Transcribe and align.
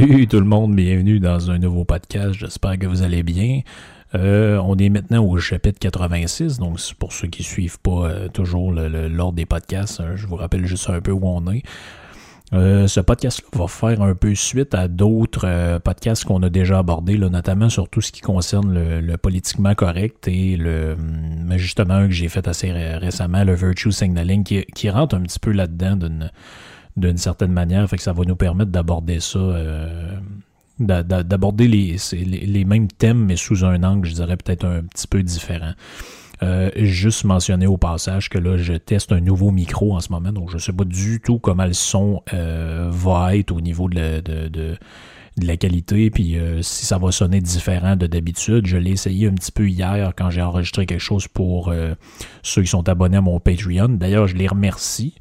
Salut 0.00 0.26
tout 0.26 0.40
le 0.40 0.46
monde, 0.46 0.74
bienvenue 0.74 1.20
dans 1.20 1.50
un 1.50 1.58
nouveau 1.58 1.84
podcast. 1.84 2.32
J'espère 2.32 2.78
que 2.78 2.86
vous 2.86 3.02
allez 3.02 3.22
bien. 3.22 3.60
Euh, 4.14 4.56
on 4.64 4.74
est 4.78 4.88
maintenant 4.88 5.22
au 5.22 5.36
chapitre 5.36 5.78
86, 5.78 6.58
donc 6.58 6.78
pour 6.98 7.12
ceux 7.12 7.28
qui 7.28 7.42
suivent 7.42 7.78
pas 7.78 8.06
euh, 8.06 8.28
toujours 8.28 8.72
l'ordre 8.72 9.34
des 9.34 9.44
podcasts, 9.44 10.00
hein, 10.00 10.16
je 10.16 10.26
vous 10.26 10.36
rappelle 10.36 10.64
juste 10.64 10.88
un 10.88 11.02
peu 11.02 11.10
où 11.10 11.20
on 11.26 11.52
est. 11.52 11.62
Euh, 12.54 12.86
ce 12.86 13.00
podcast-là 13.00 13.46
va 13.52 13.68
faire 13.68 14.00
un 14.00 14.14
peu 14.14 14.34
suite 14.34 14.74
à 14.74 14.88
d'autres 14.88 15.78
podcasts 15.84 16.24
qu'on 16.24 16.42
a 16.44 16.48
déjà 16.48 16.78
abordés, 16.78 17.18
notamment 17.18 17.68
sur 17.68 17.86
tout 17.90 18.00
ce 18.00 18.10
qui 18.10 18.22
concerne 18.22 18.72
le, 18.72 19.16
politiquement 19.18 19.74
correct 19.74 20.26
et 20.28 20.56
le 20.56 20.94
hum, 20.94 21.58
justement 21.58 21.94
un 21.94 22.06
que 22.06 22.14
j'ai 22.14 22.30
fait 22.30 22.48
assez 22.48 22.72
ré- 22.72 22.96
récemment, 22.96 23.44
le 23.44 23.54
virtue 23.54 23.92
signaling, 23.92 24.44
qui, 24.44 24.64
qui 24.74 24.88
rentre 24.88 25.14
un 25.14 25.20
petit 25.20 25.38
peu 25.38 25.52
là-dedans 25.52 25.96
d'une 25.96 26.30
d'une 27.00 27.18
certaine 27.18 27.52
manière, 27.52 27.88
fait 27.88 27.96
que 27.96 28.02
ça 28.02 28.12
va 28.12 28.24
nous 28.24 28.36
permettre 28.36 28.70
d'aborder 28.70 29.20
ça, 29.20 29.38
euh, 29.38 30.14
d'a- 30.78 31.02
d'a- 31.02 31.22
d'aborder 31.22 31.66
les, 31.68 31.96
les, 32.12 32.64
mêmes 32.64 32.88
thèmes, 32.88 33.24
mais 33.24 33.36
sous 33.36 33.64
un 33.64 33.82
angle, 33.82 34.06
je 34.06 34.14
dirais 34.14 34.36
peut-être 34.36 34.64
un 34.66 34.82
petit 34.82 35.06
peu 35.06 35.22
différent. 35.22 35.72
Euh, 36.42 36.70
juste 36.76 37.24
mentionner 37.24 37.66
au 37.66 37.76
passage 37.76 38.30
que 38.30 38.38
là, 38.38 38.56
je 38.56 38.72
teste 38.72 39.12
un 39.12 39.20
nouveau 39.20 39.50
micro 39.50 39.94
en 39.94 40.00
ce 40.00 40.10
moment, 40.10 40.32
donc 40.32 40.50
je 40.50 40.56
sais 40.56 40.72
pas 40.72 40.84
du 40.84 41.20
tout 41.20 41.38
comment 41.38 41.66
le 41.66 41.74
son 41.74 42.22
euh, 42.32 42.88
va 42.90 43.36
être 43.36 43.50
au 43.52 43.60
niveau 43.60 43.90
de, 43.90 44.22
la- 45.42 45.56
qualité, 45.58 46.10
puis 46.10 46.36
si 46.62 46.86
ça 46.86 46.96
va 46.98 47.12
sonner 47.12 47.40
différent 47.40 47.96
de 47.96 48.06
d'habitude. 48.06 48.66
Je 48.66 48.76
l'ai 48.78 48.92
essayé 48.92 49.26
un 49.28 49.32
petit 49.34 49.52
peu 49.52 49.68
hier 49.68 50.12
quand 50.16 50.30
j'ai 50.30 50.42
enregistré 50.42 50.86
quelque 50.86 51.00
chose 51.00 51.28
pour 51.28 51.72
ceux 52.42 52.62
qui 52.62 52.68
sont 52.68 52.88
abonnés 52.88 53.18
à 53.18 53.20
mon 53.22 53.38
Patreon. 53.40 53.88
D'ailleurs, 53.90 54.26
je 54.26 54.36
les 54.36 54.48
remercie. 54.48 55.14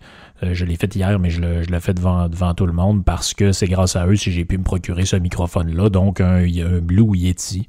Euh, 0.43 0.53
je 0.53 0.65
l'ai 0.65 0.75
fait 0.75 0.95
hier, 0.95 1.19
mais 1.19 1.29
je 1.29 1.41
le- 1.41 1.63
je 1.63 1.69
l'ai 1.69 1.79
fait 1.79 1.93
devant, 1.93 2.29
tout 2.53 2.65
le 2.65 2.73
monde 2.73 3.03
parce 3.03 3.33
que 3.33 3.51
c'est 3.51 3.67
grâce 3.67 3.95
à 3.95 4.07
eux 4.07 4.15
si 4.15 4.31
j'ai 4.31 4.45
pu 4.45 4.57
me 4.57 4.63
procurer 4.63 5.05
ce 5.05 5.15
microphone-là. 5.15 5.89
Donc, 5.89 6.21
un, 6.21 6.43
un 6.45 6.79
Blue 6.79 7.15
Yeti. 7.17 7.67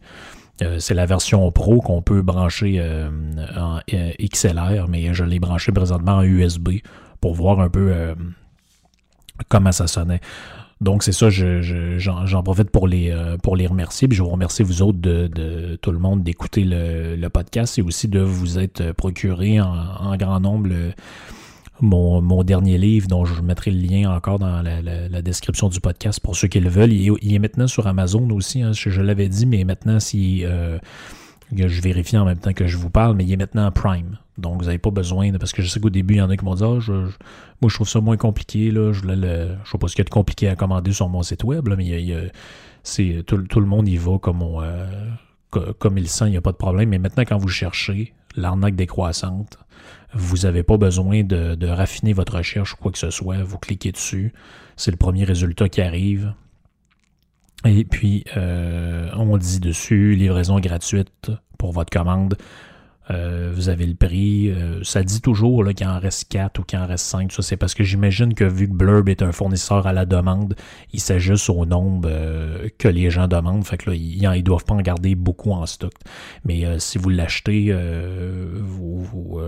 Euh, 0.62 0.78
c'est 0.78 0.94
la 0.94 1.06
version 1.06 1.50
Pro 1.50 1.80
qu'on 1.80 2.02
peut 2.02 2.20
brancher 2.22 2.76
euh, 2.78 3.08
en 3.56 3.78
XLR, 3.90 4.88
mais 4.88 5.12
je 5.14 5.24
l'ai 5.24 5.38
branché 5.40 5.72
présentement 5.72 6.16
en 6.16 6.22
USB 6.22 6.68
pour 7.20 7.34
voir 7.34 7.60
un 7.60 7.70
peu 7.70 7.90
comment 9.48 9.72
ça 9.72 9.86
sonnait. 9.86 10.20
Donc 10.82 11.02
c'est 11.02 11.12
ça, 11.12 11.28
je- 11.28 11.60
je- 11.60 11.98
j'en 11.98 12.42
profite 12.42 12.70
pour 12.70 12.88
les, 12.88 13.10
remercier. 13.66 14.08
Puis 14.08 14.16
je 14.16 14.22
vous 14.22 14.28
remercie 14.30 14.62
vous 14.62 14.80
autres 14.82 14.98
de, 14.98 15.26
tout 15.82 15.92
le 15.92 15.98
monde 15.98 16.22
d'écouter 16.22 16.64
le, 16.64 17.16
le 17.16 17.28
podcast 17.28 17.78
et 17.78 17.82
aussi 17.82 18.08
de 18.08 18.20
vous 18.20 18.58
être 18.58 18.92
procuré 18.92 19.60
en, 19.60 19.68
grand 20.16 20.40
nombre 20.40 20.68
le- 20.68 20.92
mon, 21.82 22.42
dernier 22.42 22.78
livre, 22.78 23.08
dont 23.08 23.24
je 23.24 23.40
mettrai 23.42 23.70
le 23.70 23.80
lien 23.80 24.10
encore 24.14 24.38
dans 24.38 24.62
la, 24.62 25.22
description 25.22 25.68
du 25.68 25.80
podcast 25.80 26.20
pour 26.20 26.36
ceux 26.36 26.48
qui 26.48 26.60
le 26.60 26.70
veulent. 26.70 26.92
Il 26.92 27.34
est, 27.34 27.38
maintenant 27.38 27.66
sur 27.66 27.86
Amazon 27.86 28.28
aussi, 28.30 28.62
hein, 28.62 28.72
je, 28.72 29.00
l'avais 29.00 29.28
dit, 29.28 29.46
mais 29.46 29.64
maintenant, 29.64 30.00
si 30.00 30.44
euh, 30.44 30.78
je 31.54 31.80
vérifie 31.80 32.16
en 32.16 32.24
même 32.24 32.38
temps 32.38 32.52
que 32.52 32.66
je 32.66 32.76
vous 32.76 32.90
parle, 32.90 33.16
mais 33.16 33.24
il 33.24 33.32
est 33.32 33.36
maintenant 33.36 33.66
en 33.66 33.72
Prime. 33.72 34.18
Donc, 34.38 34.58
vous 34.60 34.66
n'avez 34.66 34.78
pas 34.78 34.90
besoin 34.90 35.30
de. 35.30 35.38
Parce 35.38 35.52
que 35.52 35.62
je 35.62 35.68
sais 35.68 35.80
qu'au 35.80 35.90
début, 35.90 36.14
il 36.14 36.18
y 36.18 36.22
en 36.22 36.30
a 36.30 36.36
qui 36.36 36.44
m'ont 36.44 36.54
dit 36.54 36.64
Ah, 36.64 36.78
je- 36.80 36.92
Moi, 36.92 37.68
je 37.68 37.74
trouve 37.74 37.88
ça 37.88 38.00
moins 38.00 38.16
compliqué. 38.16 38.70
Je 38.70 38.92
je 38.92 39.00
sais 39.00 39.78
pas 39.78 39.88
ce 39.88 39.94
qu'il 39.94 40.00
y 40.00 40.00
a 40.00 40.04
de 40.04 40.10
compliqué 40.10 40.48
à 40.48 40.56
commander 40.56 40.92
sur 40.92 41.08
mon 41.08 41.22
site 41.22 41.44
web, 41.44 41.68
là, 41.68 41.76
mais 41.76 41.84
tout, 43.26 43.60
le 43.60 43.66
monde 43.66 43.88
y 43.88 43.96
va 43.96 44.18
comme, 44.18 44.42
on, 44.42 44.62
euh, 44.62 44.86
co- 45.50 45.74
comme 45.78 45.98
il 45.98 46.08
sent, 46.08 46.26
il 46.26 46.30
n'y 46.30 46.36
a 46.36 46.40
pas 46.40 46.52
de 46.52 46.56
problème. 46.56 46.88
Mais 46.88 46.98
maintenant, 46.98 47.24
quand 47.26 47.36
vous 47.36 47.48
cherchez 47.48 48.14
l'arnaque 48.36 48.76
décroissante, 48.76 49.58
vous 50.12 50.38
n'avez 50.38 50.62
pas 50.62 50.76
besoin 50.76 51.22
de, 51.22 51.66
raffiner 51.66 52.12
votre 52.12 52.36
recherche 52.36 52.74
ou 52.74 52.76
quoi 52.76 52.92
que 52.92 52.98
ce 52.98 53.10
soit. 53.10 53.42
Vous 53.42 53.58
cliquez 53.58 53.92
dessus. 53.92 54.32
C'est 54.76 54.90
le 54.90 54.96
premier 54.96 55.24
résultat 55.24 55.68
qui 55.68 55.80
arrive. 55.80 56.34
Et 57.64 57.84
puis, 57.84 58.24
euh, 58.36 59.10
on 59.14 59.36
dit 59.36 59.60
dessus 59.60 60.14
livraison 60.14 60.58
gratuite 60.60 61.30
pour 61.58 61.72
votre 61.72 61.90
commande. 61.90 62.36
Euh, 63.10 63.50
vous 63.52 63.68
avez 63.68 63.86
le 63.86 63.94
prix. 63.94 64.50
Euh, 64.50 64.80
ça 64.82 65.02
dit 65.02 65.20
toujours 65.20 65.66
qu'il 65.74 65.86
en 65.86 65.98
reste 65.98 66.28
4 66.28 66.60
ou 66.60 66.62
qu'il 66.62 66.78
en 66.78 66.86
reste 66.86 67.06
5. 67.06 67.32
Ça, 67.32 67.42
c'est 67.42 67.56
parce 67.56 67.74
que 67.74 67.82
j'imagine 67.82 68.34
que 68.34 68.44
vu 68.44 68.68
que 68.68 68.74
Blurb 68.74 69.08
est 69.08 69.22
un 69.22 69.32
fournisseur 69.32 69.86
à 69.86 69.92
la 69.92 70.06
demande, 70.06 70.54
il 70.92 71.00
s'ajuste 71.00 71.50
au 71.50 71.66
nombre 71.66 72.08
euh, 72.10 72.68
que 72.78 72.88
les 72.88 73.10
gens 73.10 73.26
demandent. 73.26 73.64
Fait 73.64 73.78
que 73.78 73.90
là, 73.90 73.96
ils, 73.96 74.22
ils 74.36 74.42
doivent 74.42 74.64
pas 74.64 74.74
en 74.74 74.80
garder 74.80 75.14
beaucoup 75.14 75.52
en 75.52 75.66
stock. 75.66 75.92
Mais 76.44 76.64
euh, 76.64 76.78
si 76.78 76.98
vous 76.98 77.08
l'achetez, 77.08 77.66
euh, 77.70 78.60
vous, 78.60 79.02
vous, 79.02 79.40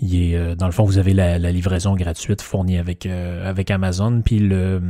il 0.00 0.16
est, 0.16 0.56
dans 0.56 0.66
le 0.66 0.72
fond, 0.72 0.84
vous 0.84 0.98
avez 0.98 1.14
la, 1.14 1.38
la 1.38 1.52
livraison 1.52 1.94
gratuite 1.94 2.42
fournie 2.42 2.78
avec, 2.78 3.06
avec 3.06 3.70
Amazon. 3.70 4.20
Puis 4.22 4.40
le 4.40 4.80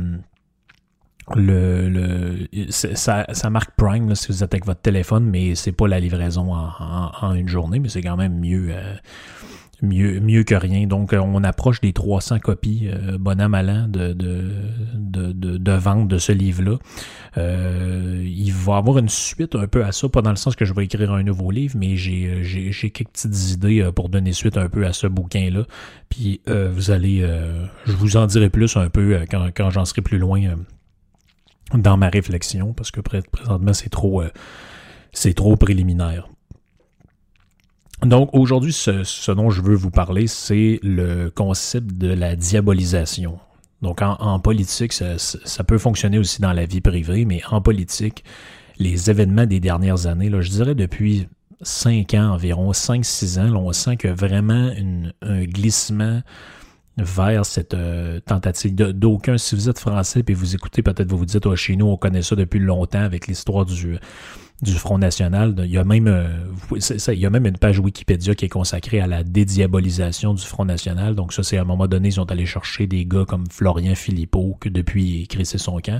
le, 1.35 1.89
le 1.89 2.47
ça, 2.69 3.25
ça 3.31 3.49
marque 3.49 3.71
Prime 3.77 4.13
si 4.15 4.27
vous 4.27 4.43
êtes 4.43 4.53
avec 4.53 4.65
votre 4.65 4.81
téléphone, 4.81 5.25
mais 5.25 5.55
c'est 5.55 5.71
pas 5.71 5.87
la 5.87 5.99
livraison 5.99 6.53
en, 6.53 6.69
en- 7.21 7.33
une 7.33 7.47
journée, 7.47 7.79
mais 7.79 7.89
c'est 7.89 8.01
quand 8.01 8.17
même 8.17 8.39
mieux, 8.39 8.67
euh, 8.71 8.95
mieux, 9.81 10.19
mieux 10.19 10.43
que 10.43 10.55
rien. 10.55 10.85
Donc, 10.85 11.13
euh, 11.13 11.19
on 11.19 11.43
approche 11.43 11.79
des 11.81 11.93
300 11.93 12.39
copies, 12.39 12.89
euh, 12.89 13.17
bon 13.17 13.39
an, 13.41 13.49
de, 13.87 14.13
de, 14.13 14.51
de, 14.95 15.31
de, 15.57 15.71
vente 15.71 16.07
de 16.07 16.17
ce 16.17 16.31
livre-là. 16.31 16.77
Euh, 17.37 18.23
il 18.25 18.51
va 18.51 18.77
avoir 18.77 18.97
une 18.97 19.09
suite 19.09 19.55
un 19.55 19.67
peu 19.67 19.83
à 19.85 19.91
ça, 19.91 20.09
pas 20.09 20.21
dans 20.21 20.29
le 20.29 20.35
sens 20.35 20.55
que 20.55 20.65
je 20.65 20.73
vais 20.73 20.85
écrire 20.85 21.13
un 21.13 21.23
nouveau 21.23 21.51
livre, 21.51 21.75
mais 21.77 21.95
j'ai, 21.95 22.43
j'ai, 22.43 22.91
quelques 22.91 23.09
petites 23.11 23.51
idées 23.51 23.89
pour 23.95 24.09
donner 24.09 24.33
suite 24.33 24.57
un 24.57 24.69
peu 24.69 24.85
à 24.85 24.93
ce 24.93 25.07
bouquin-là. 25.07 25.63
Puis, 26.09 26.41
vous 26.47 26.91
allez, 26.91 27.27
je 27.85 27.93
vous 27.93 28.17
en 28.17 28.25
dirai 28.27 28.49
plus 28.49 28.75
un 28.77 28.89
peu 28.89 29.19
quand, 29.31 29.47
quand 29.55 29.69
j'en 29.69 29.85
serai 29.85 30.01
plus 30.01 30.19
loin. 30.19 30.55
Dans 31.73 31.97
ma 31.97 32.09
réflexion, 32.09 32.73
parce 32.73 32.91
que 32.91 33.01
pré- 33.01 33.21
présentement, 33.31 33.73
c'est 33.73 33.89
trop, 33.89 34.21
euh, 34.21 34.29
trop 35.35 35.55
préliminaire. 35.55 36.27
Donc, 38.01 38.29
aujourd'hui, 38.33 38.73
ce, 38.73 39.31
dont 39.31 39.49
je 39.49 39.61
veux 39.61 39.75
vous 39.75 39.91
parler, 39.91 40.27
c'est 40.27 40.79
le 40.83 41.29
concept 41.29 41.93
de 41.97 42.09
la 42.09 42.35
diabolisation. 42.35 43.39
Donc, 43.81 44.01
en, 44.01 44.39
politique, 44.39 44.93
ça, 44.93 45.17
ça 45.17 45.63
peut 45.63 45.77
fonctionner 45.77 46.17
aussi 46.17 46.41
dans 46.41 46.53
la 46.53 46.65
vie 46.65 46.81
privée, 46.81 47.25
mais 47.25 47.41
en 47.49 47.61
politique, 47.61 48.23
les 48.77 49.09
événements 49.09 49.45
des 49.45 49.59
dernières 49.59 50.07
années, 50.07 50.29
là, 50.29 50.41
je 50.41 50.49
dirais 50.49 50.75
depuis 50.75 51.27
5 51.61 52.13
ans 52.15 52.31
environ, 52.33 52.71
5-6 52.73 53.39
ans, 53.39 53.51
là, 53.51 53.57
on 53.59 53.71
sent 53.71 53.97
que 53.97 54.07
vraiment 54.09 54.71
une- 54.73 55.13
un 55.21 55.43
glissement 55.43 56.21
vers 56.97 57.45
cette 57.45 57.73
euh, 57.73 58.19
tentative 58.19 58.75
d'aucun. 58.75 59.37
Si 59.37 59.55
vous 59.55 59.69
êtes 59.69 59.79
français 59.79 60.23
et 60.27 60.33
vous 60.33 60.55
écoutez, 60.55 60.81
peut-être 60.81 61.09
vous 61.09 61.17
vous 61.17 61.25
dites, 61.25 61.45
oh, 61.45 61.55
chez 61.55 61.75
nous, 61.75 61.87
on 61.87 61.97
connaît 61.97 62.21
ça 62.21 62.35
depuis 62.35 62.59
longtemps 62.59 63.01
avec 63.01 63.27
l'histoire 63.27 63.65
du, 63.65 63.97
du 64.61 64.73
Front 64.73 64.97
National. 64.97 65.55
Il 65.59 65.71
y, 65.71 65.77
a 65.77 65.83
même, 65.83 66.07
euh, 66.07 66.27
il 66.71 67.19
y 67.19 67.25
a 67.25 67.29
même 67.29 67.45
une 67.45 67.57
page 67.57 67.79
Wikipédia 67.79 68.35
qui 68.35 68.45
est 68.45 68.49
consacrée 68.49 68.99
à 68.99 69.07
la 69.07 69.23
dédiabolisation 69.23 70.33
du 70.33 70.43
Front 70.43 70.65
National. 70.65 71.15
Donc 71.15 71.33
ça, 71.33 71.43
c'est 71.43 71.57
à 71.57 71.61
un 71.61 71.65
moment 71.65 71.87
donné, 71.87 72.09
ils 72.09 72.13
sont 72.13 72.31
allés 72.31 72.45
chercher 72.45 72.87
des 72.87 73.05
gars 73.05 73.25
comme 73.27 73.45
Florian 73.49 73.95
Philippot, 73.95 74.57
que 74.59 74.69
depuis 74.69 75.27
il 75.29 75.45
son 75.45 75.79
camp. 75.79 75.99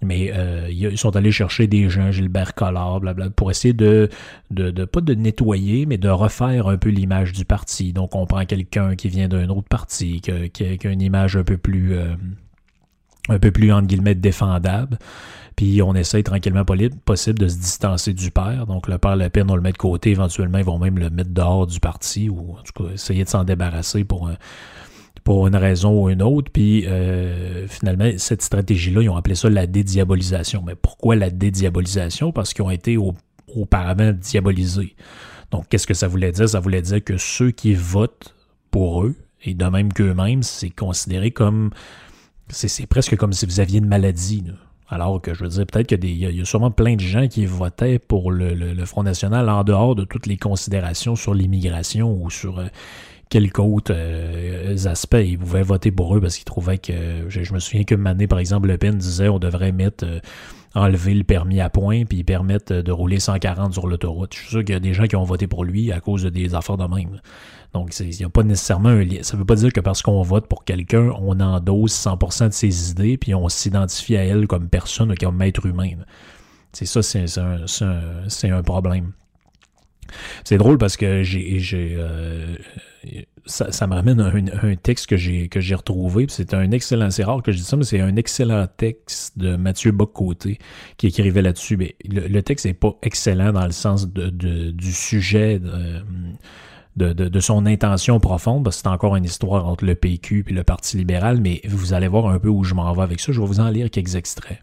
Mais 0.00 0.30
euh, 0.32 0.68
ils 0.70 0.96
sont 0.96 1.16
allés 1.16 1.32
chercher 1.32 1.66
des 1.66 1.88
gens, 1.88 2.12
Gilbert 2.12 2.54
Collard, 2.54 3.00
blabla, 3.00 3.30
pour 3.30 3.50
essayer 3.50 3.74
de, 3.74 4.08
de, 4.50 4.70
de, 4.70 4.84
pas 4.84 5.00
de 5.00 5.14
nettoyer, 5.14 5.86
mais 5.86 5.98
de 5.98 6.08
refaire 6.08 6.68
un 6.68 6.76
peu 6.76 6.90
l'image 6.90 7.32
du 7.32 7.44
parti. 7.44 7.92
Donc 7.92 8.14
on 8.14 8.26
prend 8.26 8.44
quelqu'un 8.44 8.94
qui 8.94 9.08
vient 9.08 9.28
d'un 9.28 9.48
autre 9.48 9.68
parti, 9.68 10.20
qui, 10.20 10.30
a 10.30 10.90
une 10.90 11.02
image 11.02 11.36
un 11.36 11.42
peu 11.42 11.56
plus 11.56 11.94
euh, 11.94 12.14
un 13.28 13.38
peu 13.38 13.50
plus 13.50 13.72
entre 13.72 13.88
guillemets 13.88 14.14
défendable. 14.14 14.98
Puis 15.56 15.82
on 15.82 15.94
essaye 15.94 16.22
tranquillement 16.22 16.64
possible 16.64 17.38
de 17.40 17.48
se 17.48 17.56
distancer 17.56 18.14
du 18.14 18.30
père. 18.30 18.66
Donc 18.68 18.86
le 18.86 18.98
père 18.98 19.16
Le 19.16 19.28
Pen, 19.28 19.50
on 19.50 19.56
le 19.56 19.60
met 19.60 19.72
de 19.72 19.76
côté. 19.76 20.10
Éventuellement, 20.10 20.58
ils 20.58 20.64
vont 20.64 20.78
même 20.78 20.98
le 20.98 21.10
mettre 21.10 21.30
dehors 21.30 21.66
du 21.66 21.80
parti 21.80 22.28
ou 22.28 22.56
en 22.56 22.62
tout 22.62 22.84
cas 22.84 22.92
essayer 22.92 23.24
de 23.24 23.28
s'en 23.28 23.42
débarrasser 23.42 24.04
pour 24.04 24.28
un, 24.28 24.36
pour 25.28 25.46
une 25.46 25.56
raison 25.56 26.04
ou 26.04 26.08
une 26.08 26.22
autre. 26.22 26.50
Puis 26.50 26.86
euh, 26.86 27.68
finalement, 27.68 28.10
cette 28.16 28.40
stratégie-là, 28.40 29.02
ils 29.02 29.10
ont 29.10 29.16
appelé 29.16 29.34
ça 29.34 29.50
la 29.50 29.66
dédiabolisation. 29.66 30.62
Mais 30.66 30.74
pourquoi 30.74 31.16
la 31.16 31.28
dédiabolisation? 31.28 32.32
Parce 32.32 32.54
qu'ils 32.54 32.64
ont 32.64 32.70
été 32.70 32.96
auparavant 33.54 34.12
diabolisés. 34.12 34.96
Donc, 35.50 35.68
qu'est-ce 35.68 35.86
que 35.86 35.92
ça 35.92 36.08
voulait 36.08 36.32
dire? 36.32 36.48
Ça 36.48 36.60
voulait 36.60 36.80
dire 36.80 37.04
que 37.04 37.18
ceux 37.18 37.50
qui 37.50 37.74
votent 37.74 38.34
pour 38.70 39.04
eux, 39.04 39.16
et 39.44 39.52
de 39.52 39.66
même 39.66 39.92
qu'eux-mêmes, 39.92 40.42
c'est 40.42 40.70
considéré 40.70 41.30
comme... 41.30 41.72
C'est 42.48 42.86
presque 42.86 43.14
comme 43.16 43.34
si 43.34 43.44
vous 43.44 43.60
aviez 43.60 43.80
une 43.80 43.86
maladie. 43.86 44.44
Alors 44.88 45.20
que 45.20 45.34
je 45.34 45.44
veux 45.44 45.50
dire, 45.50 45.66
peut-être 45.66 45.88
qu'il 45.88 46.02
y, 46.06 46.24
y, 46.24 46.40
a 46.40 46.44
sûrement 46.46 46.70
plein 46.70 46.94
de 46.94 47.00
gens 47.00 47.28
qui 47.28 47.44
votaient 47.44 47.98
pour 47.98 48.30
le, 48.30 48.54
le, 48.54 48.84
Front 48.86 49.02
National 49.02 49.50
en 49.50 49.62
dehors 49.62 49.94
de 49.94 50.04
toutes 50.04 50.26
les 50.26 50.38
considérations 50.38 51.16
sur 51.16 51.34
l'immigration 51.34 52.10
ou 52.10 52.30
sur 52.30 52.60
euh, 52.60 52.68
quelques 53.28 53.58
autres 53.58 53.92
euh, 53.94 54.76
aspects. 54.86 55.16
Ils 55.22 55.38
pouvaient 55.38 55.62
voter 55.62 55.90
pour 55.90 56.16
eux 56.16 56.20
parce 56.20 56.36
qu'ils 56.36 56.44
trouvaient 56.44 56.78
que. 56.78 57.28
Je, 57.28 57.52
me 57.52 57.58
souviens 57.58 57.84
qu'une 57.84 58.06
année, 58.06 58.26
par 58.26 58.38
exemple, 58.38 58.68
Le 58.68 58.78
Pen 58.78 58.96
disait 58.96 59.28
on 59.28 59.38
devrait 59.38 59.72
mettre. 59.72 60.04
Euh, 60.04 60.20
enlever 60.74 61.14
le 61.14 61.24
permis 61.24 61.60
à 61.60 61.70
point 61.70 62.04
puis 62.04 62.22
permettre 62.24 62.82
de 62.82 62.92
rouler 62.92 63.20
140 63.20 63.72
sur 63.72 63.88
l'autoroute. 63.88 64.34
Je 64.34 64.38
suis 64.38 64.48
sûr 64.48 64.60
qu'il 64.60 64.74
y 64.74 64.76
a 64.76 64.80
des 64.80 64.92
gens 64.92 65.06
qui 65.06 65.16
ont 65.16 65.24
voté 65.24 65.46
pour 65.46 65.64
lui 65.64 65.90
à 65.92 66.00
cause 66.00 66.22
de 66.22 66.28
des 66.28 66.54
affaires 66.54 66.76
de 66.76 66.84
même. 66.84 67.20
Donc, 67.74 67.98
il 68.00 68.10
n'y 68.10 68.24
a 68.24 68.28
pas 68.28 68.42
nécessairement 68.42 68.90
un 68.90 69.02
lien. 69.02 69.22
Ça 69.22 69.36
ne 69.36 69.40
veut 69.40 69.46
pas 69.46 69.56
dire 69.56 69.72
que 69.72 69.80
parce 69.80 70.02
qu'on 70.02 70.22
vote 70.22 70.46
pour 70.46 70.64
quelqu'un, 70.64 71.10
on 71.20 71.40
endosse 71.40 72.06
100% 72.06 72.48
de 72.48 72.52
ses 72.52 72.90
idées 72.90 73.16
puis 73.18 73.34
on 73.34 73.48
s'identifie 73.48 74.16
à 74.16 74.24
elle 74.24 74.46
comme 74.46 74.68
personne 74.68 75.12
ou 75.12 75.14
comme 75.14 75.40
être 75.42 75.66
humain. 75.66 75.90
C'est 76.72 76.86
ça, 76.86 77.02
c'est 77.02 77.24
un, 77.38 77.64
un, 78.52 78.62
problème. 78.62 79.12
C'est 80.44 80.58
drôle 80.58 80.78
parce 80.78 80.96
que 80.96 81.22
j'ai 81.22 81.96
euh, 81.98 82.56
ça, 83.46 83.86
me 83.86 83.94
ramène 83.94 84.20
à 84.20 84.30
un, 84.62 84.76
texte 84.76 85.06
que 85.06 85.16
j'ai 85.16 85.48
que 85.48 85.60
j'ai 85.60 85.74
retrouvé. 85.74 86.26
C'est 86.28 86.54
un 86.54 86.70
excellent, 86.70 87.10
c'est 87.10 87.24
rare 87.24 87.42
que 87.42 87.52
je 87.52 87.58
dise 87.58 87.66
ça, 87.66 87.76
mais 87.76 87.84
c'est 87.84 88.00
un 88.00 88.16
excellent 88.16 88.66
texte 88.76 89.38
de 89.38 89.56
Mathieu 89.56 89.92
Boccoté 89.92 90.58
qui 90.96 91.06
écrivait 91.06 91.42
là-dessus. 91.42 91.76
Mais 91.76 91.96
le, 92.04 92.40
texte 92.42 92.66
n'est 92.66 92.74
pas 92.74 92.96
excellent 93.02 93.52
dans 93.52 93.64
le 93.64 93.72
sens 93.72 94.08
de, 94.12 94.28
du 94.28 94.92
sujet. 94.92 95.58
De, 95.58 96.02
de, 96.96 97.40
son 97.40 97.64
intention 97.66 98.18
profonde, 98.18 98.64
parce 98.64 98.78
que 98.78 98.82
c'est 98.82 98.88
encore 98.88 99.14
une 99.14 99.24
histoire 99.24 99.68
entre 99.68 99.84
le 99.84 99.94
PQ 99.94 100.46
et 100.48 100.52
le 100.52 100.64
Parti 100.64 100.96
libéral, 100.96 101.40
mais 101.40 101.60
vous 101.68 101.92
allez 101.92 102.08
voir 102.08 102.26
un 102.26 102.40
peu 102.40 102.48
où 102.48 102.64
je 102.64 102.74
m'en 102.74 102.92
vais 102.92 103.02
avec 103.02 103.20
ça. 103.20 103.30
Je 103.30 103.40
vais 103.40 103.46
vous 103.46 103.60
en 103.60 103.68
lire 103.68 103.88
quelques 103.88 104.16
extraits. 104.16 104.58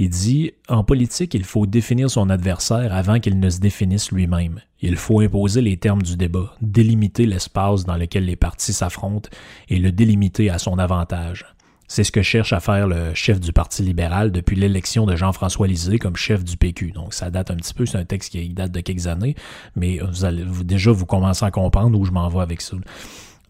Il 0.00 0.10
dit 0.10 0.52
En 0.68 0.84
politique, 0.84 1.34
il 1.34 1.44
faut 1.44 1.66
définir 1.66 2.08
son 2.08 2.30
adversaire 2.30 2.94
avant 2.94 3.18
qu'il 3.18 3.40
ne 3.40 3.50
se 3.50 3.58
définisse 3.58 4.12
lui-même. 4.12 4.60
Il 4.80 4.96
faut 4.96 5.20
imposer 5.20 5.60
les 5.60 5.76
termes 5.76 6.02
du 6.02 6.16
débat, 6.16 6.54
délimiter 6.62 7.26
l'espace 7.26 7.84
dans 7.84 7.96
lequel 7.96 8.24
les 8.24 8.36
partis 8.36 8.72
s'affrontent 8.72 9.28
et 9.68 9.78
le 9.78 9.90
délimiter 9.90 10.50
à 10.50 10.58
son 10.58 10.78
avantage. 10.78 11.46
C'est 11.88 12.04
ce 12.04 12.12
que 12.12 12.22
cherche 12.22 12.52
à 12.52 12.60
faire 12.60 12.86
le 12.86 13.12
chef 13.14 13.40
du 13.40 13.52
Parti 13.52 13.82
libéral 13.82 14.30
depuis 14.30 14.54
l'élection 14.54 15.06
de 15.06 15.16
Jean-François 15.16 15.66
Lisée 15.66 15.98
comme 15.98 16.16
chef 16.16 16.44
du 16.44 16.56
PQ. 16.56 16.92
Donc 16.92 17.14
ça 17.14 17.30
date 17.30 17.50
un 17.50 17.56
petit 17.56 17.74
peu, 17.74 17.86
c'est 17.86 17.96
un 17.96 18.04
texte 18.04 18.30
qui 18.30 18.48
date 18.50 18.70
de 18.70 18.80
quelques 18.80 19.06
années, 19.06 19.34
mais 19.74 19.98
vous 19.98 20.24
allez, 20.24 20.44
déjà 20.64 20.92
vous 20.92 21.06
commencez 21.06 21.44
à 21.44 21.50
comprendre 21.50 21.98
où 21.98 22.04
je 22.04 22.12
m'en 22.12 22.28
vais 22.28 22.40
avec 22.40 22.60
ça. 22.60 22.76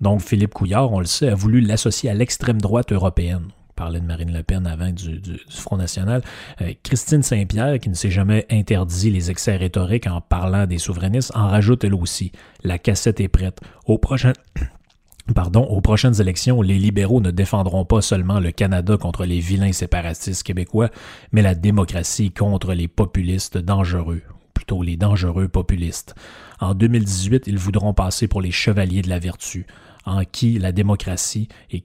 Donc 0.00 0.22
Philippe 0.22 0.54
Couillard, 0.54 0.92
on 0.92 1.00
le 1.00 1.06
sait, 1.06 1.28
a 1.28 1.34
voulu 1.34 1.60
l'associer 1.60 2.08
à 2.08 2.14
l'extrême 2.14 2.60
droite 2.60 2.92
européenne 2.92 3.48
parlait 3.78 4.00
de 4.00 4.06
Marine 4.06 4.32
Le 4.32 4.42
Pen 4.42 4.66
avant 4.66 4.90
du, 4.90 5.20
Front 5.48 5.76
National. 5.76 6.22
Euh, 6.62 6.72
Christine 6.82 7.22
Saint-Pierre, 7.22 7.78
qui 7.78 7.88
ne 7.88 7.94
s'est 7.94 8.10
jamais 8.10 8.44
interdit 8.50 9.08
les 9.08 9.30
excès 9.30 9.54
rhétoriques 9.56 10.08
en 10.08 10.20
parlant 10.20 10.66
des 10.66 10.78
souverainistes, 10.78 11.30
en 11.36 11.46
rajoute 11.46 11.84
elle 11.84 11.94
aussi. 11.94 12.32
La 12.64 12.78
cassette 12.78 13.20
est 13.20 13.28
prête. 13.28 13.60
Au 13.86 13.96
prochain... 13.98 14.32
Pardon, 15.34 15.62
aux 15.64 15.82
prochaines 15.82 16.20
élections, 16.22 16.62
les 16.62 16.78
libéraux 16.78 17.20
ne 17.20 17.30
défendront 17.30 17.84
pas 17.84 18.00
seulement 18.00 18.40
le 18.40 18.50
Canada 18.50 18.96
contre 18.96 19.26
les 19.26 19.40
vilains 19.40 19.72
séparatistes 19.72 20.42
québécois, 20.42 20.88
mais 21.32 21.42
la 21.42 21.54
démocratie 21.54 22.30
contre 22.30 22.72
les 22.72 22.88
populistes 22.88 23.58
dangereux, 23.58 24.22
plutôt 24.54 24.82
les 24.82 24.96
dangereux 24.96 25.48
populistes. 25.48 26.14
En 26.60 26.74
2018, 26.74 27.46
ils 27.46 27.58
voudront 27.58 27.92
passer 27.92 28.26
pour 28.26 28.40
les 28.40 28.50
chevaliers 28.50 29.02
de 29.02 29.10
la 29.10 29.18
vertu, 29.18 29.66
en 30.06 30.24
qui 30.24 30.58
la 30.58 30.72
démocratie 30.72 31.48
est 31.70 31.84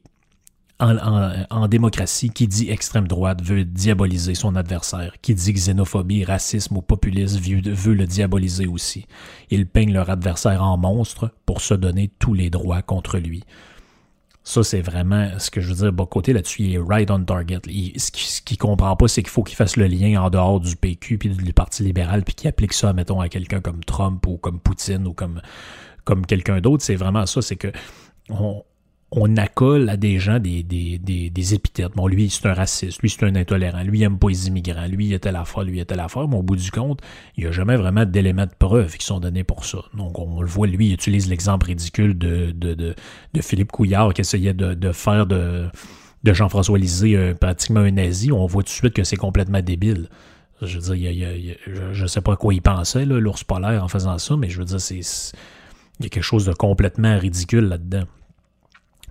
en, 0.84 1.68
démocratie, 1.68 2.30
qui 2.30 2.48
dit 2.48 2.70
extrême 2.70 3.08
droite 3.08 3.42
veut 3.42 3.66
diaboliser 3.66 4.36
son 4.36 4.56
adversaire. 4.56 5.14
Qui 5.22 5.36
dit 5.36 5.54
xénophobie, 5.54 6.24
racisme 6.24 6.78
ou 6.78 6.82
populisme 6.82 7.40
veut, 7.40 7.94
le 7.94 8.06
diaboliser 8.06 8.68
aussi. 8.68 9.06
Ils 9.50 9.66
peignent 9.68 9.94
leur 9.94 10.10
adversaire 10.10 10.64
en 10.64 10.78
monstre 10.78 11.32
pour 11.46 11.62
se 11.62 11.74
donner 11.74 12.12
tous 12.20 12.34
les 12.34 12.50
droits 12.50 12.82
contre 12.82 13.18
lui. 13.18 13.44
Ça, 14.46 14.62
c'est 14.62 14.82
vraiment 14.82 15.40
ce 15.40 15.50
que 15.50 15.62
je 15.62 15.70
veux 15.70 15.76
dire. 15.76 15.94
Bon, 15.94 16.06
côté 16.06 16.34
là-dessus, 16.34 16.64
il 16.64 16.74
est 16.76 16.80
right 16.80 17.10
on 17.10 17.24
target. 17.24 17.62
ce 17.96 18.42
qu'il 18.42 18.58
comprend 18.58 18.96
pas, 18.98 19.08
c'est 19.08 19.24
qu'il 19.24 19.32
faut 19.32 19.44
qu'il 19.44 19.56
fasse 19.56 19.78
le 19.78 19.88
lien 19.88 20.22
en 20.22 20.30
dehors 20.30 20.60
du 20.60 20.76
PQ 20.76 21.18
puis 21.18 21.30
du 21.30 21.54
Parti 21.54 21.84
libéral, 21.84 22.24
puis 22.24 22.36
qu'il 22.36 22.50
applique 22.50 22.74
ça, 22.74 22.92
mettons, 22.92 23.22
à 23.22 23.30
quelqu'un 23.30 23.62
comme 23.62 23.84
Trump 23.86 24.26
ou 24.28 24.38
comme 24.38 24.60
Poutine 24.60 25.08
ou 25.08 25.14
comme, 25.14 25.40
quelqu'un 26.28 26.60
d'autre. 26.60 26.84
C'est 26.84 26.96
vraiment 26.96 27.26
ça, 27.26 27.42
c'est 27.42 27.56
que 27.56 27.72
on 29.16 29.38
accole 29.38 29.90
à 29.90 29.98
des 29.98 30.18
gens 30.18 30.40
des, 30.40 30.64
des, 30.64 30.98
des, 30.98 31.54
épithètes. 31.54 31.92
Bon, 31.96 32.08
lui, 32.08 32.30
c'est 32.30 32.48
un 32.48 32.54
raciste, 32.54 33.02
lui, 33.02 33.10
c'est 33.10 33.24
un 33.24 33.36
intolérant, 33.36 33.84
lui, 33.84 34.00
il 34.00 34.04
aime 34.04 34.18
pas 34.18 34.30
les 34.30 34.48
immigrants, 34.48 34.88
lui, 34.88 35.08
il 35.08 35.14
était 35.14 35.32
la 35.32 35.46
foi, 35.46 35.64
lui, 35.64 35.78
il 35.78 35.82
était 35.82 35.96
la 35.96 36.08
foi, 36.08 36.28
mais 36.28 36.36
au 36.36 36.42
bout 36.42 36.56
du 36.56 36.72
compte, 36.72 37.00
il 37.38 37.44
n'y 37.44 37.50
a 37.50 37.52
jamais 37.52 37.76
vraiment 37.76 38.06
d'éléments 38.06 38.46
de 38.46 38.56
preuve 38.58 38.98
qui 38.98 39.06
sont 39.06 39.20
donnés 39.20 39.44
pour 39.44 39.66
ça. 39.66 39.80
Donc, 39.94 40.18
on, 40.18 40.42
le 40.42 40.48
voit, 40.48 40.66
lui, 40.66 40.88
il 40.88 40.94
utilise 40.94 41.30
l'exemple 41.30 41.68
ridicule 41.68 42.18
de, 42.18 42.52
de, 42.52 42.74
de, 42.74 43.42
Philippe 43.42 43.72
Couillard 43.72 44.14
qui 44.14 44.22
essayait 44.22 44.54
de, 44.54 44.92
faire 44.92 45.28
de, 45.28 45.68
de 46.24 46.34
Jean-François 46.34 46.80
Lisée 46.80 47.16
euh, 47.16 47.34
pratiquement 47.36 47.82
un 47.82 47.92
nazi. 47.92 48.32
On 48.32 48.46
voit 48.48 48.64
tout 48.64 48.68
de 48.68 48.74
suite 48.74 48.94
que 48.94 49.04
c'est 49.04 49.16
complètement 49.16 49.62
débile. 49.62 50.10
Je 50.62 50.80
veux 50.80 50.96
dire, 50.96 51.28
je 51.68 52.02
ne 52.02 52.08
sais 52.08 52.22
pas 52.22 52.34
à 52.34 52.36
quoi 52.36 52.54
il 52.54 52.62
pensait, 52.62 53.06
l'ours 53.06 53.44
polaire, 53.44 53.84
en 53.84 53.88
faisant 53.88 54.18
ça, 54.18 54.38
mais 54.38 54.50
je 54.50 54.60
veux 54.60 54.66
dire, 54.66 54.80
c'est 54.82 55.02
il 56.00 56.06
y 56.06 56.08
a 56.08 56.10
quelque 56.10 56.24
chose 56.24 56.46
de 56.46 56.54
complètement 56.54 57.20
ridicule 57.20 57.66
là-dedans. 57.66 58.06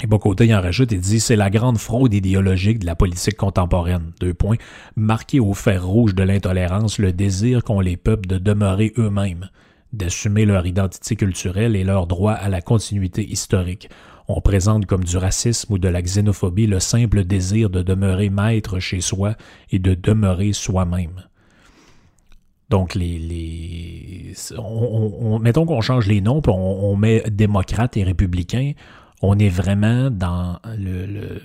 Et 0.01 0.07
Bocoté 0.07 0.53
en 0.55 0.61
rajoute 0.61 0.93
et 0.93 0.99
dit 0.99 1.21
c'est 1.21 1.37
la 1.37 1.51
grande 1.51 1.79
fraude 1.79 2.15
idéologique 2.15 2.81
de 2.81 2.87
la 2.87 2.97
politique 2.97 3.37
contemporaine. 3.37 4.13
Deux 4.21 4.35
points. 4.35 4.57
Marquer 4.97 5.39
au 5.39 5.55
fer 5.55 5.87
rouge 5.87 6.15
de 6.15 6.23
l'intolérance 6.23 6.99
le 6.99 7.13
désir 7.13 7.63
qu'ont 7.63 7.81
les 7.81 7.97
peuples 7.97 8.27
de 8.27 8.39
demeurer 8.39 8.93
eux-mêmes, 8.99 9.49
d'assumer 9.93 10.45
leur 10.45 10.67
identité 10.67 11.15
culturelle 11.15 11.77
et 11.77 11.85
leur 11.85 12.07
droit 12.07 12.33
à 12.33 12.49
la 12.49 12.61
continuité 12.61 13.25
historique. 13.25 13.91
On 14.27 14.41
présente 14.41 14.87
comme 14.87 15.05
du 15.05 15.17
racisme 15.17 15.75
ou 15.75 15.79
de 15.79 15.89
la 15.89 16.03
xénophobie 16.03 16.67
le 16.67 16.81
simple 16.81 17.25
désir 17.25 17.71
de 17.71 17.83
demeurer 17.83 18.31
maître 18.31 18.81
chez 18.81 19.01
soi 19.01 19.35
et 19.71 19.79
de 19.79 19.95
demeurer 19.95 20.53
soi-même. 20.53 21.27
Donc, 22.71 22.95
les, 22.95 23.19
les 23.19 24.33
on, 24.57 25.39
mettons 25.39 25.67
qu'on 25.67 25.83
change 25.83 26.07
les 26.07 26.23
noms, 26.23 26.41
puis 26.41 26.53
on, 26.53 26.91
on 26.91 26.97
met 26.97 27.23
démocrates 27.31 27.99
et 27.99 28.03
républicains 28.03 28.73
on 29.23 29.38
est 29.38 29.49
vraiment 29.49 30.11
dans 30.11 30.59
le, 30.76 31.41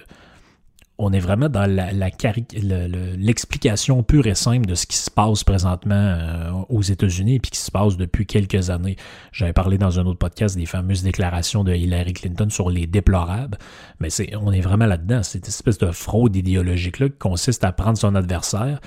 on 0.97 1.13
est 1.13 1.19
vraiment 1.19 1.47
dans 1.47 1.69
la, 1.69 1.91
l'explication 1.91 4.01
pure 4.01 4.25
et 4.25 4.33
simple 4.33 4.65
de 4.65 4.73
ce 4.73 4.87
qui 4.87 4.97
se 4.97 5.11
passe 5.11 5.43
présentement 5.43 5.95
euh, 5.95 6.49
aux 6.69 6.81
États-Unis 6.81 7.35
et 7.35 7.39
puis 7.39 7.51
qui 7.51 7.59
se 7.59 7.69
passe 7.69 7.97
depuis 7.97 8.25
quelques 8.25 8.71
années. 8.71 8.95
J'avais 9.31 9.53
parlé 9.53 9.77
dans 9.77 9.99
un 9.99 10.07
autre 10.07 10.17
podcast 10.17 10.57
des 10.57 10.65
fameuses 10.65 11.03
déclarations 11.03 11.63
de 11.63 11.73
Hillary 11.73 12.13
Clinton 12.13 12.49
sur 12.49 12.71
les 12.71 12.87
déplorables, 12.87 13.59
mais 13.99 14.09
c'est, 14.09 14.35
on 14.35 14.51
est 14.51 14.61
vraiment 14.61 14.87
là-dedans. 14.87 15.21
Cette 15.21 15.47
espèce 15.47 15.77
de 15.77 15.91
fraude 15.91 16.35
idéologique-là 16.35 17.09
qui 17.09 17.17
consiste 17.17 17.63
à 17.63 17.71
prendre 17.71 17.97
son 17.97 18.15
adversaire, 18.15 18.79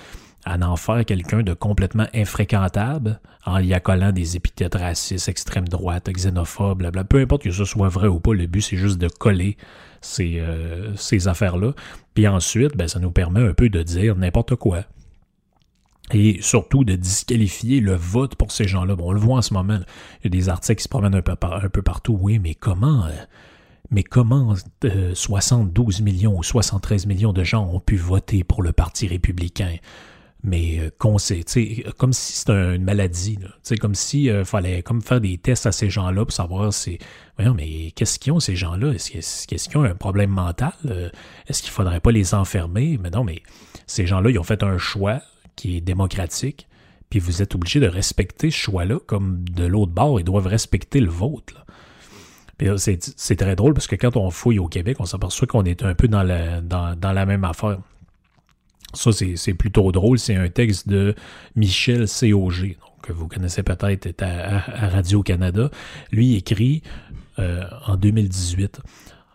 à 0.44 0.58
en 0.58 0.76
faire 0.76 1.04
quelqu'un 1.04 1.42
de 1.42 1.54
complètement 1.54 2.06
infréquentable 2.14 3.20
en 3.44 3.58
y 3.58 3.74
accolant 3.74 4.12
des 4.12 4.36
épithètes 4.36 4.74
racistes, 4.74 5.28
extrême 5.28 5.68
droite, 5.68 6.08
xénophobes, 6.10 6.78
blablabla. 6.78 7.04
Peu 7.04 7.20
importe 7.20 7.42
que 7.42 7.50
ce 7.50 7.64
soit 7.64 7.88
vrai 7.88 8.08
ou 8.08 8.20
pas, 8.20 8.32
le 8.34 8.46
but 8.46 8.60
c'est 8.60 8.76
juste 8.76 8.98
de 8.98 9.08
coller 9.08 9.56
ces, 10.00 10.40
euh, 10.40 10.94
ces 10.96 11.28
affaires-là. 11.28 11.72
Puis 12.14 12.26
ensuite, 12.26 12.76
ben, 12.76 12.88
ça 12.88 12.98
nous 12.98 13.10
permet 13.10 13.40
un 13.40 13.54
peu 13.54 13.68
de 13.68 13.82
dire 13.82 14.16
n'importe 14.16 14.56
quoi. 14.56 14.84
Et 16.12 16.38
surtout 16.42 16.84
de 16.84 16.96
disqualifier 16.96 17.80
le 17.80 17.94
vote 17.94 18.34
pour 18.34 18.50
ces 18.50 18.66
gens-là. 18.66 18.96
Bon, 18.96 19.10
on 19.10 19.12
le 19.12 19.20
voit 19.20 19.38
en 19.38 19.42
ce 19.42 19.54
moment. 19.54 19.78
Il 20.20 20.24
y 20.24 20.26
a 20.26 20.30
des 20.30 20.48
articles 20.48 20.78
qui 20.78 20.84
se 20.84 20.88
promènent 20.88 21.14
un 21.14 21.22
peu, 21.22 21.82
partout. 21.82 22.18
Oui, 22.20 22.38
mais 22.38 22.54
comment... 22.54 23.04
Euh, 23.06 23.10
Mais 23.92 24.02
comment 24.02 24.54
72 25.14 26.00
millions 26.00 26.36
ou 26.38 26.42
73 26.42 27.06
millions 27.06 27.32
de 27.32 27.44
gens 27.44 27.68
ont 27.72 27.80
pu 27.80 27.96
voter 27.96 28.44
pour 28.44 28.62
le 28.62 28.72
Parti 28.72 29.08
républicain? 29.08 29.76
Mais 30.42 30.90
qu'on 30.98 31.18
sait, 31.18 31.44
comme 31.98 32.12
si 32.12 32.32
c'était 32.32 32.76
une 32.76 32.84
maladie, 32.84 33.38
comme 33.80 33.94
si 33.94 34.24
il 34.24 34.44
fallait 34.44 34.82
comme 34.82 35.02
faire 35.02 35.20
des 35.20 35.36
tests 35.38 35.66
à 35.66 35.72
ces 35.72 35.90
gens-là 35.90 36.24
pour 36.24 36.32
savoir 36.32 36.72
si, 36.72 36.98
mais 37.38 37.90
qu'est-ce 37.90 38.18
qu'ils 38.18 38.32
ont 38.32 38.40
ces 38.40 38.56
gens-là? 38.56 38.92
Est-ce 38.92 39.46
qu'ils 39.46 39.78
ont 39.78 39.84
un 39.84 39.94
problème 39.94 40.30
mental? 40.30 40.72
Est-ce 41.46 41.62
qu'il 41.62 41.70
faudrait 41.70 42.00
pas 42.00 42.12
les 42.12 42.34
enfermer? 42.34 42.98
Mais 43.02 43.10
non, 43.10 43.24
mais 43.24 43.42
ces 43.86 44.06
gens-là, 44.06 44.30
ils 44.30 44.38
ont 44.38 44.44
fait 44.44 44.62
un 44.62 44.78
choix 44.78 45.20
qui 45.56 45.76
est 45.76 45.80
démocratique, 45.80 46.68
puis 47.10 47.18
vous 47.18 47.42
êtes 47.42 47.54
obligé 47.54 47.80
de 47.80 47.88
respecter 47.88 48.50
ce 48.50 48.56
choix-là, 48.56 48.98
comme 49.06 49.44
de 49.48 49.66
l'autre 49.66 49.92
bord, 49.92 50.20
ils 50.20 50.24
doivent 50.24 50.46
respecter 50.46 51.00
le 51.00 51.10
vôtre. 51.10 51.66
C'est 52.76 53.36
très 53.36 53.56
drôle 53.56 53.74
parce 53.74 53.86
que 53.86 53.96
quand 53.96 54.16
on 54.16 54.30
fouille 54.30 54.58
au 54.58 54.68
Québec, 54.68 54.98
on 55.00 55.06
s'aperçoit 55.06 55.46
qu'on 55.46 55.64
est 55.64 55.82
un 55.82 55.94
peu 55.94 56.08
dans 56.08 56.22
la, 56.22 56.60
dans, 56.60 56.94
dans 56.94 57.12
la 57.12 57.26
même 57.26 57.44
affaire. 57.44 57.78
Ça, 58.94 59.10
c'est 59.12 59.54
plutôt 59.54 59.92
drôle. 59.92 60.18
C'est 60.18 60.36
un 60.36 60.48
texte 60.48 60.88
de 60.88 61.14
Michel 61.56 62.08
C.O.G., 62.08 62.76
que 63.02 63.12
vous 63.12 63.28
connaissez 63.28 63.62
peut-être, 63.62 64.06
est 64.06 64.22
à, 64.22 64.58
Radio-Canada. 64.88 65.70
Lui 66.12 66.34
écrit 66.34 66.82
euh, 67.38 67.64
en 67.86 67.96
2018 67.96 68.80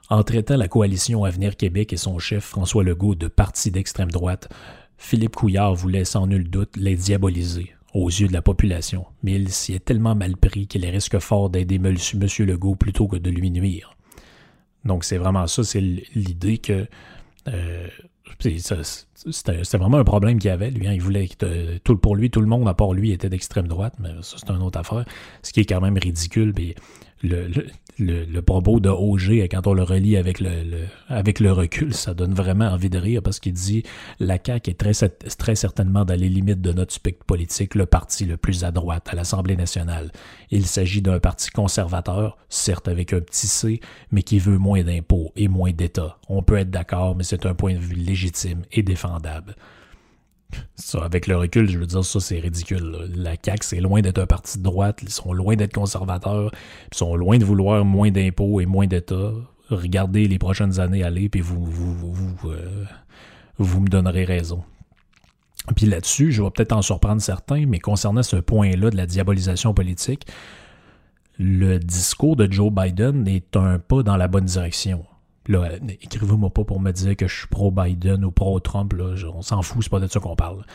En 0.10 0.24
traitant 0.24 0.58
la 0.58 0.68
coalition 0.68 1.24
Avenir 1.24 1.56
Québec 1.56 1.94
et 1.94 1.98
son 1.98 2.20
chef 2.20 2.44
François 2.44 2.84
Legault 2.84 3.16
de 3.16 3.28
parti 3.28 3.72
d'extrême 3.72 4.12
droite, 4.12 4.50
Philippe 4.98 5.36
Couillard 5.36 5.74
voulait 5.76 6.06
sans 6.06 6.28
nul 6.28 6.50
doute 6.50 6.76
les 6.78 6.96
diaboliser 6.96 7.76
aux 7.94 8.10
yeux 8.10 8.28
de 8.28 8.34
la 8.34 8.42
population, 8.42 9.06
mais 9.24 9.34
il 9.34 9.50
s'y 9.50 9.74
est 9.74 9.84
tellement 9.84 10.16
mal 10.16 10.36
pris 10.36 10.68
qu'il 10.68 10.86
risque 10.86 11.18
fort 11.20 11.50
d'aider 11.50 11.76
M. 11.76 11.96
Legault 12.40 12.76
plutôt 12.76 13.08
que 13.08 13.16
de 13.16 13.30
lui 13.30 13.52
nuire. 13.52 13.96
Donc 14.84 15.06
c'est 15.06 15.18
vraiment 15.18 15.48
ça, 15.48 15.64
c'est 15.64 15.80
l'idée 15.80 16.58
que 16.58 16.88
euh, 17.48 17.88
c'était 18.40 19.78
vraiment 19.78 19.98
un 19.98 20.04
problème 20.04 20.40
qu'il 20.40 20.50
avait. 20.50 20.72
Lui, 20.72 20.88
hein. 20.88 20.94
il 20.94 21.02
voulait 21.02 21.28
que 21.28 21.78
tout 21.80 21.98
pour 21.98 22.16
lui, 22.16 22.30
tout 22.30 22.42
le 22.42 22.48
monde 22.48 22.68
à 22.68 22.74
part 22.74 22.94
lui 22.94 23.12
était 23.12 23.30
d'extrême 23.30 23.68
droite, 23.68 23.96
mais 24.00 24.10
ça 24.22 24.38
c'est 24.38 24.50
une 24.50 24.62
autre 24.62 24.80
affaire. 24.80 25.06
Ce 25.42 25.54
qui 25.54 25.62
est 25.62 25.66
quand 25.66 25.82
même 25.82 25.98
ridicule. 25.98 26.54
Le, 27.24 27.48
le, 27.98 28.26
le, 28.26 28.42
propos 28.42 28.80
de 28.80 28.90
Auger, 28.90 29.48
quand 29.50 29.68
on 29.68 29.74
le 29.74 29.84
relie 29.84 30.18
avec 30.18 30.40
le, 30.40 30.50
avec 31.08 31.40
le 31.40 31.52
recul, 31.52 31.94
ça 31.94 32.14
donne 32.14 32.34
vraiment 32.34 32.66
envie 32.66 32.90
de 32.90 32.98
rire 32.98 33.22
parce 33.24 33.40
qu'il 33.40 33.54
dit 33.54 33.84
la 34.20 34.38
CAQ 34.44 34.72
est 34.72 34.74
très, 34.74 34.92
très 35.38 35.56
certainement 35.56 36.06
dans 36.06 36.20
les 36.20 36.30
limites 36.30 36.62
de 36.62 36.74
notre 36.74 36.94
spectre 36.94 37.26
politique 37.26 37.76
le 37.76 37.86
parti 37.86 38.26
le 38.26 38.38
plus 38.38 38.64
à 38.64 38.72
droite 38.72 39.08
à 39.10 39.16
l'Assemblée 39.16 39.56
nationale. 39.56 40.12
Il 40.52 40.66
s'agit 40.66 41.02
d'un 41.02 41.20
parti 41.20 41.50
conservateur, 41.50 42.38
certes 42.50 42.88
avec 42.88 43.14
un 43.14 43.22
petit 43.22 43.48
C, 43.48 43.80
mais 44.12 44.24
qui 44.24 44.40
veut 44.40 44.58
moins 44.58 44.84
d'impôts 44.84 45.32
et 45.36 45.48
moins 45.48 45.72
d'État. 45.72 46.18
On 46.28 46.44
peut 46.44 46.58
être 46.58 46.70
d'accord, 46.70 47.16
mais 47.16 47.24
c'est 47.24 47.46
un 47.46 47.54
point 47.54 47.74
de 47.74 47.80
vue 47.80 47.96
légitime 47.96 48.64
et 48.72 48.84
défendable. 48.84 49.56
Ça, 50.76 51.04
avec 51.04 51.28
le 51.28 51.38
recul, 51.38 51.70
je 51.70 51.78
veux 51.78 51.86
dire, 51.86 52.04
ça, 52.04 52.20
c'est 52.20 52.40
ridicule. 52.40 53.10
La 53.16 53.36
CAQ, 53.42 53.60
c'est 53.62 53.82
loin 53.82 54.02
d'être 54.02 54.20
un 54.20 54.26
parti 54.26 54.58
de 54.58 54.64
droite. 54.64 55.00
Ils 55.02 55.10
sont 55.10 55.34
loin 55.34 55.56
d'être 55.56 55.74
conservateurs. 55.74 56.52
Ils 56.92 56.98
sont 56.98 57.16
loin 57.16 57.38
de 57.38 57.46
vouloir 57.46 57.84
moins 57.84 58.12
d'impôts 58.12 58.62
et 58.62 58.66
moins 58.66 58.88
d'État. 58.88 59.32
Regardez 59.70 60.28
les 60.28 60.38
prochaines 60.38 60.80
années 60.80 61.04
aller, 61.04 61.28
puis 61.28 61.42
vous, 61.42 61.66
vous, 61.66 62.36
euh, 62.52 62.86
vous 63.58 63.82
me 63.82 63.88
donnerez 63.88 64.26
raison. 64.26 64.64
Puis 65.76 65.88
là-dessus, 65.88 66.32
je 66.32 66.44
vais 66.44 66.52
peut-être 66.52 66.74
en 66.74 66.82
surprendre 66.82 67.22
certains, 67.22 67.66
mais 67.66 67.80
concernant 67.80 68.22
ce 68.22 68.36
point-là 68.36 68.92
de 68.92 68.98
la 68.98 69.08
diabolisation 69.08 69.74
politique, 69.74 70.28
le 71.40 71.80
discours 71.80 72.36
de 72.36 72.52
Joe 72.52 72.72
Biden 72.72 73.28
est 73.28 73.58
un 73.58 73.80
pas 73.80 74.04
dans 74.04 74.18
la 74.18 74.28
bonne 74.28 74.46
direction. 74.46 75.06
Là, 75.48 75.72
écrivez-moi 76.02 76.50
pas 76.50 76.64
pour 76.64 76.80
me 76.80 76.92
dire 76.92 77.16
que 77.16 77.28
je 77.28 77.36
suis 77.40 77.48
pro-Biden 77.48 78.26
ou 78.26 78.32
pro-Trump. 78.32 78.94
on 79.34 79.42
s'en 79.42 79.62
fout, 79.62 79.84
c'est 79.84 79.90
pas 79.90 80.00
de 80.00 80.08
ça 80.08 80.20
qu'on 80.20 80.36
parle. 80.36 80.66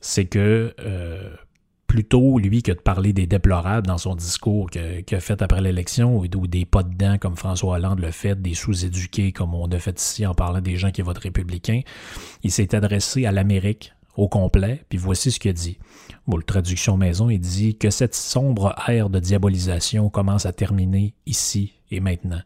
C'est 0.00 0.26
que 0.26 0.74
euh, 0.80 1.30
plutôt 1.86 2.38
lui 2.38 2.62
que 2.62 2.72
de 2.72 2.80
parler 2.80 3.12
des 3.12 3.26
déplorables 3.26 3.86
dans 3.86 3.98
son 3.98 4.14
discours 4.14 4.70
qu'il 4.70 5.04
a 5.10 5.20
fait 5.20 5.40
après 5.42 5.60
l'élection 5.60 6.18
ou 6.18 6.46
des 6.46 6.64
pas 6.64 6.82
dedans 6.82 7.18
comme 7.18 7.36
François 7.36 7.76
Hollande 7.76 8.00
le 8.00 8.10
fait, 8.10 8.40
des 8.40 8.54
sous-éduqués 8.54 9.32
comme 9.32 9.54
on 9.54 9.66
a 9.66 9.78
fait 9.78 10.00
ici 10.00 10.26
en 10.26 10.34
parlant 10.34 10.60
des 10.60 10.76
gens 10.76 10.90
qui 10.90 11.02
votent 11.02 11.18
républicains, 11.18 11.80
il 12.42 12.50
s'est 12.50 12.74
adressé 12.74 13.26
à 13.26 13.32
l'Amérique 13.32 13.92
au 14.16 14.28
complet, 14.28 14.82
puis 14.88 14.98
voici 14.98 15.30
ce 15.30 15.38
qu'il 15.38 15.50
a 15.50 15.54
dit. 15.54 15.78
Bon, 16.26 16.36
le 16.36 16.42
traduction 16.42 16.96
maison, 16.96 17.28
il 17.28 17.38
dit 17.38 17.76
que 17.76 17.90
cette 17.90 18.14
sombre 18.14 18.74
ère 18.88 19.10
de 19.10 19.20
diabolisation 19.20 20.08
commence 20.08 20.46
à 20.46 20.52
terminer 20.52 21.14
ici 21.26 21.74
et 21.90 22.00
maintenant. 22.00 22.40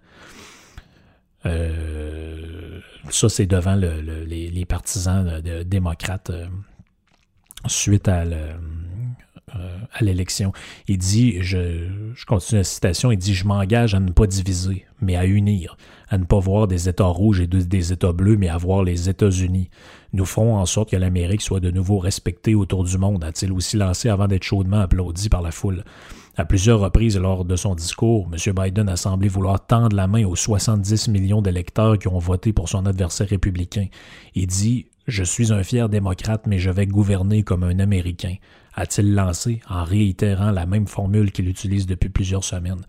Euh, 1.47 2.80
ça, 3.11 3.28
c'est 3.28 3.47
devant 3.47 3.75
les, 3.75 4.64
partisans 4.68 5.40
démocrates 5.64 6.30
euh, 6.30 6.47
suite 7.66 8.09
à 8.09 8.25
euh, 9.56 9.78
à 9.92 10.04
l'élection. 10.04 10.52
Il 10.87 10.99
dit, 10.99 11.38
je, 11.40 11.88
je, 12.14 12.25
continue 12.25 12.61
la 12.61 12.64
citation, 12.64 13.11
il 13.11 13.16
dit, 13.16 13.35
je 13.35 13.44
m'engage 13.44 13.94
à 13.97 14.00
ne 14.00 14.12
pas 14.12 14.28
diviser, 14.28 14.85
mais 15.00 15.16
à 15.16 15.26
unir, 15.26 15.76
à 16.09 16.18
ne 16.18 16.25
pas 16.25 16.38
voir 16.38 16.68
des 16.68 16.88
États 16.88 17.06
rouges 17.06 17.40
et 17.40 17.49
des 17.49 17.92
États 17.92 18.12
bleus, 18.12 18.37
mais 18.37 18.49
à 18.49 18.56
voir 18.56 18.85
les 18.85 19.09
États-Unis. 19.09 19.68
Nous 20.12 20.25
ferons 20.25 20.56
en 20.56 20.66
sorte 20.66 20.90
que 20.90 20.97
l'Amérique 20.97 21.42
soit 21.42 21.59
de 21.59 21.73
nouveau 21.73 21.99
respectée 21.99 22.54
autour 22.54 22.85
du 22.85 22.97
monde, 22.97 23.25
a-t-il 23.25 23.50
aussi 23.50 23.76
lancé 23.76 24.09
avant 24.09 24.28
d'être 24.28 24.44
chaudement 24.44 24.80
applaudi 24.80 25.28
par 25.28 25.42
la 25.42 25.50
foule. 25.50 25.82
À 26.40 26.47
plusieurs 26.47 26.80
reprises 26.80 27.18
lors 27.18 27.44
de 27.44 27.54
son 27.54 27.75
discours, 27.75 28.26
M. 28.32 28.54
Biden 28.54 28.88
a 28.88 28.97
semblé 28.97 29.28
vouloir 29.28 29.66
tendre 29.66 29.94
la 29.94 30.06
main 30.06 30.25
aux 30.25 30.37
70 30.37 31.09
millions 31.09 31.42
d'électeurs 31.42 31.99
qui 31.99 32.09
ont 32.09 32.18
voté 32.18 32.54
pour 32.54 32.70
son 32.70 32.87
adversaire 32.87 33.28
républicain. 33.28 33.88
Il 34.35 34.47
dit 34.47 34.87
Je 35.06 35.23
suis 35.23 35.52
un 35.52 35.62
fier 35.62 35.90
démocrate, 35.90 36.47
mais 36.47 36.59
je 36.59 36.70
vais 36.70 36.87
gouverner 36.87 37.42
comme 37.42 37.62
un 37.62 37.78
Américain 37.78 38.37
a-t-il 38.75 39.14
lancé 39.14 39.61
en 39.68 39.85
réitérant 39.85 40.50
la 40.50 40.64
même 40.64 40.87
formule 40.87 41.32
qu'il 41.32 41.49
utilise 41.49 41.87
depuis 41.87 42.09
plusieurs 42.09 42.44
semaines. 42.44 42.80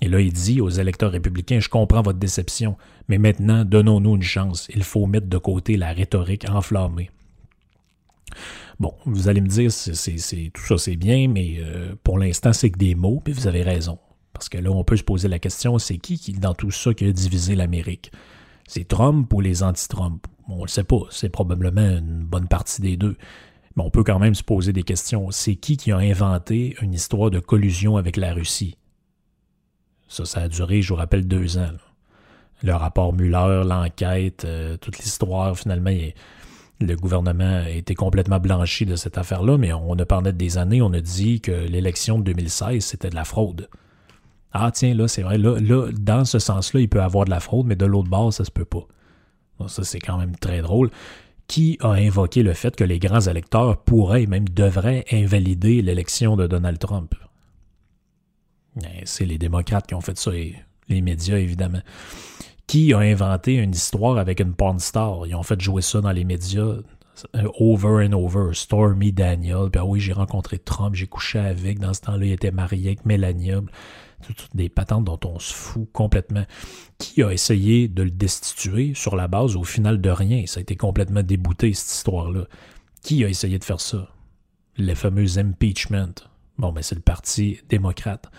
Et 0.00 0.08
là, 0.08 0.20
il 0.20 0.32
dit 0.32 0.60
aux 0.60 0.68
électeurs 0.68 1.10
républicains, 1.10 1.58
je 1.58 1.68
comprends 1.68 2.02
votre 2.02 2.20
déception, 2.20 2.76
mais 3.08 3.18
maintenant, 3.18 3.64
donnons-nous 3.64 4.14
une 4.14 4.22
chance. 4.22 4.68
Il 4.72 4.84
faut 4.84 5.06
mettre 5.06 5.26
de 5.26 5.38
côté 5.38 5.76
la 5.76 5.92
rhétorique 5.92 6.48
enflammée. 6.48 7.10
Bon, 8.80 8.94
vous 9.04 9.28
allez 9.28 9.40
me 9.40 9.48
dire, 9.48 9.70
c'est, 9.70 10.50
tout 10.52 10.62
ça 10.62 10.78
c'est 10.78 10.96
bien, 10.96 11.28
mais 11.28 11.56
euh, 11.58 11.94
pour 12.02 12.18
l'instant, 12.18 12.52
c'est 12.52 12.70
que 12.70 12.78
des 12.78 12.94
mots, 12.94 13.20
puis 13.24 13.32
vous 13.32 13.46
avez 13.46 13.62
raison. 13.62 13.98
Parce 14.32 14.48
que 14.48 14.58
là, 14.58 14.70
on 14.70 14.84
peut 14.84 14.96
se 14.96 15.04
poser 15.04 15.28
la 15.28 15.38
question, 15.38 15.78
c'est 15.78 15.98
qui, 15.98 16.32
dans 16.32 16.54
tout 16.54 16.70
ça 16.70 16.94
qui 16.94 17.04
a 17.04 17.12
divisé 17.12 17.54
l'Amérique? 17.54 18.12
C'est 18.66 18.88
Trump 18.88 19.32
ou 19.32 19.40
les 19.40 19.62
anti-Trump? 19.62 20.26
on 20.48 20.56
ne 20.56 20.62
le 20.62 20.68
sait 20.68 20.84
pas, 20.84 21.02
c'est 21.10 21.28
probablement 21.28 21.98
une 21.98 22.24
bonne 22.24 22.48
partie 22.48 22.82
des 22.82 22.96
deux. 22.96 23.16
Mais 23.76 23.82
on 23.82 23.90
peut 23.90 24.04
quand 24.04 24.18
même 24.18 24.34
se 24.34 24.42
poser 24.42 24.72
des 24.72 24.82
questions. 24.82 25.30
C'est 25.30 25.54
qui 25.56 25.76
qui 25.76 25.92
a 25.92 25.98
inventé 25.98 26.76
une 26.82 26.92
histoire 26.92 27.30
de 27.30 27.38
collusion 27.38 27.96
avec 27.96 28.16
la 28.16 28.34
Russie? 28.34 28.76
Ça, 30.08 30.24
ça 30.26 30.40
a 30.42 30.48
duré, 30.48 30.82
je 30.82 30.90
vous 30.90 30.96
rappelle, 30.96 31.26
deux 31.26 31.56
ans. 31.56 31.70
Le 32.62 32.74
rapport 32.74 33.12
Muller, 33.12 33.62
l'enquête, 33.64 34.44
euh, 34.44 34.76
toute 34.76 34.98
l'histoire, 34.98 35.56
finalement, 35.56 35.90
le 36.80 36.96
gouvernement 36.96 37.62
a 37.64 37.70
été 37.70 37.94
complètement 37.94 38.40
blanchi 38.40 38.86
de 38.86 38.96
cette 38.96 39.18
affaire-là, 39.18 39.56
mais 39.58 39.72
on 39.72 39.94
a 39.98 40.04
parlé 40.04 40.32
des 40.32 40.58
années, 40.58 40.82
on 40.82 40.92
a 40.92 41.00
dit 41.00 41.40
que 41.40 41.52
l'élection 41.52 42.18
de 42.18 42.24
2016, 42.24 42.84
c'était 42.84 43.10
de 43.10 43.14
la 43.14 43.24
fraude. 43.24 43.68
Ah 44.52 44.70
tiens, 44.72 44.94
là, 44.94 45.08
c'est 45.08 45.22
vrai, 45.22 45.38
là, 45.38 45.56
dans 45.92 46.24
ce 46.24 46.38
sens-là, 46.38 46.80
il 46.80 46.88
peut 46.88 46.98
y 46.98 47.02
avoir 47.02 47.24
de 47.24 47.30
la 47.30 47.40
fraude, 47.40 47.66
mais 47.66 47.76
de 47.76 47.86
l'autre 47.86 48.10
bord, 48.10 48.32
ça 48.32 48.44
se 48.44 48.50
peut 48.50 48.64
pas. 48.64 48.86
ça, 49.68 49.84
c'est 49.84 50.00
quand 50.00 50.18
même 50.18 50.36
très 50.36 50.60
drôle 50.60 50.90
qui 51.52 51.76
a 51.80 51.90
invoqué 51.90 52.42
le 52.42 52.54
fait 52.54 52.74
que 52.74 52.84
les 52.84 52.98
grands 52.98 53.20
électeurs 53.20 53.76
pourraient 53.82 54.26
même 54.26 54.48
devraient 54.48 55.04
invalider 55.12 55.82
l'élection 55.82 56.34
de 56.36 56.46
Donald 56.46 56.78
Trump? 56.78 57.14
Eh, 58.82 59.02
c'est 59.04 59.26
les 59.26 59.36
démocrates 59.36 59.86
qui 59.86 59.94
ont 59.94 60.00
fait 60.00 60.16
ça 60.16 60.34
et 60.34 60.54
les 60.88 61.02
médias, 61.02 61.36
évidemment. 61.36 61.82
Qui 62.72 62.94
a 62.94 63.00
inventé 63.00 63.56
une 63.56 63.72
histoire 63.72 64.16
avec 64.16 64.40
une 64.40 64.54
porn 64.54 64.78
star? 64.78 65.26
Ils 65.26 65.34
ont 65.34 65.42
fait 65.42 65.60
jouer 65.60 65.82
ça 65.82 66.00
dans 66.00 66.10
les 66.10 66.24
médias 66.24 66.76
euh, 67.36 67.48
over 67.60 68.08
and 68.08 68.14
over. 68.14 68.54
Stormy 68.54 69.12
Daniel. 69.12 69.68
Ben 69.70 69.82
oui, 69.82 70.00
j'ai 70.00 70.14
rencontré 70.14 70.58
Trump, 70.58 70.94
j'ai 70.94 71.06
couché 71.06 71.38
avec. 71.38 71.80
Dans 71.80 71.92
ce 71.92 72.00
temps-là, 72.00 72.24
il 72.24 72.32
était 72.32 72.50
marié 72.50 72.86
avec 72.86 73.04
Melania 73.04 73.60
des 74.54 74.70
patentes 74.70 75.04
dont 75.04 75.20
on 75.26 75.38
se 75.38 75.52
fout 75.52 75.86
complètement. 75.92 76.46
Qui 76.96 77.22
a 77.22 77.30
essayé 77.30 77.88
de 77.88 78.04
le 78.04 78.10
destituer 78.10 78.94
sur 78.94 79.16
la 79.16 79.28
base 79.28 79.54
au 79.54 79.64
final 79.64 80.00
de 80.00 80.08
rien? 80.08 80.46
Ça 80.46 80.60
a 80.60 80.62
été 80.62 80.74
complètement 80.74 81.22
débouté, 81.22 81.74
cette 81.74 81.90
histoire-là. 81.90 82.46
Qui 83.02 83.22
a 83.22 83.28
essayé 83.28 83.58
de 83.58 83.64
faire 83.64 83.82
ça? 83.82 84.08
Les 84.78 84.94
fameux 84.94 85.38
impeachment. 85.38 86.14
Bon, 86.56 86.72
mais 86.72 86.80
c'est 86.80 86.94
le 86.94 87.02
Parti 87.02 87.60
démocrate 87.68 88.30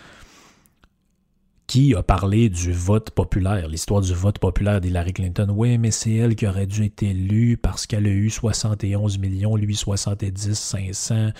qui 1.74 1.92
a 1.96 2.04
parlé 2.04 2.50
du 2.50 2.70
vote 2.70 3.10
populaire, 3.10 3.66
l'histoire 3.66 4.00
du 4.00 4.14
vote 4.14 4.38
populaire 4.38 4.80
d'Hillary 4.80 5.12
Clinton. 5.12 5.48
Oui, 5.50 5.76
mais 5.76 5.90
c'est 5.90 6.14
elle 6.14 6.36
qui 6.36 6.46
aurait 6.46 6.68
dû 6.68 6.84
être 6.84 7.02
élue 7.02 7.56
parce 7.56 7.88
qu'elle 7.88 8.06
a 8.06 8.10
eu 8.10 8.30
71 8.30 9.18
millions, 9.18 9.56
lui 9.56 9.74
70, 9.74 10.54
500. 10.54 11.30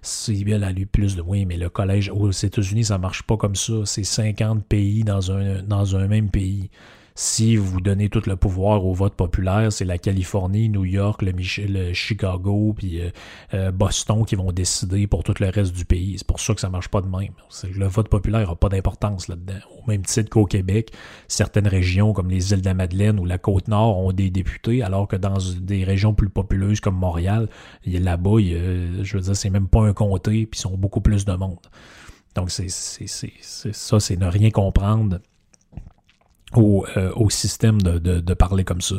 Si 0.00 0.46
elle 0.48 0.64
a 0.64 0.72
eu 0.72 0.86
plus 0.86 1.14
de... 1.14 1.20
Oui, 1.20 1.44
mais 1.44 1.58
le 1.58 1.68
collège 1.68 2.08
aux 2.08 2.30
États-Unis, 2.30 2.84
ça 2.84 2.96
marche 2.96 3.22
pas 3.24 3.36
comme 3.36 3.54
ça. 3.54 3.84
C'est 3.84 4.02
50 4.02 4.64
pays 4.64 5.04
dans 5.04 5.30
un, 5.30 5.62
dans 5.62 5.94
un 5.94 6.08
même 6.08 6.30
pays. 6.30 6.70
Si 7.14 7.56
vous 7.56 7.80
donnez 7.80 8.08
tout 8.08 8.22
le 8.26 8.36
pouvoir 8.36 8.86
au 8.86 8.94
vote 8.94 9.14
populaire, 9.14 9.70
c'est 9.70 9.84
la 9.84 9.98
Californie, 9.98 10.70
New 10.70 10.84
York, 10.84 11.22
le, 11.22 11.92
Chicago, 11.92 12.74
puis 12.76 13.00
euh, 13.00 13.10
euh, 13.52 13.70
Boston 13.70 14.24
qui 14.24 14.34
vont 14.34 14.50
décider 14.50 15.06
pour 15.06 15.22
tout 15.22 15.34
le 15.38 15.48
reste 15.48 15.74
du 15.74 15.84
pays. 15.84 16.14
C'est 16.16 16.26
pour 16.26 16.40
ça 16.40 16.54
que 16.54 16.60
ça 16.60 16.70
marche 16.70 16.88
pas 16.88 17.02
de 17.02 17.08
même. 17.08 17.32
Le 17.74 17.86
vote 17.86 18.08
populaire 18.08 18.48
n'a 18.48 18.54
pas 18.54 18.70
d'importance 18.70 19.28
là-dedans. 19.28 19.60
Au 19.78 19.90
même 19.90 20.02
titre 20.02 20.30
qu'au 20.30 20.46
Québec, 20.46 20.92
certaines 21.28 21.68
régions 21.68 22.14
comme 22.14 22.30
les 22.30 22.52
îles 22.52 22.62
de 22.62 22.66
la 22.66 22.74
Madeleine 22.74 23.20
ou 23.20 23.26
la 23.26 23.38
Côte-Nord 23.38 23.98
ont 23.98 24.12
des 24.12 24.30
députés, 24.30 24.82
alors 24.82 25.06
que 25.06 25.16
dans 25.16 25.38
des 25.60 25.84
régions 25.84 26.14
plus 26.14 26.30
populeuses 26.30 26.80
comme 26.80 26.96
Montréal, 26.96 27.48
là-bas, 27.84 28.38
je 28.38 29.16
veux 29.16 29.22
dire, 29.22 29.36
c'est 29.36 29.50
même 29.50 29.68
pas 29.68 29.82
un 29.82 29.92
comté, 29.92 30.46
puis 30.46 30.58
ils 30.58 30.62
sont 30.62 30.78
beaucoup 30.78 31.02
plus 31.02 31.26
de 31.26 31.32
monde. 31.34 31.58
Donc, 32.34 32.50
c'est 32.50 32.68
ça, 32.68 34.00
c'est 34.00 34.16
ne 34.16 34.26
rien 34.26 34.50
comprendre 34.50 35.18
au, 36.54 36.86
euh, 36.96 37.12
au 37.14 37.30
système 37.30 37.80
de, 37.82 38.34
parler 38.34 38.64
comme 38.64 38.80
ça. 38.80 38.96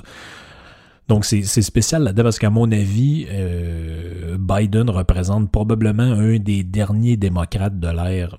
Donc, 1.10 1.26
c'est 1.26 1.44
spécial 1.44 2.04
là-dedans 2.04 2.24
parce 2.24 2.40
qu'à 2.40 2.50
mon 2.50 2.72
avis, 2.72 3.28
euh, 3.30 4.38
Biden 4.40 4.90
représente 4.90 5.52
probablement 5.52 6.04
un 6.04 6.38
des 6.40 6.64
derniers 6.64 7.18
démocrates 7.18 7.80
de 7.80 7.90
l'ère, 7.90 8.38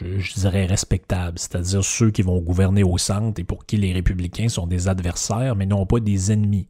je, 0.00 0.34
dirais, 0.34 0.66
respectable, 0.66 1.38
c'est-à-dire 1.38 1.82
ceux 1.82 2.10
qui 2.10 2.22
vont 2.22 2.40
gouverner 2.40 2.82
au 2.82 2.98
centre 2.98 3.40
et 3.40 3.44
pour 3.44 3.64
qui 3.64 3.78
les 3.78 3.92
républicains 3.92 4.48
sont 4.48 4.66
des 4.66 4.88
adversaires, 4.88 5.56
mais 5.56 5.64
non 5.64 5.86
pas 5.86 6.00
des 6.00 6.30
ennemis. 6.30 6.68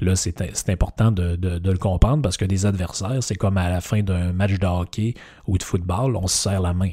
Là, 0.00 0.16
c'est 0.16 0.70
important 0.70 1.12
de, 1.12 1.38
le 1.42 1.78
comprendre 1.78 2.22
parce 2.22 2.36
que 2.36 2.46
des 2.46 2.64
adversaires, 2.64 3.22
c'est 3.22 3.34
comme 3.34 3.58
à 3.58 3.68
la 3.68 3.80
fin 3.80 4.02
d'un 4.02 4.32
match 4.32 4.58
de 4.58 4.66
hockey 4.66 5.14
ou 5.46 5.58
de 5.58 5.62
football, 5.62 6.16
on 6.16 6.26
se 6.26 6.36
serre 6.36 6.62
la 6.62 6.72
main. 6.72 6.92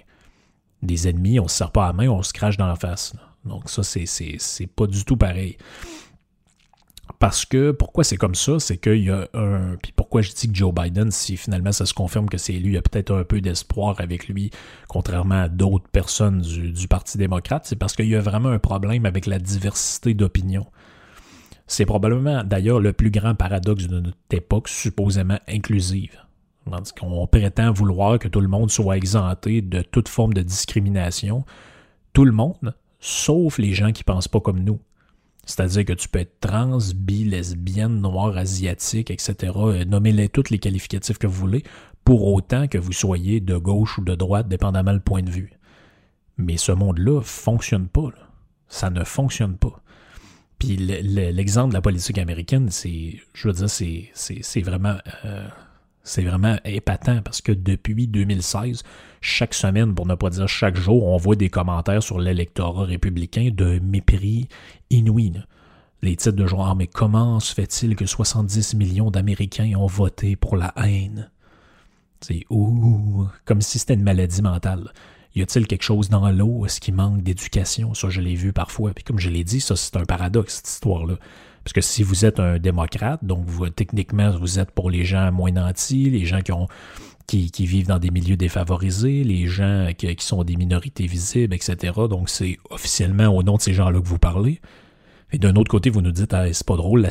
Des 0.83 1.07
ennemis, 1.07 1.39
on 1.39 1.47
se 1.47 1.57
serre 1.57 1.71
pas 1.71 1.87
la 1.87 1.93
main, 1.93 2.09
on 2.09 2.21
se 2.21 2.33
crache 2.33 2.57
dans 2.57 2.67
la 2.67 2.75
face. 2.75 3.15
Donc 3.47 3.69
ça, 3.69 3.83
c'est 3.83 4.67
pas 4.75 4.87
du 4.87 5.03
tout 5.05 5.17
pareil. 5.17 5.57
Parce 7.19 7.45
que, 7.45 7.71
pourquoi 7.71 8.03
c'est 8.03 8.17
comme 8.17 8.35
ça, 8.35 8.59
c'est 8.59 8.77
qu'il 8.77 9.03
y 9.03 9.09
a 9.09 9.27
un... 9.33 9.75
Puis 9.81 9.91
pourquoi 9.95 10.21
je 10.21 10.31
dis 10.33 10.49
que 10.49 10.55
Joe 10.55 10.73
Biden, 10.73 11.09
si 11.09 11.35
finalement 11.35 11.71
ça 11.71 11.85
se 11.85 11.93
confirme 11.93 12.29
que 12.29 12.37
c'est 12.37 12.53
lui, 12.53 12.67
il 12.67 12.73
y 12.73 12.77
a 12.77 12.81
peut-être 12.81 13.11
un 13.11 13.23
peu 13.23 13.41
d'espoir 13.41 13.95
avec 13.99 14.27
lui, 14.27 14.51
contrairement 14.87 15.43
à 15.43 15.49
d'autres 15.49 15.87
personnes 15.89 16.41
du, 16.41 16.71
du 16.71 16.87
Parti 16.87 17.17
démocrate, 17.17 17.65
c'est 17.65 17.75
parce 17.75 17.95
qu'il 17.95 18.07
y 18.07 18.15
a 18.15 18.21
vraiment 18.21 18.49
un 18.49 18.59
problème 18.59 19.05
avec 19.05 19.25
la 19.25 19.39
diversité 19.39 20.13
d'opinion. 20.13 20.67
C'est 21.65 21.85
probablement 21.85 22.43
d'ailleurs 22.43 22.79
le 22.79 22.93
plus 22.93 23.11
grand 23.11 23.35
paradoxe 23.35 23.87
de 23.87 23.99
notre 23.99 24.17
époque 24.31 24.69
supposément 24.69 25.39
inclusive. 25.49 26.17
qu'on 26.99 27.27
prétend 27.27 27.71
vouloir 27.71 28.19
que 28.19 28.27
tout 28.27 28.41
le 28.41 28.47
monde 28.47 28.69
soit 28.69 28.95
exempté 28.95 29.61
de 29.61 29.81
toute 29.81 30.07
forme 30.07 30.33
de 30.33 30.41
discrimination. 30.43 31.45
Tout 32.13 32.25
le 32.25 32.31
monde, 32.31 32.73
sauf 32.99 33.57
les 33.57 33.73
gens 33.73 33.91
qui 33.91 34.03
pensent 34.03 34.27
pas 34.27 34.39
comme 34.39 34.59
nous. 34.59 34.79
C'est-à-dire 35.45 35.85
que 35.85 35.93
tu 35.93 36.09
peux 36.09 36.19
être 36.19 36.39
trans, 36.41 36.77
bi, 36.93 37.23
lesbienne, 37.23 38.01
noire, 38.01 38.35
asiatique, 38.35 39.09
etc. 39.09 39.53
Euh, 39.55 39.85
nommez-les 39.85 40.27
tous 40.27 40.49
les 40.49 40.59
qualificatifs 40.59 41.17
que 41.17 41.27
vous 41.27 41.39
voulez, 41.39 41.63
pour 42.03 42.27
autant 42.33 42.67
que 42.67 42.77
vous 42.77 42.91
soyez 42.91 43.39
de 43.39 43.57
gauche 43.57 43.97
ou 43.97 44.03
de 44.03 44.13
droite, 44.13 44.49
dépendamment 44.49 44.91
le 44.91 44.99
point 44.99 45.23
de 45.23 45.29
vue. 45.29 45.51
Mais 46.37 46.57
ce 46.57 46.73
monde-là 46.73 47.21
fonctionne 47.21 47.87
pas. 47.87 48.09
Ça 48.67 48.89
ne 48.89 49.05
fonctionne 49.05 49.57
pas. 49.57 49.81
Puis 50.59 50.75
l'exemple 50.75 51.69
de 51.69 51.75
la 51.75 51.81
politique 51.81 52.17
américaine, 52.17 52.69
c'est, 52.69 53.15
je 53.33 53.47
veux 53.47 53.53
dire, 53.53 53.69
c'est, 53.69 54.09
c'est, 54.13 54.61
vraiment, 54.61 54.97
euh, 55.23 55.47
c'est 56.07 56.23
vraiment 56.23 56.55
épatant 56.63 57.21
parce 57.21 57.41
que 57.41 57.51
depuis 57.51 58.07
2016, 58.07 58.83
chaque 59.19 59.53
semaine, 59.53 59.93
pour 59.93 60.07
ne 60.07 60.15
pas 60.15 60.29
dire 60.29 60.47
chaque 60.47 60.77
jour, 60.77 61.05
on 61.05 61.17
voit 61.17 61.35
des 61.35 61.49
commentaires 61.49 62.01
sur 62.01 62.19
l'électorat 62.19 62.85
républicain 62.85 63.49
de 63.53 63.79
mépris 63.79 64.47
inouï. 64.89 65.33
Les 66.01 66.15
titres 66.15 66.37
de 66.37 66.47
genre, 66.47 66.67
ah, 66.67 66.75
mais 66.75 66.87
comment 66.87 67.39
se 67.41 67.53
fait-il 67.53 67.95
que 67.95 68.05
70 68.05 68.75
millions 68.75 69.11
d'Américains 69.11 69.73
ont 69.77 69.87
voté 69.87 70.35
pour 70.37 70.55
la 70.55 70.73
haine? 70.77 71.29
C'est 72.21 72.45
ouh, 72.49 73.27
comme 73.43 73.61
si 73.61 73.77
c'était 73.77 73.95
une 73.95 74.03
maladie 74.03 74.41
mentale. 74.41 74.93
Y 75.35 75.41
a-t-il 75.41 75.67
quelque 75.67 75.83
chose 75.83 76.09
dans 76.09 76.29
l'eau? 76.31 76.65
Est-ce 76.65 76.79
qu'il 76.79 76.95
manque 76.95 77.21
d'éducation? 77.21 77.93
Ça, 77.93 78.09
je 78.09 78.21
l'ai 78.21 78.35
vu 78.35 78.53
parfois. 78.53 78.93
Puis 78.93 79.03
comme 79.03 79.19
je 79.19 79.29
l'ai 79.29 79.43
dit, 79.43 79.59
ça, 79.59 79.75
c'est 79.75 79.97
un 79.97 80.05
paradoxe, 80.05 80.55
cette 80.55 80.69
histoire-là. 80.69 81.15
Parce 81.67 81.73
que 81.73 81.81
si 81.81 82.01
vous 82.01 82.23
êtes 82.23 82.39
un 82.39 82.59
démocrate, 82.59 83.25
donc 83.25 83.45
techniquement, 83.75 84.31
vous 84.39 84.57
êtes 84.57 84.71
pour 84.71 84.89
les 84.89 85.03
gens 85.03 85.33
moins 85.33 85.51
nantis, 85.51 86.09
les 86.09 86.23
gens 86.23 86.39
qui 87.27 87.65
vivent 87.65 87.87
dans 87.87 87.99
des 87.99 88.09
milieux 88.09 88.37
défavorisés, 88.37 89.25
les 89.25 89.47
gens 89.47 89.89
qui, 89.97 90.15
sont 90.19 90.45
des 90.45 90.55
minorités 90.55 91.07
visibles, 91.07 91.53
etc. 91.53 91.91
Donc 92.09 92.29
c'est 92.29 92.57
officiellement 92.69 93.27
au 93.35 93.43
nom 93.43 93.57
de 93.57 93.61
ces 93.61 93.73
gens-là 93.73 93.99
que 93.99 94.07
vous 94.07 94.17
parlez. 94.17 94.61
Et 95.33 95.39
d'un 95.39 95.57
autre 95.57 95.69
côté, 95.69 95.89
vous 95.89 96.01
nous 96.01 96.13
dites, 96.13 96.33
ah, 96.33 96.45
c'est 96.53 96.65
pas 96.65 96.77
drôle, 96.77 97.05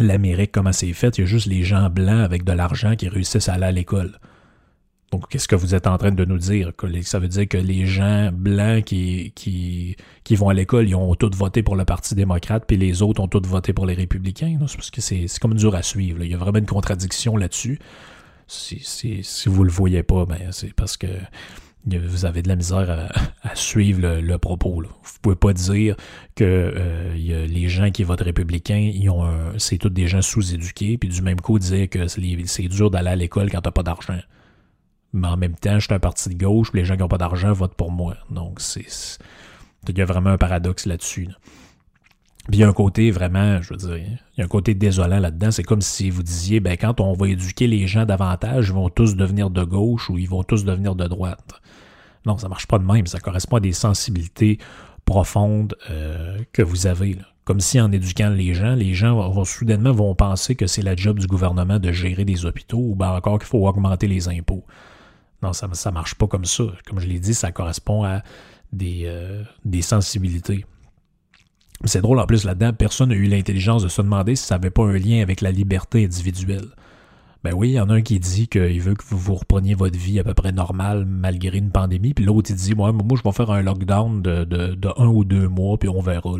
l'Amérique, 0.00 0.50
comment 0.50 0.72
c'est 0.72 0.92
fait, 0.92 1.18
il 1.18 1.20
y 1.20 1.24
a 1.24 1.26
juste 1.28 1.46
les 1.46 1.62
gens 1.62 1.88
blancs 1.90 2.24
avec 2.24 2.42
de 2.42 2.50
l'argent 2.50 2.96
qui 2.96 3.08
réussissent 3.08 3.48
à 3.48 3.52
aller 3.52 3.66
à 3.66 3.70
l'école. 3.70 4.18
Donc, 5.10 5.28
qu'est-ce 5.28 5.48
que 5.48 5.56
vous 5.56 5.74
êtes 5.74 5.86
en 5.86 5.96
train 5.96 6.12
de 6.12 6.24
nous 6.24 6.36
dire? 6.36 6.72
Ça 7.02 7.18
veut 7.18 7.28
dire 7.28 7.48
que 7.48 7.56
les 7.56 7.86
gens 7.86 8.30
blancs 8.30 8.84
qui, 8.84 9.32
qui, 9.34 9.96
qui 10.22 10.36
vont 10.36 10.50
à 10.50 10.54
l'école, 10.54 10.86
ils 10.86 10.94
ont 10.94 11.14
tous 11.14 11.34
voté 11.34 11.62
pour 11.62 11.76
le 11.76 11.86
Parti 11.86 12.14
démocrate, 12.14 12.64
puis 12.66 12.76
les 12.76 13.00
autres 13.00 13.22
ont 13.22 13.28
tous 13.28 13.46
voté 13.46 13.72
pour 13.72 13.86
les 13.86 13.94
républicains. 13.94 14.58
C'est 14.66 14.76
parce 14.76 14.90
que 14.90 15.00
c'est 15.00 15.26
comme 15.40 15.54
dur 15.54 15.74
à 15.74 15.82
suivre. 15.82 16.22
Il 16.22 16.30
y 16.30 16.34
a 16.34 16.36
vraiment 16.36 16.58
une 16.58 16.66
contradiction 16.66 17.36
là-dessus. 17.36 17.78
Si, 18.46 18.80
si, 18.80 19.24
si 19.24 19.48
vous 19.48 19.64
le 19.64 19.70
voyez 19.70 20.02
pas, 20.02 20.26
ben 20.26 20.52
c'est 20.52 20.74
parce 20.74 20.96
que 20.96 21.06
vous 21.86 22.26
avez 22.26 22.42
de 22.42 22.48
la 22.48 22.56
misère 22.56 23.10
à, 23.42 23.54
suivre 23.54 24.20
le, 24.20 24.38
propos. 24.38 24.82
Là. 24.82 24.88
Vous 25.02 25.12
pouvez 25.22 25.36
pas 25.36 25.54
dire 25.54 25.96
que 26.34 26.44
euh, 26.44 27.46
les 27.46 27.68
gens 27.68 27.90
qui 27.90 28.02
votent 28.02 28.20
républicain, 28.20 28.92
c'est 29.56 29.78
tous 29.78 29.88
des 29.88 30.06
gens 30.06 30.20
sous-éduqués, 30.20 30.98
puis 30.98 31.08
du 31.08 31.22
même 31.22 31.40
coup 31.40 31.58
dire 31.58 31.88
que 31.88 32.06
c'est 32.08 32.68
dur 32.68 32.90
d'aller 32.90 33.08
à 33.08 33.16
l'école 33.16 33.50
quand 33.50 33.62
t'as 33.62 33.70
pas 33.70 33.82
d'argent 33.82 34.18
mais 35.12 35.28
en 35.28 35.36
même 35.36 35.54
temps, 35.54 35.78
je 35.78 35.86
suis 35.86 35.94
un 35.94 35.98
parti 35.98 36.28
de 36.28 36.34
gauche, 36.34 36.72
les 36.74 36.84
gens 36.84 36.94
qui 36.94 37.00
n'ont 37.00 37.08
pas 37.08 37.18
d'argent 37.18 37.52
votent 37.52 37.74
pour 37.74 37.90
moi. 37.90 38.16
Donc, 38.30 38.60
c'est. 38.60 39.18
Il 39.88 39.96
y 39.96 40.02
a 40.02 40.04
vraiment 40.04 40.30
un 40.30 40.38
paradoxe 40.38 40.86
là-dessus. 40.86 41.28
Puis 42.48 42.58
il 42.58 42.60
y 42.60 42.64
a 42.64 42.68
un 42.68 42.72
côté 42.72 43.10
vraiment, 43.10 43.60
je 43.60 43.74
veux 43.74 43.76
dire, 43.76 43.96
il 43.96 44.38
y 44.38 44.40
a 44.40 44.44
un 44.44 44.48
côté 44.48 44.74
désolant 44.74 45.18
là-dedans. 45.18 45.50
C'est 45.50 45.62
comme 45.62 45.82
si 45.82 46.08
vous 46.08 46.22
disiez, 46.22 46.60
ben 46.60 46.78
quand 46.78 46.98
on 47.00 47.12
va 47.12 47.28
éduquer 47.28 47.66
les 47.66 47.86
gens 47.86 48.06
davantage, 48.06 48.68
ils 48.68 48.72
vont 48.72 48.88
tous 48.88 49.16
devenir 49.16 49.50
de 49.50 49.64
gauche 49.64 50.08
ou 50.08 50.16
ils 50.16 50.28
vont 50.28 50.42
tous 50.42 50.64
devenir 50.64 50.94
de 50.94 51.06
droite. 51.06 51.60
Non, 52.24 52.38
ça 52.38 52.48
marche 52.48 52.66
pas 52.66 52.78
de 52.78 52.84
même. 52.84 53.06
Ça 53.06 53.20
correspond 53.20 53.56
à 53.56 53.60
des 53.60 53.72
sensibilités 53.72 54.58
profondes 55.04 55.76
euh, 55.90 56.38
que 56.52 56.62
vous 56.62 56.86
avez. 56.86 57.18
Comme 57.44 57.60
si 57.60 57.80
en 57.80 57.92
éduquant 57.92 58.30
les 58.30 58.54
gens, 58.54 58.74
les 58.74 58.94
gens 58.94 59.30
vont, 59.30 59.44
soudainement 59.44 59.92
vont 59.92 60.14
penser 60.14 60.54
que 60.54 60.66
c'est 60.66 60.82
la 60.82 60.96
job 60.96 61.18
du 61.18 61.26
gouvernement 61.26 61.78
de 61.78 61.92
gérer 61.92 62.24
des 62.24 62.46
hôpitaux 62.46 62.80
ou 62.90 62.94
bien 62.94 63.10
encore 63.10 63.38
qu'il 63.38 63.48
faut 63.48 63.66
augmenter 63.68 64.06
les 64.06 64.28
impôts. 64.28 64.64
Non, 65.42 65.52
ça 65.52 65.68
ne 65.68 65.90
marche 65.92 66.14
pas 66.14 66.26
comme 66.26 66.44
ça. 66.44 66.64
Comme 66.86 66.98
je 66.98 67.06
l'ai 67.06 67.20
dit, 67.20 67.34
ça 67.34 67.52
correspond 67.52 68.04
à 68.04 68.22
des, 68.72 69.02
euh, 69.06 69.42
des 69.64 69.82
sensibilités. 69.82 70.64
C'est 71.84 72.00
drôle 72.00 72.18
en 72.18 72.26
plus 72.26 72.44
là-dedans, 72.44 72.72
personne 72.72 73.10
n'a 73.10 73.14
eu 73.14 73.26
l'intelligence 73.26 73.84
de 73.84 73.88
se 73.88 74.02
demander 74.02 74.34
si 74.34 74.44
ça 74.44 74.56
n'avait 74.56 74.70
pas 74.70 74.82
un 74.82 74.98
lien 74.98 75.22
avec 75.22 75.40
la 75.40 75.52
liberté 75.52 76.04
individuelle. 76.04 76.66
Ben 77.44 77.54
oui, 77.54 77.68
il 77.68 77.74
y 77.74 77.80
en 77.80 77.88
a 77.88 77.94
un 77.94 78.02
qui 78.02 78.18
dit 78.18 78.48
qu'il 78.48 78.80
veut 78.80 78.94
que 78.94 79.04
vous 79.10 79.36
repreniez 79.36 79.74
votre 79.74 79.96
vie 79.96 80.18
à 80.18 80.24
peu 80.24 80.34
près 80.34 80.50
normale 80.50 81.04
malgré 81.06 81.58
une 81.58 81.70
pandémie, 81.70 82.14
puis 82.14 82.24
l'autre 82.24 82.50
il 82.50 82.56
dit 82.56 82.74
moi, 82.74 82.90
moi 82.90 83.16
je 83.16 83.22
vais 83.22 83.32
faire 83.32 83.50
un 83.52 83.62
lockdown 83.62 84.22
de, 84.22 85.00
un 85.00 85.06
ou 85.06 85.24
deux 85.24 85.46
mois, 85.46 85.78
puis 85.78 85.88
on 85.88 86.00
verra. 86.00 86.32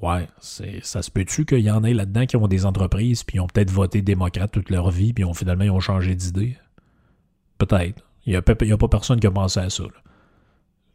Ouais, 0.00 0.28
ça 0.38 1.02
se 1.02 1.10
peut-tu 1.10 1.44
qu'il 1.44 1.60
y 1.60 1.70
en 1.70 1.82
ait 1.82 1.94
là-dedans 1.94 2.26
qui 2.26 2.36
ont 2.36 2.46
des 2.46 2.66
entreprises, 2.66 3.24
puis 3.24 3.40
ont 3.40 3.48
peut-être 3.48 3.70
voté 3.72 4.00
démocrate 4.00 4.52
toute 4.52 4.70
leur 4.70 4.90
vie, 4.90 5.12
puis 5.12 5.24
ont, 5.24 5.34
finalement 5.34 5.64
ils 5.64 5.70
ont 5.70 5.80
changé 5.80 6.14
d'idée? 6.14 6.56
Peut-être. 7.58 8.02
Il 8.26 8.30
n'y 8.30 8.36
a, 8.36 8.42
pas 8.42 8.88
personne 8.88 9.20
qui 9.20 9.26
a 9.26 9.30
pensé 9.30 9.60
à 9.60 9.70
ça. 9.70 9.84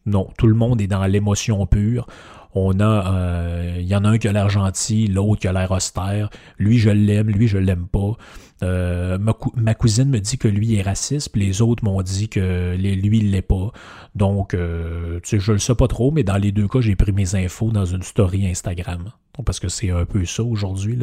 Non, 0.05 0.29
tout 0.37 0.47
le 0.47 0.55
monde 0.55 0.81
est 0.81 0.87
dans 0.87 1.05
l'émotion 1.05 1.65
pure. 1.65 2.07
On 2.53 2.81
a, 2.81 3.13
euh, 3.13 3.77
il 3.79 3.87
y 3.87 3.95
en 3.95 4.03
a 4.03 4.09
un 4.09 4.17
qui 4.17 4.27
a 4.27 4.33
l'air 4.33 4.49
gentil, 4.49 5.07
l'autre 5.07 5.39
qui 5.39 5.47
a 5.47 5.53
l'air 5.53 5.71
austère. 5.71 6.29
Lui, 6.57 6.77
je 6.77 6.89
l'aime, 6.89 7.29
lui, 7.29 7.47
je 7.47 7.57
l'aime 7.57 7.87
pas. 7.87 8.17
Euh, 8.63 9.17
ma, 9.17 9.73
cousine 9.73 10.09
me 10.09 10.19
dit 10.19 10.37
que 10.37 10.49
lui 10.49 10.75
est 10.75 10.81
raciste, 10.81 11.29
puis 11.31 11.45
les 11.45 11.61
autres 11.61 11.83
m'ont 11.85 12.01
dit 12.01 12.27
que 12.27 12.75
lui, 12.75 13.17
il 13.19 13.31
l'est 13.31 13.41
pas. 13.41 13.71
Donc, 14.15 14.53
euh, 14.53 15.19
tu 15.21 15.29
sais, 15.29 15.39
je 15.39 15.53
le 15.53 15.59
sais 15.59 15.75
pas 15.75 15.87
trop, 15.87 16.11
mais 16.11 16.23
dans 16.23 16.37
les 16.37 16.51
deux 16.51 16.67
cas, 16.67 16.81
j'ai 16.81 16.95
pris 16.95 17.13
mes 17.13 17.35
infos 17.35 17.71
dans 17.71 17.85
une 17.85 18.03
story 18.03 18.45
Instagram. 18.47 19.11
Parce 19.45 19.59
que 19.61 19.69
c'est 19.69 19.89
un 19.89 20.05
peu 20.05 20.25
ça 20.25 20.43
aujourd'hui, 20.43 20.99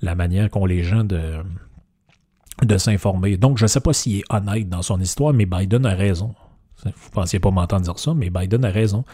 la 0.00 0.14
manière 0.14 0.50
qu'ont 0.50 0.66
les 0.66 0.82
gens 0.82 1.04
de 1.04 1.42
de 2.62 2.78
s'informer. 2.78 3.36
Donc, 3.36 3.58
je 3.58 3.64
ne 3.64 3.68
sais 3.68 3.80
pas 3.80 3.92
s'il 3.92 4.18
est 4.18 4.24
honnête 4.30 4.68
dans 4.68 4.82
son 4.82 5.00
histoire, 5.00 5.32
mais 5.32 5.46
Biden 5.46 5.86
a 5.86 5.94
raison. 5.94 6.34
Vous 6.84 6.90
ne 6.90 7.12
pensiez 7.12 7.40
pas 7.40 7.50
m'entendre 7.50 7.82
dire 7.82 7.98
ça, 7.98 8.12
mais 8.14 8.30
Biden 8.30 8.64
a 8.64 8.70
raison. 8.70 9.04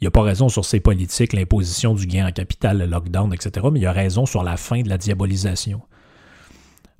Il 0.00 0.04
n'a 0.04 0.10
pas 0.10 0.22
raison 0.22 0.48
sur 0.48 0.64
ses 0.64 0.80
politiques, 0.80 1.32
l'imposition 1.32 1.94
du 1.94 2.06
gain 2.06 2.26
en 2.26 2.32
capital, 2.32 2.78
le 2.78 2.86
lockdown, 2.86 3.32
etc., 3.32 3.66
mais 3.72 3.80
il 3.80 3.86
a 3.86 3.92
raison 3.92 4.26
sur 4.26 4.42
la 4.42 4.56
fin 4.56 4.82
de 4.82 4.88
la 4.88 4.98
diabolisation. 4.98 5.80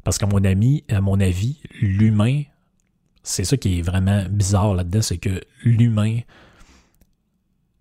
Parce 0.02 0.18
qu'à 0.18 0.26
mon 0.26 0.44
ami, 0.44 0.84
à 0.88 1.00
mon 1.00 1.20
avis, 1.20 1.60
l'humain, 1.80 2.42
c'est 3.22 3.44
ça 3.44 3.56
qui 3.56 3.78
est 3.78 3.82
vraiment 3.82 4.24
bizarre 4.30 4.74
là-dedans, 4.74 5.02
c'est 5.02 5.18
que 5.18 5.40
l'humain 5.62 6.20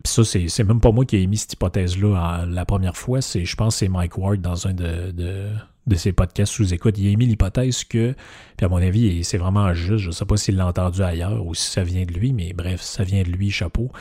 ça, 0.06 0.24
c'est 0.26 0.64
même 0.64 0.82
pas 0.82 0.92
moi 0.92 1.06
qui 1.06 1.18
ai 1.18 1.22
émis 1.22 1.38
cette 1.38 1.54
hypothèse-là 1.54 2.46
la 2.48 2.66
première 2.66 2.98
fois. 2.98 3.22
C'est, 3.22 3.46
je 3.46 3.56
pense 3.56 3.78
c'est 3.78 3.88
Mike 3.88 4.18
Ward 4.18 4.42
dans 4.42 4.68
un 4.68 4.74
de, 4.74 5.52
ses 5.96 6.14
podcasts 6.14 6.54
sous 6.54 6.74
écoute. 6.74 6.98
Il 6.98 7.08
a 7.08 7.12
émis 7.12 7.26
l'hypothèse 7.26 7.84
que, 7.84 8.16
puis 8.58 8.66
à 8.66 8.70
mon 8.70 8.78
avis, 8.78 9.24
c'est 9.24 9.38
vraiment 9.38 9.74
juste. 9.74 10.06
Je 10.06 10.12
sais 10.12 10.26
pas 10.26 10.38
s'il 10.38 10.56
l'a 10.56 10.68
entendu 10.68 11.02
ailleurs 11.02 11.46
ou 11.46 11.54
si 11.54 11.70
ça 11.70 11.84
vient 11.84 12.06
de 12.06 12.14
lui, 12.14 12.34
mais 12.34 12.54
bref, 12.54 12.82
ça 12.82 13.04
vient 13.04 13.24
de 13.24 13.30
lui, 13.30 13.52
chapeau. 13.52 13.92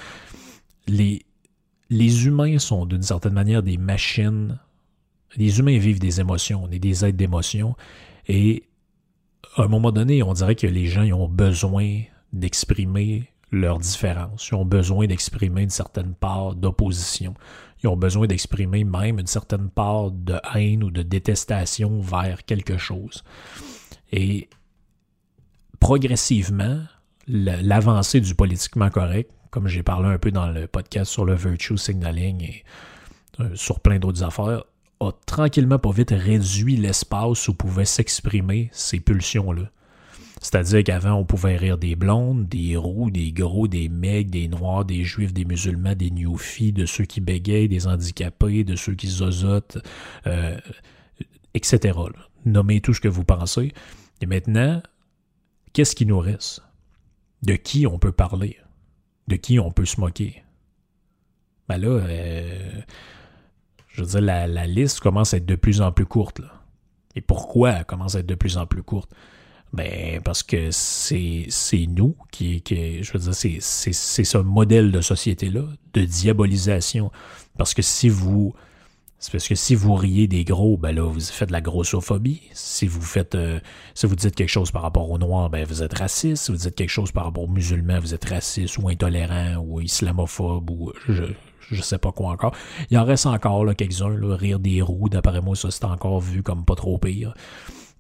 Les, 0.87 1.25
humains 2.27 2.59
sont 2.59 2.87
d'une 2.87 3.03
certaine 3.03 3.35
manière 3.35 3.63
des 3.63 3.79
machines. 3.79 4.59
Les 5.37 5.59
humains 5.59 5.79
vivent 5.79 5.99
des 5.99 6.21
émotions. 6.21 6.65
On 6.65 6.71
est 6.71 6.79
des 6.79 7.05
êtres 7.05 7.17
d'émotions. 7.17 7.75
Et 8.29 8.65
à 9.57 9.63
un 9.63 9.69
moment 9.69 9.93
donné, 9.93 10.23
on 10.23 10.33
dirait 10.33 10.55
que 10.55 10.67
les 10.67 10.87
gens 10.87 11.05
ont 11.13 11.29
besoin 11.29 12.03
d'exprimer 12.33 13.29
leurs 13.51 13.79
différences. 13.79 14.49
Ils 14.49 14.55
ont 14.55 14.65
besoin 14.65 15.07
d'exprimer 15.07 15.63
une 15.63 15.71
certaine 15.71 16.15
part 16.15 16.55
d'opposition. 16.55 17.35
Ils 17.83 17.89
ont 17.89 17.97
besoin 17.97 18.27
d'exprimer 18.27 18.85
même 18.85 19.19
une 19.19 19.27
certaine 19.27 19.69
part 19.69 20.11
de 20.11 20.37
haine 20.55 20.85
ou 20.85 20.91
de 20.91 21.03
détestation 21.03 22.01
vers 22.01 22.45
quelque 22.45 22.79
chose. 22.79 23.25
Et 24.13 24.49
progressivement, 25.81 26.81
l'avancée 27.27 28.21
du 28.21 28.35
politiquement 28.35 28.91
correct, 28.91 29.31
comme 29.51 29.67
j'ai 29.67 29.83
parlé 29.83 30.09
un 30.09 30.19
peu 30.19 30.31
dans 30.31 30.49
le 30.49 30.67
podcast 30.67 31.11
sur 31.11 31.25
le 31.25 31.35
virtue 31.35 31.77
signaling 31.77 32.43
et 32.43 32.65
euh, 33.41 33.55
sur 33.55 33.81
plein 33.81 33.99
d'autres 33.99 34.23
affaires, 34.23 34.65
a 35.01 35.11
tranquillement 35.27 35.79
pas 35.79 35.91
vite 35.91 36.15
réduit 36.17 36.77
l'espace 36.77 37.49
où 37.49 37.55
pouvaient 37.55 37.85
s'exprimer 37.85 38.71
ces 38.73 39.01
pulsions-là. 39.01 39.71
C'est-à-dire 40.43 40.83
qu'avant, 40.83 41.15
on 41.15 41.25
pouvait 41.25 41.57
rire 41.57 41.79
des 41.79 41.95
blondes, 41.95 42.49
des 42.49 42.77
roux, 42.77 43.11
des 43.11 43.31
gros, 43.31 43.69
des 43.69 43.89
mecs, 43.89 44.29
des 44.29 44.49
noirs, 44.49 44.85
des 44.85 45.05
juifs, 45.05 45.33
des 45.33 45.45
musulmans, 45.45 45.95
des 45.95 46.11
newfies, 46.11 46.73
de 46.73 46.85
ceux 46.85 47.05
qui 47.05 47.21
bégayent, 47.21 47.69
des 47.69 47.87
handicapés, 47.87 48.65
de 48.65 48.75
ceux 48.75 48.97
qui 48.97 49.07
zozotent, 49.07 49.79
euh, 50.27 50.59
etc. 51.55 51.97
Nommez 52.45 52.81
tout 52.81 52.93
ce 52.93 53.01
que 53.01 53.07
vous 53.07 53.23
pensez. 53.23 53.73
Et 54.21 54.27
maintenant, 54.27 54.83
qu'est-ce 55.73 55.95
qui 55.95 56.07
nous 56.07 56.19
reste? 56.19 56.61
De 57.45 57.55
qui 57.55 57.87
on 57.87 58.01
peut 58.01 58.11
parler? 58.11 58.59
De 59.29 59.37
qui 59.37 59.61
on 59.61 59.71
peut 59.71 59.87
se 59.87 60.01
moquer? 60.01 60.43
Ben 61.69 61.79
là, 61.79 61.89
euh, 61.89 62.81
je 63.87 64.03
veux 64.03 64.09
dire, 64.09 64.21
la, 64.21 64.67
liste 64.67 64.99
commence 64.99 65.35
à 65.35 65.37
être 65.37 65.47
de 65.47 65.55
plus 65.55 65.81
en 65.81 65.93
plus 65.93 66.07
courte. 66.07 66.41
Et 67.15 67.21
pourquoi 67.21 67.71
elle 67.71 67.85
commence 67.85 68.17
à 68.17 68.21
être 68.21 68.27
de 68.27 68.35
plus 68.35 68.57
en 68.57 68.67
plus 68.67 68.83
courte? 68.83 69.15
Ben, 69.73 70.21
parce 70.23 70.43
que 70.43 70.71
c'est, 70.71 71.47
c'est 71.49 71.87
nous 71.87 72.15
qui, 72.31 72.61
qui, 72.61 73.03
je 73.03 73.13
veux 73.13 73.19
dire, 73.19 73.35
c'est, 73.35 73.57
c'est, 73.61 73.95
c'est 73.95 74.25
ce 74.25 74.37
modèle 74.37 74.93
de 74.93 75.01
société-là, 75.01 75.63
de 75.95 76.05
diabolisation. 76.05 77.11
Parce 77.57 77.73
que 77.73 77.81
si 77.81 78.11
vous, 78.11 78.55
c'est 79.19 79.33
parce 79.33 79.49
que 79.49 79.55
si 79.55 79.75
vous 79.75 79.95
riez 79.95 80.27
des 80.27 80.45
gros, 80.45 80.77
ben 80.77 80.93
là, 80.93 81.03
vous 81.03 81.21
faites 81.21 81.49
de 81.49 81.53
la 81.53 81.61
grossophobie. 81.61 82.43
Si 82.53 82.87
vous 82.87 83.01
faites, 83.01 83.35
euh, 83.35 83.61
si 83.95 84.07
vous 84.07 84.17
dites 84.17 84.35
quelque 84.35 84.51
chose 84.51 84.71
par 84.71 84.83
rapport 84.83 85.11
aux 85.11 85.19
noirs, 85.19 85.49
ben 85.49 85.65
vous 85.65 85.83
êtes 85.83 85.97
raciste. 85.97 86.45
Si 86.45 86.51
vous 86.51 86.59
dites 86.59 86.75
quelque 86.75 86.91
chose 86.91 87.13
par 87.13 87.25
rapport 87.25 87.45
aux 87.45 87.49
musulmans, 87.49 87.99
vous 87.99 88.15
êtes 88.15 88.25
raciste 88.27 88.77
ou 88.79 88.89
intolérant 88.89 89.57
ou 89.65 89.81
islamophobe 89.81 90.71
ou 90.71 90.93
je, 91.09 91.25
je 91.71 91.81
sais 91.81 91.99
pas 91.99 92.13
quoi 92.13 92.31
encore. 92.31 92.55
Il 92.91 92.99
en 92.99 93.05
reste 93.05 93.27
encore, 93.27 93.65
là, 93.65 93.75
quelques-uns, 93.75 94.11
là, 94.11 94.37
rire 94.37 94.59
des 94.59 94.83
roues, 94.83 95.09
d'après 95.09 95.41
moi, 95.41 95.57
ça 95.57 95.71
c'est 95.71 95.85
encore 95.85 96.21
vu 96.21 96.43
comme 96.43 96.65
pas 96.65 96.75
trop 96.75 96.99
pire. 96.99 97.33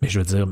Mais 0.03 0.09
je 0.09 0.19
veux 0.19 0.27
dire, 0.27 0.47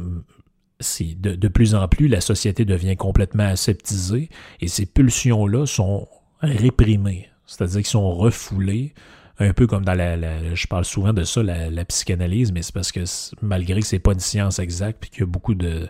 de, 0.80 1.48
plus 1.48 1.74
en 1.74 1.86
plus, 1.88 2.08
la 2.08 2.20
société 2.20 2.64
devient 2.64 2.96
complètement 2.96 3.44
aseptisée 3.44 4.28
et 4.60 4.68
ces 4.68 4.86
pulsions-là 4.86 5.66
sont 5.66 6.08
réprimées, 6.40 7.28
c'est-à-dire 7.46 7.78
qu'ils 7.80 7.86
sont 7.86 8.10
refoulées, 8.10 8.94
un 9.38 9.52
peu 9.52 9.66
comme 9.66 9.84
dans 9.84 9.94
la, 9.94 10.54
je 10.54 10.66
parle 10.66 10.84
souvent 10.84 11.12
de 11.12 11.24
ça, 11.24 11.42
la, 11.42 11.84
psychanalyse, 11.84 12.52
mais 12.52 12.62
c'est 12.62 12.74
parce 12.74 12.92
que 12.92 13.00
malgré 13.42 13.80
que 13.80 13.86
c'est 13.86 13.98
pas 13.98 14.12
une 14.12 14.20
science 14.20 14.58
exacte, 14.58 14.98
puis 15.00 15.10
qu'il 15.10 15.20
y 15.20 15.22
a 15.22 15.26
beaucoup 15.26 15.54
de, 15.54 15.88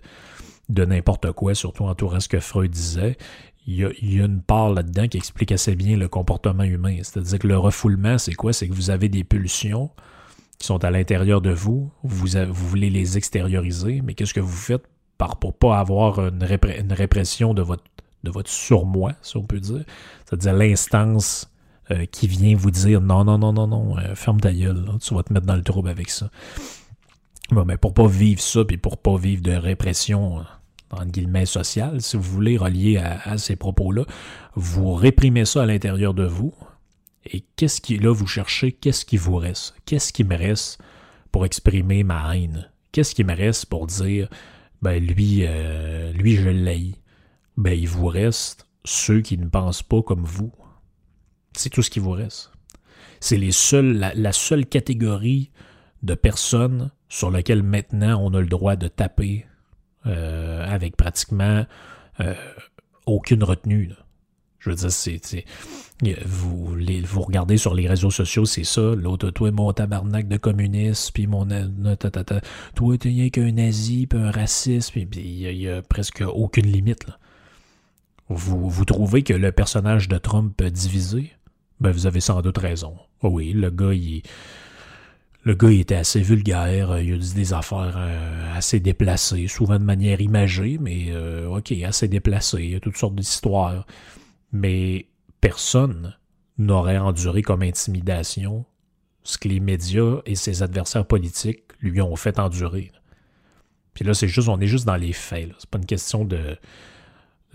n'importe 0.68 1.32
quoi, 1.32 1.54
surtout 1.54 1.84
entourant 1.84 2.20
ce 2.20 2.28
que 2.28 2.40
Freud 2.40 2.70
disait, 2.70 3.16
il 3.66 3.76
y 3.76 4.20
a 4.20 4.24
une 4.24 4.40
part 4.40 4.70
là-dedans 4.70 5.06
qui 5.06 5.18
explique 5.18 5.52
assez 5.52 5.76
bien 5.76 5.96
le 5.96 6.08
comportement 6.08 6.64
humain. 6.64 6.96
C'est-à-dire 7.02 7.38
que 7.38 7.46
le 7.46 7.58
refoulement, 7.58 8.18
c'est 8.18 8.34
quoi? 8.34 8.52
C'est 8.52 8.66
que 8.66 8.74
vous 8.74 8.90
avez 8.90 9.08
des 9.08 9.22
pulsions, 9.22 9.90
qui 10.60 10.66
sont 10.66 10.84
à 10.84 10.90
l'intérieur 10.90 11.40
de 11.40 11.50
vous, 11.50 11.90
vous, 12.02 12.26
voulez 12.52 12.90
les 12.90 13.16
extérioriser, 13.16 14.02
mais 14.04 14.12
qu'est-ce 14.12 14.34
que 14.34 14.40
vous 14.40 14.56
faites 14.56 14.84
par, 15.16 15.38
pour 15.38 15.54
pas 15.54 15.78
avoir 15.78 16.18
une, 16.20 16.44
répression 16.44 17.54
de 17.54 17.62
votre, 17.62 17.82
surmoi, 18.44 19.14
si 19.22 19.38
on 19.38 19.42
peut 19.42 19.58
dire, 19.58 19.84
c'est-à-dire 20.26 20.52
l'instance 20.52 21.50
euh, 21.90 22.04
qui 22.04 22.28
vient 22.28 22.54
vous 22.54 22.70
dire 22.70 23.00
non, 23.00 23.24
non, 23.24 23.38
non, 23.38 23.54
non, 23.54 23.66
non, 23.66 23.98
euh, 23.98 24.14
ferme 24.14 24.38
ta 24.38 24.52
gueule, 24.52 24.84
tu 25.00 25.14
vas 25.14 25.22
te 25.22 25.32
mettre 25.32 25.46
dans 25.46 25.56
le 25.56 25.62
trouble 25.62 25.88
avec 25.88 26.10
ça. 26.10 26.28
Bon, 27.50 27.64
mais 27.64 27.78
pour 27.78 27.94
pas 27.94 28.06
vivre 28.06 28.42
ça, 28.42 28.62
puis 28.62 28.76
pour 28.76 28.98
pas 28.98 29.16
vivre 29.16 29.42
de 29.42 29.52
répression, 29.52 30.40
euh, 30.40 30.42
entre 30.90 31.10
guillemets, 31.10 31.46
sociale, 31.46 32.02
si 32.02 32.18
vous 32.18 32.22
voulez, 32.22 32.58
relier 32.58 32.98
à 32.98 33.38
ces 33.38 33.56
propos-là, 33.56 34.04
vous 34.56 34.92
réprimez 34.92 35.46
ça 35.46 35.62
à 35.62 35.66
l'intérieur 35.66 36.12
de 36.12 36.26
vous, 36.26 36.52
et 37.32 37.44
qu'est-ce 37.56 37.80
qui, 37.80 37.96
là, 37.98 38.12
vous 38.12 38.26
cherchez, 38.26 38.72
qu'est-ce 38.72 39.04
qui 39.04 39.16
vous 39.16 39.36
reste? 39.36 39.74
Qu'est-ce 39.86 40.12
qui 40.12 40.24
me 40.24 40.36
reste 40.36 40.80
pour 41.30 41.46
exprimer 41.46 42.02
ma 42.02 42.36
haine? 42.36 42.70
Qu'est-ce 42.92 43.14
qui 43.14 43.22
me 43.22 43.34
reste 43.34 43.66
pour 43.66 43.86
dire, 43.86 44.28
ben, 44.82 45.04
lui, 45.04 45.46
euh, 45.46 46.12
lui, 46.12 46.34
je 46.34 46.48
l'ai. 46.48 46.96
Ben, 47.56 47.78
il 47.78 47.88
vous 47.88 48.06
reste 48.06 48.66
ceux 48.84 49.20
qui 49.20 49.38
ne 49.38 49.46
pensent 49.46 49.82
pas 49.82 50.02
comme 50.02 50.24
vous. 50.24 50.52
C'est 51.56 51.70
tout 51.70 51.82
ce 51.82 51.90
qui 51.90 52.00
vous 52.00 52.12
reste. 52.12 52.50
C'est 53.20 53.38
la, 53.38 54.32
seule 54.32 54.66
catégorie 54.66 55.50
de 56.02 56.14
personnes 56.14 56.90
sur 57.08 57.30
laquelle 57.30 57.62
maintenant 57.62 58.20
on 58.22 58.34
a 58.34 58.40
le 58.40 58.46
droit 58.46 58.76
de 58.76 58.88
taper 58.88 59.46
euh, 60.06 60.64
avec 60.66 60.96
pratiquement 60.96 61.66
euh, 62.20 62.34
aucune 63.06 63.44
retenue. 63.44 63.90
Je 64.60 64.70
veux 64.70 64.76
dire, 64.76 64.92
c'est 64.92 65.20
vous, 66.24 66.74
les, 66.76 67.00
vous 67.00 67.22
regardez 67.22 67.56
sur 67.56 67.74
les 67.74 67.88
réseaux 67.88 68.10
sociaux, 68.10 68.44
c'est 68.44 68.64
ça. 68.64 68.94
L'autre, 68.94 69.30
toi, 69.30 69.50
mon 69.50 69.72
tabarnak 69.72 70.28
de 70.28 70.36
communiste, 70.36 71.12
puis 71.12 71.26
mon. 71.26 71.46
toi, 72.74 72.98
t'es 72.98 73.08
rien 73.08 73.30
qu'un 73.30 73.52
nazi, 73.52 74.06
puis 74.06 74.18
un 74.18 74.30
raciste, 74.30 74.92
puis 74.92 75.08
il 75.12 75.56
y, 75.56 75.68
a 75.68 75.82
presque 75.82 76.22
aucune 76.26 76.66
limite. 76.66 77.06
Vous, 78.28 78.68
vous 78.68 78.84
trouvez 78.84 79.22
que 79.22 79.34
le 79.34 79.50
personnage 79.52 80.08
de 80.08 80.16
Trump 80.16 80.54
peut 80.56 80.70
diviser? 80.70 81.32
Ben, 81.80 81.90
vous 81.90 82.06
avez 82.06 82.20
sans 82.20 82.40
doute 82.42 82.58
raison. 82.58 82.96
Oui, 83.22 83.52
le 83.52 83.70
gars, 83.70 83.92
il. 83.92 84.22
Le 85.42 85.54
gars, 85.54 85.70
il 85.70 85.80
était 85.80 85.94
assez 85.94 86.20
vulgaire, 86.20 87.00
il 87.00 87.14
a 87.14 87.16
dit 87.16 87.32
des 87.32 87.54
affaires 87.54 87.94
euh, 87.96 88.58
assez 88.58 88.78
déplacées, 88.78 89.46
souvent 89.48 89.78
de 89.78 89.84
manière 89.84 90.20
imagée, 90.20 90.76
mais 90.78 91.06
euh, 91.08 91.48
ok, 91.48 91.72
assez 91.82 92.08
déplacées, 92.08 92.62
il 92.62 92.70
y 92.72 92.74
a 92.74 92.80
toutes 92.80 92.98
sortes 92.98 93.14
d'histoires. 93.14 93.86
Mais 94.52 95.08
personne 95.40 96.16
n'aurait 96.58 96.98
enduré 96.98 97.42
comme 97.42 97.62
intimidation 97.62 98.66
ce 99.22 99.38
que 99.38 99.48
les 99.48 99.60
médias 99.60 100.20
et 100.26 100.34
ses 100.34 100.62
adversaires 100.62 101.06
politiques 101.06 101.64
lui 101.80 102.00
ont 102.00 102.16
fait 102.16 102.38
endurer. 102.38 102.92
Puis 103.94 104.04
là, 104.04 104.14
c'est 104.14 104.28
juste, 104.28 104.48
on 104.48 104.60
est 104.60 104.66
juste 104.66 104.86
dans 104.86 104.96
les 104.96 105.12
faits. 105.12 105.50
C'est 105.58 105.68
pas 105.68 105.78
une 105.78 105.86
question 105.86 106.24
de. 106.24 106.56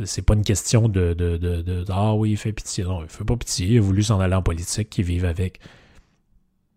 C'est 0.03 0.23
pas 0.23 0.34
une 0.34 0.43
question 0.43 0.89
de, 0.89 1.13
de, 1.13 1.38
de, 1.38 1.86
Ah 1.89 2.13
oui, 2.13 2.31
il 2.31 2.38
fait 2.38 2.51
pitié. 2.51 2.84
Non, 2.84 3.01
il 3.03 3.10
fait 3.10 3.23
pas 3.23 3.38
pitié. 3.38 3.67
Il 3.67 3.77
a 3.77 3.81
voulu 3.81 4.03
s'en 4.03 4.19
aller 4.19 4.36
en 4.36 4.41
politique, 4.41 4.97
il 4.97 5.05
vive 5.05 5.25
avec. 5.25 5.60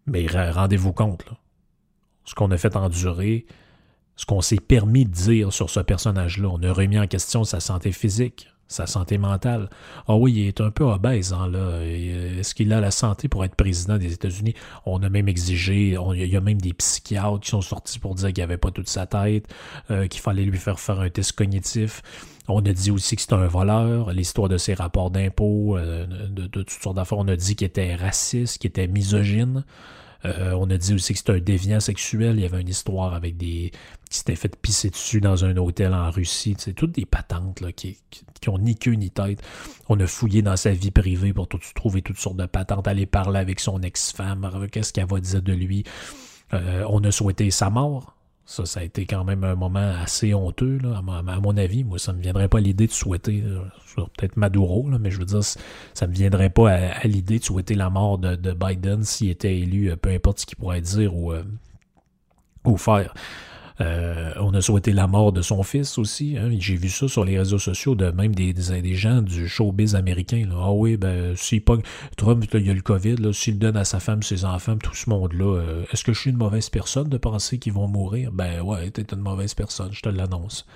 Mais 0.07 0.26
rendez-vous 0.26 0.92
compte, 0.92 1.26
là. 1.26 1.37
Ce 2.24 2.35
qu'on 2.35 2.50
a 2.50 2.57
fait 2.57 2.76
endurer, 2.76 3.46
ce 4.14 4.26
qu'on 4.26 4.40
s'est 4.40 4.61
permis 4.61 5.07
de 5.07 5.11
dire 5.11 5.52
sur 5.52 5.70
ce 5.70 5.81
personnage-là, 5.81 6.48
on 6.48 6.62
a 6.62 6.72
remis 6.72 6.98
en 6.98 7.07
question 7.07 7.44
sa 7.44 7.59
santé 7.59 7.90
physique, 7.90 8.48
sa 8.68 8.87
santé 8.87 9.16
mentale. 9.18 9.70
Ah 10.07 10.16
oui, 10.16 10.35
il 10.35 10.46
est 10.46 10.61
un 10.61 10.70
peu 10.70 10.85
obèse, 10.85 11.33
hein, 11.33 11.48
là. 11.48 11.59
Euh, 11.59 12.38
est-ce 12.38 12.54
qu'il 12.54 12.72
a 12.72 12.81
la 12.81 12.90
santé 12.90 13.28
pour 13.28 13.44
être 13.44 13.54
président 13.54 13.96
des 13.96 14.12
États-Unis? 14.12 14.54
On 14.85 15.02
a 15.02 15.09
même 15.09 15.28
exigé, 15.28 15.96
il 16.14 16.26
y 16.26 16.37
a 16.37 16.40
même 16.40 16.61
des 16.61 16.74
psychiatres 16.74 17.40
qui 17.40 17.50
sont 17.50 17.62
sortis 17.62 17.98
pour 17.98 18.14
dire 18.14 18.33
qu'il 18.33 18.44
avait 18.44 18.59
pas 18.59 18.70
toute 18.70 18.88
sa 18.88 19.07
tête, 19.07 19.46
euh, 19.90 20.07
qu'il 20.07 20.20
fallait 20.20 20.44
lui 20.44 20.59
faire 20.59 20.78
faire 20.78 21.00
un 21.00 21.09
test 21.09 21.33
cognitif. 21.33 22.02
On 22.46 22.61
a 22.61 22.72
dit 22.72 22.90
aussi 22.90 23.16
que 23.16 23.22
c'était 23.22 23.35
un 23.35 23.46
voleur, 23.46 24.12
l'histoire 24.12 24.48
de 24.48 24.57
ses 24.57 24.74
rapports 24.74 25.11
d'impôts, 25.11 25.76
euh, 25.76 26.07
de, 26.07 26.46
toutes 26.46 26.70
sortes 26.70 26.96
d'affaires. 26.96 27.18
On 27.18 27.28
a 27.28 27.37
dit 27.37 27.57
qu'il 27.57 27.66
était 27.66 27.94
raciste, 27.94 28.59
qu'il 28.59 28.68
était 28.68 28.87
misogyne. 28.87 29.64
Euh, 30.24 30.52
on 30.59 30.68
a 30.70 30.76
dit 30.76 30.94
aussi 30.94 31.12
que 31.12 31.18
c'était 31.18 31.33
un 31.33 31.40
déviant 31.40 31.81
sexuel. 31.81 32.37
Il 32.37 32.42
y 32.42 32.44
avait 32.44 32.61
une 32.61 32.68
histoire 32.68 33.14
avec 33.14 33.37
des. 33.37 33.70
qui 34.11 34.18
s'était 34.18 34.37
fait 34.37 34.57
pisser 34.57 34.90
dessus 34.90 35.20
dans 35.20 35.44
un 35.44 35.57
hôtel 35.57 35.94
en 35.94 36.11
Russie. 36.11 36.57
C'est 36.59 36.72
toutes 36.72 36.92
des 36.92 37.07
patentes 37.07 37.61
là, 37.61 37.72
qui, 37.72 37.98
qui, 38.11 38.48
ont 38.48 38.59
ni 38.59 38.76
queue 38.76 38.92
ni 38.92 39.11
tête. 39.11 39.42
On 39.88 39.98
a 40.00 40.07
fouillé 40.07 40.42
dans 40.42 40.57
sa 40.57 40.72
vie 40.72 40.90
privée 40.90 41.33
pour 41.33 41.48
trouver 41.74 42.02
toutes 42.02 42.18
sortes 42.18 42.37
de 42.37 42.46
patentes, 42.46 42.88
aller 42.88 43.07
parler 43.07 43.38
avec 43.38 43.61
son 43.61 43.81
ex-femme, 43.83 44.68
qu'est-ce 44.72 44.92
qu'elle 44.92 45.07
va 45.07 45.20
dire 45.20 45.42
de 45.42 45.52
lui. 45.52 45.85
Euh, 46.52 46.85
on 46.88 47.02
a 47.04 47.11
souhaité 47.11 47.50
sa 47.50 47.70
mort. 47.70 48.17
Ça, 48.49 48.65
ça 48.65 48.81
a 48.81 48.83
été 48.83 49.05
quand 49.05 49.25
même 49.25 49.45
un 49.45 49.57
moment 49.57 49.93
assez 50.03 50.33
honteux, 50.33 50.79
là, 50.83 51.03
à, 51.07 51.41
mon 51.41 51.57
avis. 51.59 51.85
Moi, 51.85 51.99
ça 51.99 52.15
ne 52.15 52.17
me 52.17 52.23
viendrait 52.23 52.49
pas 52.49 52.57
à 52.57 52.61
l'idée 52.63 52.87
de 52.87 52.93
souhaiter, 52.93 53.45
peut-être 53.95 54.39
Maduro, 54.39 54.89
là, 54.89 54.99
mais 54.99 55.11
je 55.11 55.19
veux 55.19 55.27
dire, 55.27 55.45
ça 55.45 56.07
ne 56.07 56.07
me 56.07 56.15
viendrait 56.17 56.49
pas 56.49 56.71
à, 56.71 57.07
l'idée 57.07 57.41
de 57.41 57.45
souhaiter 57.45 57.75
la 57.75 57.91
mort 57.91 58.17
de, 58.17 58.53
Biden 58.55 59.05
s'il 59.05 59.29
était 59.29 59.55
élu, 59.55 59.91
euh, 59.91 59.97
peu 59.97 60.09
importe 60.09 60.41
ce 60.41 60.47
qu'il 60.47 60.57
pourrait 60.57 60.81
dire 60.81 61.15
ou, 61.15 61.31
euh, 61.35 61.45
ou 62.65 62.79
faire. 62.79 63.13
Euh, 63.81 64.33
on 64.41 64.55
a 64.55 64.61
souhaité 64.61 64.93
la 64.93 65.07
mort 65.07 65.33
de 65.33 65.43
son 65.43 65.62
fils 65.62 65.99
aussi. 65.99 66.37
Hein. 66.37 66.51
J'ai 66.59 66.75
vu 66.75 66.88
ça 66.88 67.07
sur 67.07 67.25
les 67.25 67.38
réseaux 67.38 67.59
sociaux 67.59 67.95
de 67.95 68.11
même 68.11 68.35
des, 68.35 68.53
des, 68.53 68.95
gens 68.95 69.23
du 69.23 69.49
showbiz 69.49 69.95
américain. 69.95 70.49
Ah 70.53 70.73
oui, 70.73 70.97
ben 70.97 71.37
si 71.37 71.61
pas 71.61 71.77
Trump, 72.17 72.45
il 72.53 72.67
y 72.67 72.71
a 72.71 72.75
le 72.75 72.81
COVID, 72.81 73.33
s'il 73.33 73.59
donne 73.59 73.77
à 73.77 73.85
sa 73.85 74.01
femme, 74.01 74.23
ses 74.23 74.45
enfants, 74.45 74.77
tout 74.77 74.95
ce 74.95 75.09
monde-là, 75.11 75.61
euh, 75.61 75.85
est-ce 75.93 76.03
que 76.03 76.12
je 76.12 76.21
suis 76.21 76.31
une 76.31 76.37
mauvaise 76.37 76.71
personne 76.71 77.09
de 77.09 77.19
penser 77.19 77.59
qu'ils 77.59 77.73
vont 77.73 77.87
mourir? 77.87 78.33
Ben 78.33 78.61
ouais, 78.62 78.91
t'es 78.91 79.07
une 79.14 79.21
mauvaise 79.21 79.55
personne, 79.55 79.91
je 79.93 80.03
te 80.03 80.09
l'annonce. 80.09 80.67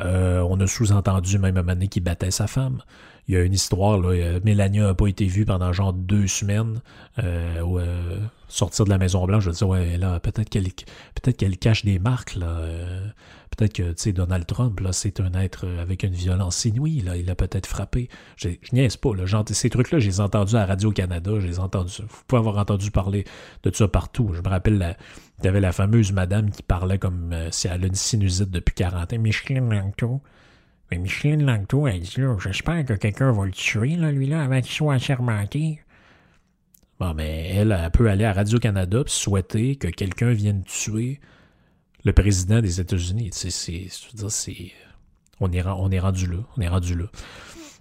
Euh, 0.00 0.40
on 0.48 0.60
a 0.60 0.66
sous-entendu 0.66 1.38
même 1.38 1.56
un 1.56 1.62
moment 1.62 1.86
qu'il 1.86 2.02
battait 2.02 2.30
sa 2.30 2.46
femme. 2.46 2.82
Il 3.28 3.34
y 3.34 3.36
a 3.36 3.42
une 3.42 3.52
histoire, 3.52 3.98
là, 3.98 4.40
Mélania 4.44 4.86
n'a 4.86 4.94
pas 4.94 5.06
été 5.06 5.26
vue 5.26 5.44
pendant 5.44 5.72
genre 5.72 5.92
deux 5.92 6.26
semaines. 6.26 6.80
Euh, 7.18 8.18
sortir 8.48 8.84
de 8.84 8.90
la 8.90 8.98
Maison 8.98 9.24
Blanche, 9.26 9.44
je 9.44 9.50
veux 9.50 9.56
dire, 9.56 9.68
ouais, 9.68 9.96
là, 9.96 10.20
peut-être 10.20 10.50
qu'elle 10.50 10.64
peut-être 10.64 11.36
qu'elle 11.36 11.56
cache 11.56 11.84
des 11.84 11.98
marques, 11.98 12.34
là. 12.34 12.46
Euh, 12.46 13.06
peut-être 13.56 13.72
que, 13.72 13.82
tu 13.82 13.94
sais, 13.96 14.12
Donald 14.12 14.46
Trump, 14.46 14.78
là, 14.80 14.92
c'est 14.92 15.20
un 15.20 15.32
être 15.34 15.66
avec 15.80 16.02
une 16.02 16.12
violence 16.12 16.64
inouïe, 16.64 17.00
là. 17.00 17.16
Il 17.16 17.30
a 17.30 17.34
peut-être 17.34 17.66
frappé. 17.66 18.08
Je, 18.36 18.50
je 18.60 18.74
niaise 18.74 18.96
pas, 18.96 19.14
là. 19.14 19.24
Genre, 19.24 19.44
ces 19.48 19.70
trucs-là, 19.70 20.00
j'ai 20.00 20.20
entendu 20.20 20.54
à 20.56 20.66
Radio-Canada, 20.66 21.32
j'ai 21.40 21.58
entendu. 21.58 21.92
Vous 22.00 22.22
pouvez 22.26 22.40
avoir 22.40 22.58
entendu 22.58 22.90
parler 22.90 23.24
de 23.62 23.74
ça 23.74 23.88
partout. 23.88 24.32
Je 24.34 24.40
me 24.42 24.48
rappelle, 24.48 24.78
la, 24.78 24.96
il 25.42 25.46
y 25.46 25.48
avait 25.48 25.60
la 25.60 25.72
fameuse 25.72 26.12
madame 26.12 26.50
qui 26.50 26.62
parlait 26.62 26.98
comme 26.98 27.32
euh, 27.32 27.50
si 27.50 27.68
elle 27.68 27.84
a 27.84 27.86
une 27.86 27.94
sinusite 27.94 28.50
depuis 28.50 28.74
40 28.74 29.12
ans. 29.12 29.18
Micheline 29.18 29.72
Langto. 29.72 30.20
Mais 30.92 30.98
Micheline 30.98 31.46
Langto, 31.46 31.86
elle 31.86 32.00
dit, 32.00 32.16
j'espère 32.38 32.84
que 32.84 32.92
quelqu'un 32.92 33.32
va 33.32 33.46
le 33.46 33.50
tuer, 33.50 33.96
là, 33.96 34.12
lui-là, 34.12 34.42
avant 34.42 34.60
qu'il 34.60 34.72
soit 34.72 34.92
assermenté. 34.92 35.80
Bon, 37.00 37.14
mais 37.14 37.48
elle, 37.48 37.72
elle 37.72 37.90
peut 37.90 38.10
aller 38.10 38.26
à 38.26 38.34
Radio-Canada 38.34 38.98
et 39.00 39.08
souhaiter 39.08 39.76
que 39.76 39.88
quelqu'un 39.88 40.34
vienne 40.34 40.62
tuer 40.64 41.18
le 42.04 42.12
président 42.12 42.60
des 42.60 42.78
États-Unis. 42.78 43.30
On 45.40 45.50
est, 45.50 45.64
on 45.66 45.90
est 45.90 45.98
rendu 45.98 46.26
là. 46.26 46.40
On 46.58 46.60
est 46.60 46.68
rendu 46.68 46.94
là. 46.94 47.06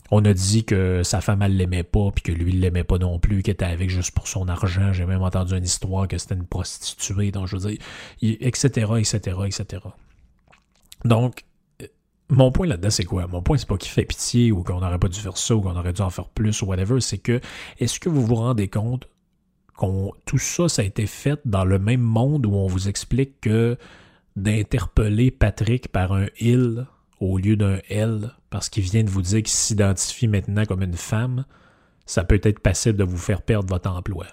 On 0.10 0.24
a 0.24 0.34
dit 0.34 0.64
que 0.64 1.04
sa 1.04 1.20
femme, 1.20 1.42
elle 1.42 1.58
l'aimait 1.58 1.84
pas, 1.84 2.12
puis 2.12 2.24
que 2.24 2.32
lui, 2.32 2.54
il 2.54 2.62
l'aimait 2.62 2.86
pas 2.86 2.98
non 2.98 3.20
plus, 3.20 3.44
qu'il 3.44 3.52
était 3.52 3.66
avec 3.66 3.90
juste 3.90 4.12
pour 4.12 4.30
son 4.30 4.48
argent. 4.48 4.94
J'ai 4.94 5.06
même 5.06 5.22
entendu 5.22 5.54
une 5.54 5.66
histoire 5.66 6.08
que 6.08 6.18
c'était 6.18 6.36
une 6.36 6.48
prostituée, 6.48 7.32
donc 7.32 7.48
je 7.48 7.58
veux 7.58 7.72
dire, 7.72 7.80
etc., 8.22 8.88
etc., 9.00 9.38
etc. 9.48 9.84
Donc, 11.04 11.44
mon 12.32 12.52
point 12.52 12.66
là-dedans, 12.66 12.90
c'est 12.90 13.06
quoi? 13.06 13.28
Mon 13.28 13.42
point, 13.42 13.58
c'est 13.58 13.68
pas 13.68 13.78
qu'il 13.78 13.92
fait 13.92 14.06
pitié 14.06 14.52
ou 14.52 14.64
qu'on 14.64 14.80
n'aurait 14.80 15.00
pas 15.00 15.10
dû 15.10 15.20
faire 15.20 15.38
ça 15.38 15.56
ou 15.56 15.62
qu'on 15.62 15.76
aurait 15.76 15.94
dû 15.94 16.02
en 16.02 16.10
faire 16.10 16.30
plus 16.30 16.62
ou 16.62 16.66
whatever. 16.66 17.00
C'est 17.02 17.18
que, 17.18 17.40
est-ce 17.80 18.00
que 18.00 18.10
vous 18.10 18.26
vous 18.26 18.36
rendez 18.36 18.68
compte 18.68 19.08
tout 20.26 20.38
ça, 20.38 20.70
ça 20.70 20.82
a 20.82 20.86
été 20.86 21.08
fait 21.08 21.40
dans 21.46 21.66
le 21.66 21.80
même 21.80 22.02
monde 22.02 22.46
où 22.46 22.54
on 22.54 22.68
vous 22.68 22.88
explique 22.88 23.42
que 23.42 23.78
d'interpeller 24.36 25.32
Patrick 25.32 25.88
par 25.88 26.14
un 26.14 26.28
il 26.40 26.86
au 27.20 27.38
lieu 27.38 27.56
d'un 27.56 27.80
elle, 27.90 28.32
parce 28.50 28.70
qu'il 28.70 28.84
vient 28.84 29.04
de 29.04 29.10
vous 29.10 29.22
dire 29.22 29.40
qu'il 29.40 29.50
s'identifie 29.50 30.28
maintenant 30.28 30.66
comme 30.66 30.82
une 30.82 30.94
femme, 30.94 31.46
ça 32.06 32.24
peut 32.24 32.42
être 32.44 32.60
passible 32.60 32.98
de 32.98 33.04
vous 33.04 33.18
faire 33.18 33.42
perdre 33.42 33.70
votre 33.74 33.90
emploi. 33.90 34.26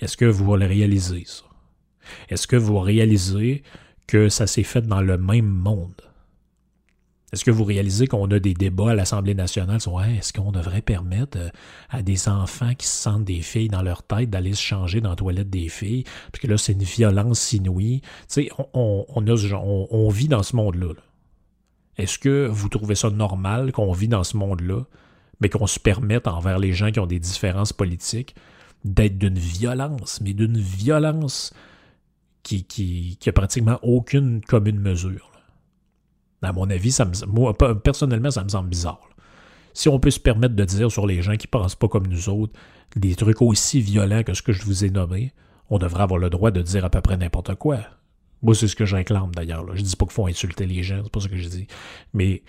Est-ce 0.00 0.16
que 0.16 0.24
vous 0.24 0.56
le 0.56 0.66
réaliser, 0.66 1.24
ça? 1.26 1.44
Est-ce 2.28 2.46
que 2.46 2.56
vous 2.56 2.78
réalisez 2.78 3.62
que 4.06 4.28
ça 4.28 4.46
s'est 4.46 4.64
fait 4.64 4.82
dans 4.82 5.00
le 5.00 5.18
même 5.18 5.48
monde? 5.48 6.11
Est-ce 7.32 7.46
que 7.46 7.50
vous 7.50 7.64
réalisez 7.64 8.06
qu'on 8.06 8.30
a 8.30 8.38
des 8.38 8.52
débats 8.52 8.90
à 8.90 8.94
l'Assemblée 8.94 9.34
nationale 9.34 9.80
sur 9.80 10.02
est-ce 10.02 10.34
qu'on 10.34 10.52
devrait 10.52 10.82
permettre 10.82 11.38
euh, 11.38 11.48
à 11.88 12.02
des 12.02 12.28
enfants 12.28 12.74
qui 12.74 12.86
se 12.86 12.92
sentent 12.92 13.24
des 13.24 13.40
filles 13.40 13.68
dans 13.68 13.80
leur 13.80 14.02
tête 14.02 14.28
d'aller 14.28 14.52
se 14.52 14.60
changer 14.60 15.00
dans 15.00 15.08
la 15.08 15.16
toilette 15.16 15.48
des 15.48 15.70
filles? 15.70 16.04
Parce 16.30 16.42
que 16.42 16.46
là, 16.46 16.58
c'est 16.58 16.74
une 16.74 16.82
violence 16.82 17.54
inouïe. 17.54 18.02
Tu 18.02 18.08
sais, 18.28 18.50
on, 18.74 20.08
vit 20.10 20.28
dans 20.28 20.42
ce 20.42 20.56
monde-là. 20.56 20.92
Est-ce 21.96 22.18
que 22.18 22.46
vous 22.48 22.68
trouvez 22.68 22.96
ça 22.96 23.08
normal 23.08 23.72
qu'on 23.72 23.92
vit 23.92 24.08
dans 24.08 24.24
ce 24.24 24.36
monde-là, 24.36 24.82
mais 25.40 25.48
qu'on 25.48 25.66
se 25.66 25.80
permette 25.80 26.28
envers 26.28 26.58
les 26.58 26.74
gens 26.74 26.90
qui 26.90 27.00
ont 27.00 27.06
des 27.06 27.18
différences 27.18 27.72
politiques 27.72 28.34
d'être 28.84 29.16
d'une 29.16 29.38
violence, 29.38 30.20
mais 30.20 30.34
d'une 30.34 30.58
violence 30.58 31.54
qui, 32.42 32.64
qui, 32.64 33.16
qui 33.18 33.32
pratiquement 33.32 33.78
aucune 33.80 34.42
commune 34.42 34.80
mesure? 34.80 35.31
À 36.42 36.52
mon 36.52 36.68
avis, 36.70 36.96
moi, 37.28 37.56
personnellement, 37.56 38.30
ça 38.30 38.42
me 38.42 38.48
semble 38.48 38.68
bizarre. 38.68 39.08
Si 39.74 39.88
on 39.88 39.98
peut 39.98 40.10
se 40.10 40.20
permettre 40.20 40.54
de 40.54 40.64
dire 40.64 40.90
sur 40.90 41.06
les 41.06 41.22
gens 41.22 41.36
qui 41.36 41.46
ne 41.46 41.50
pensent 41.50 41.76
pas 41.76 41.88
comme 41.88 42.06
nous 42.06 42.28
autres 42.28 42.52
des 42.96 43.14
trucs 43.14 43.40
aussi 43.40 43.80
violents 43.80 44.22
que 44.22 44.34
ce 44.34 44.42
que 44.42 44.52
je 44.52 44.64
vous 44.64 44.84
ai 44.84 44.90
nommé, 44.90 45.32
on 45.70 45.78
devrait 45.78 46.02
avoir 46.02 46.18
le 46.18 46.28
droit 46.28 46.50
de 46.50 46.60
dire 46.60 46.84
à 46.84 46.90
peu 46.90 47.00
près 47.00 47.16
n'importe 47.16 47.54
quoi. 47.54 47.78
Moi, 48.42 48.54
c'est 48.54 48.68
ce 48.68 48.76
que 48.76 48.84
j'inclame 48.84 49.30
d'ailleurs. 49.34 49.64
Je 49.74 49.82
dis 49.82 49.96
pas 49.96 50.04
qu'il 50.04 50.12
faut 50.12 50.26
insulter 50.26 50.66
les 50.66 50.82
gens, 50.82 51.00
c'est 51.02 51.12
pas 51.12 51.20
ce 51.20 51.28
que 51.28 51.36
je 51.36 51.48
dis. 51.48 51.66
Mais 52.12 52.42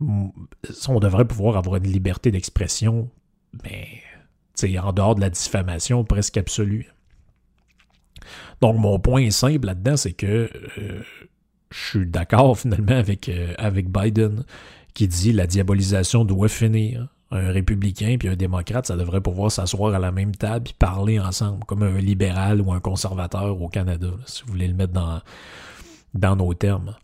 on 0.00 0.98
devrait 1.00 1.26
pouvoir 1.26 1.56
avoir 1.56 1.76
une 1.76 1.90
liberté 1.90 2.30
d'expression, 2.30 3.10
mais 3.62 4.02
en 4.78 4.92
dehors 4.92 5.14
de 5.14 5.20
la 5.20 5.30
diffamation 5.30 6.04
presque 6.04 6.38
absolue. 6.38 6.90
Donc, 8.60 8.78
mon 8.78 8.98
point 8.98 9.30
simple 9.30 9.66
là-dedans, 9.66 9.96
c'est 9.96 10.12
que 10.12 10.50
euh, 10.78 11.02
je 11.74 11.98
suis 11.98 12.06
d'accord 12.06 12.58
finalement 12.58 12.96
avec, 12.96 13.28
euh, 13.28 13.52
avec 13.58 13.90
Biden 13.90 14.44
qui 14.94 15.08
dit 15.08 15.32
la 15.32 15.46
diabolisation 15.46 16.24
doit 16.24 16.48
finir. 16.48 17.08
Un 17.30 17.50
républicain 17.50 18.16
puis 18.16 18.28
un 18.28 18.36
démocrate, 18.36 18.86
ça 18.86 18.96
devrait 18.96 19.20
pouvoir 19.20 19.50
s'asseoir 19.50 19.92
à 19.92 19.98
la 19.98 20.12
même 20.12 20.36
table 20.36 20.70
et 20.70 20.74
parler 20.78 21.18
ensemble, 21.18 21.64
comme 21.64 21.82
un 21.82 21.98
libéral 21.98 22.60
ou 22.60 22.72
un 22.72 22.78
conservateur 22.78 23.60
au 23.60 23.68
Canada, 23.68 24.10
si 24.26 24.44
vous 24.44 24.52
voulez 24.52 24.68
le 24.68 24.74
mettre 24.74 24.92
dans, 24.92 25.20
dans 26.14 26.36
nos 26.36 26.54
termes. 26.54 26.94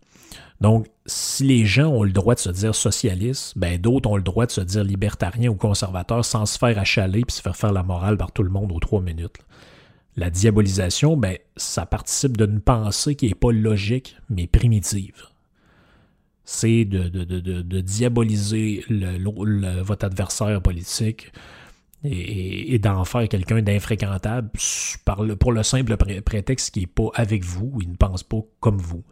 Donc, 0.61 0.87
si 1.05 1.43
les 1.43 1.65
gens 1.65 1.87
ont 1.87 2.03
le 2.03 2.11
droit 2.11 2.35
de 2.35 2.39
se 2.39 2.51
dire 2.51 2.75
socialiste, 2.75 3.57
ben 3.57 3.81
d'autres 3.81 4.09
ont 4.09 4.15
le 4.15 4.23
droit 4.23 4.45
de 4.45 4.51
se 4.51 4.61
dire 4.61 4.85
libertarien 4.85 5.49
ou 5.49 5.55
conservateur 5.55 6.23
sans 6.23 6.45
se 6.45 6.57
faire 6.57 6.77
achaler 6.77 7.25
puis 7.25 7.35
se 7.35 7.41
faire 7.41 7.57
faire 7.57 7.73
la 7.73 7.83
morale 7.83 8.15
par 8.15 8.31
tout 8.31 8.43
le 8.43 8.51
monde 8.51 8.71
aux 8.71 8.79
trois 8.79 9.01
minutes. 9.01 9.37
La 10.17 10.29
diabolisation, 10.29 11.15
ben, 11.15 11.37
ça 11.55 11.85
participe 11.85 12.37
d'une 12.37 12.59
pensée 12.59 13.15
qui 13.15 13.27
n'est 13.27 13.35
pas 13.35 13.51
logique, 13.51 14.17
mais 14.29 14.47
primitive. 14.47 15.27
C'est 16.43 16.83
de, 16.83 17.81
diaboliser 17.81 18.83
votre 19.83 20.05
adversaire 20.05 20.61
politique 20.61 21.31
et, 22.03 22.77
d'en 22.79 23.05
faire 23.05 23.29
quelqu'un 23.29 23.61
d'infréquentable 23.61 24.49
pour 25.39 25.51
le 25.53 25.63
simple 25.63 25.95
prétexte 25.95 26.73
qu'il 26.73 26.83
n'est 26.83 26.87
pas 26.87 27.09
avec 27.13 27.43
vous 27.45 27.71
ou 27.73 27.81
il 27.81 27.91
ne 27.91 27.95
pense 27.95 28.23
pas 28.23 28.41
comme 28.59 28.77
vous. 28.77 29.03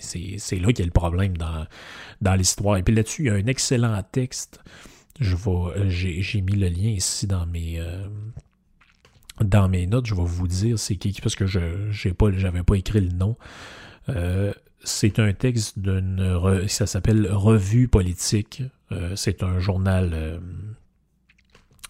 C'est 0.00 0.58
là 0.58 0.68
qu'il 0.68 0.80
y 0.80 0.82
a 0.82 0.86
le 0.86 0.90
problème 0.90 1.34
dans, 1.36 2.34
l'histoire. 2.34 2.78
Et 2.78 2.82
puis 2.82 2.94
là-dessus, 2.94 3.24
il 3.24 3.26
y 3.26 3.30
a 3.30 3.34
un 3.34 3.46
excellent 3.46 4.02
texte. 4.10 4.60
J'ai 5.20 6.40
mis 6.40 6.56
le 6.56 6.68
lien 6.68 6.90
ici 6.90 7.26
dans 7.26 7.46
mes, 7.46 7.80
euh, 7.80 8.06
dans 9.40 9.68
mes 9.68 9.86
notes, 9.86 10.06
je 10.06 10.14
vais 10.14 10.24
vous 10.24 10.48
dire 10.48 10.78
c'est 10.78 10.96
qui, 10.96 11.12
parce 11.20 11.36
que 11.36 11.46
je 11.46 11.60
n'avais 11.60 12.14
pas, 12.14 12.64
pas 12.64 12.76
écrit 12.76 13.00
le 13.00 13.12
nom. 13.12 13.36
Euh, 14.08 14.52
c'est 14.82 15.18
un 15.18 15.32
texte 15.32 15.78
d'une. 15.78 16.66
Ça 16.68 16.86
s'appelle 16.86 17.28
Revue 17.30 17.88
politique. 17.88 18.62
Euh, 18.92 19.14
c'est 19.16 19.42
un 19.42 19.58
journal. 19.58 20.10
Euh, 20.14 20.38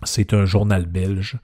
c'est 0.05 0.33
un 0.33 0.45
journal 0.45 0.87
belge. 0.87 1.39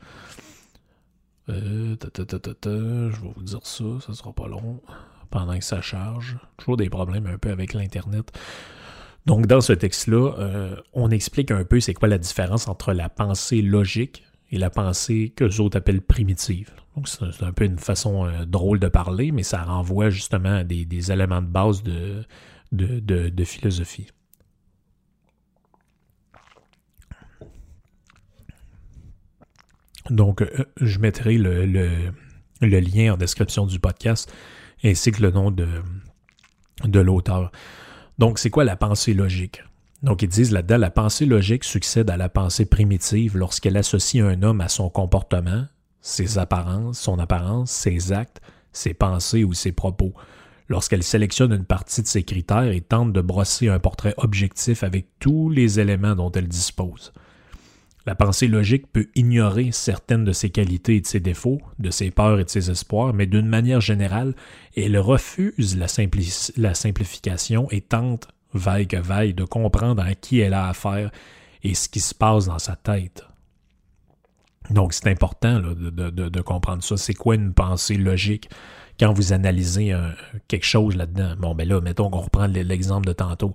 je 1.49 1.55
vais 1.55 3.33
vous 3.37 3.43
dire 3.43 3.61
ça, 3.65 3.85
ça 4.07 4.15
sera 4.15 4.33
pas 4.33 4.49
long. 4.49 4.81
Pendant 5.31 5.59
que 5.59 5.65
ça 5.65 5.81
charge. 5.81 6.37
Toujours 6.57 6.77
des 6.77 6.91
problèmes 6.91 7.27
un 7.27 7.39
peu 7.39 7.51
avec 7.51 7.73
l'Internet. 7.75 8.33
Donc, 9.25 9.47
dans 9.47 9.61
ce 9.61 9.73
texte-là, 9.73 10.75
on 10.93 11.11
explique 11.11 11.51
un 11.51 11.65
peu 11.65 11.81
c'est 11.81 11.95
quoi 11.95 12.09
la 12.09 12.19
différence 12.19 12.69
entre 12.69 12.93
la 12.93 13.09
pensée 13.09 13.63
logique 13.63 14.25
et 14.53 14.59
la 14.59 14.71
pensée 14.71 15.33
que 15.35 15.45
les 15.45 15.61
autres 15.61 15.79
appellent 15.79 16.03
primitive. 16.03 16.71
Donc 16.95 17.09
c'est 17.09 17.43
un 17.43 17.53
peu 17.53 17.65
une 17.65 17.79
façon 17.79 18.27
euh, 18.27 18.45
drôle 18.45 18.79
de 18.79 18.89
parler, 18.89 19.33
mais 19.33 19.43
ça 19.43 19.63
renvoie 19.65 20.11
justement 20.11 20.57
à 20.57 20.65
des, 20.65 21.11
éléments 21.11 21.41
de 21.41 21.47
base 21.47 21.83
de, 21.83 23.45
philosophie. 23.45 24.09
Donc, 30.11 30.43
euh, 30.43 30.65
je 30.81 30.99
mettrai 30.99 31.39
le, 31.39 32.13
lien 32.61 33.15
en 33.15 33.17
description 33.17 33.67
du 33.67 33.79
podcast 33.79 34.33
ainsi 34.85 35.13
que 35.13 35.23
le 35.23 35.31
nom 35.31 35.51
de 35.51 37.01
l'auteur. 37.01 37.53
Donc, 38.19 38.39
c'est 38.39 38.51
quoi 38.51 38.65
la 38.65 38.77
pensée 38.77 39.15
logique? 39.15 39.63
Donc, 40.03 40.23
ils 40.23 40.29
disent 40.29 40.51
là-dedans, 40.51 40.79
la 40.79 40.91
pensée 40.91 41.27
logique 41.27 41.65
succède 41.65 42.11
à 42.11 42.17
la 42.17 42.29
pensée 42.29 42.67
primitive 42.67 43.37
lorsqu'elle 43.37 43.77
associe 43.77 44.25
un 44.25 44.43
homme 44.43 44.61
à 44.61 44.69
son 44.69 44.91
comportement, 44.91 45.67
ses 46.01 46.39
apparences, 46.39 46.99
son 46.99 47.19
apparence, 47.21 47.71
ses 47.71 48.13
actes, 48.13 48.41
ses 48.73 48.95
pensées 48.95 49.45
ou 49.45 49.55
ses 49.55 49.73
propos. 49.73 50.13
lorsqu'elle 50.69 51.03
sélectionne 51.03 51.53
une 51.53 51.67
partie 51.67 52.03
de 52.03 52.07
ses 52.07 52.23
critères 52.23 52.71
et 52.73 52.81
tente 52.81 53.13
de 53.13 53.21
brosser 53.21 53.69
un 53.69 53.79
portrait 53.79 54.15
objectif 54.17 54.83
avec 54.83 55.07
tous 55.19 55.51
les 55.51 55.79
éléments 55.79 56.15
dont 56.15 56.33
elle 56.33 56.49
dispose. 56.49 57.13
La 58.07 58.15
pensée 58.15 58.49
logique 58.49 58.91
peut 58.91 59.07
ignorer 59.15 59.71
certaines 59.71 60.25
de 60.25 60.33
ses 60.33 60.51
qualités 60.51 60.97
et 60.97 61.01
de 61.03 61.07
ses 61.07 61.21
défauts, 61.21 61.61
de 61.79 61.91
ses 61.91 62.11
peurs 62.11 62.41
et 62.41 62.45
de 62.45 62.49
ses 62.49 62.71
espoirs, 62.71 63.13
mais 63.13 63.27
d'une 63.27 63.47
manière 63.47 63.83
générale, 63.83 64.35
elle 64.75 64.99
refuse 64.99 65.77
la, 65.77 65.87
la 66.57 66.75
simplification 66.75 67.71
et 67.71 67.83
tente, 67.83 68.29
vaille 68.55 68.87
que 68.87 68.97
vaille, 68.97 69.35
de 69.35 69.45
comprendre 69.45 70.03
à 70.03 70.15
qui 70.15 70.41
elle 70.41 70.55
a 70.55 70.69
affaire 70.69 71.11
et 71.63 71.75
ce 71.75 71.89
qui 71.89 72.01
se 72.01 72.15
passe 72.15 72.47
dans 72.47 72.59
sa 72.59 72.77
tête. 72.77 73.25
Donc, 74.71 74.93
c'est 74.93 75.09
important 75.09 75.61
de, 75.61 76.41
comprendre 76.41 76.83
ça. 76.83 76.97
C'est 76.97 77.15
quoi 77.15 77.35
une 77.35 77.53
pensée 77.53 77.97
logique 77.97 78.49
quand 78.99 79.13
vous 79.13 79.33
analysez 79.33 79.95
quelque 80.49 80.67
chose 80.67 80.97
là-dedans? 80.97 81.35
Bon, 81.39 81.55
ben 81.55 81.69
là, 81.69 81.81
mettons 81.81 82.11
qu'on 82.11 82.21
reprend 82.21 82.47
l'exemple 82.47 83.07
de 83.07 83.13
tantôt. 83.13 83.55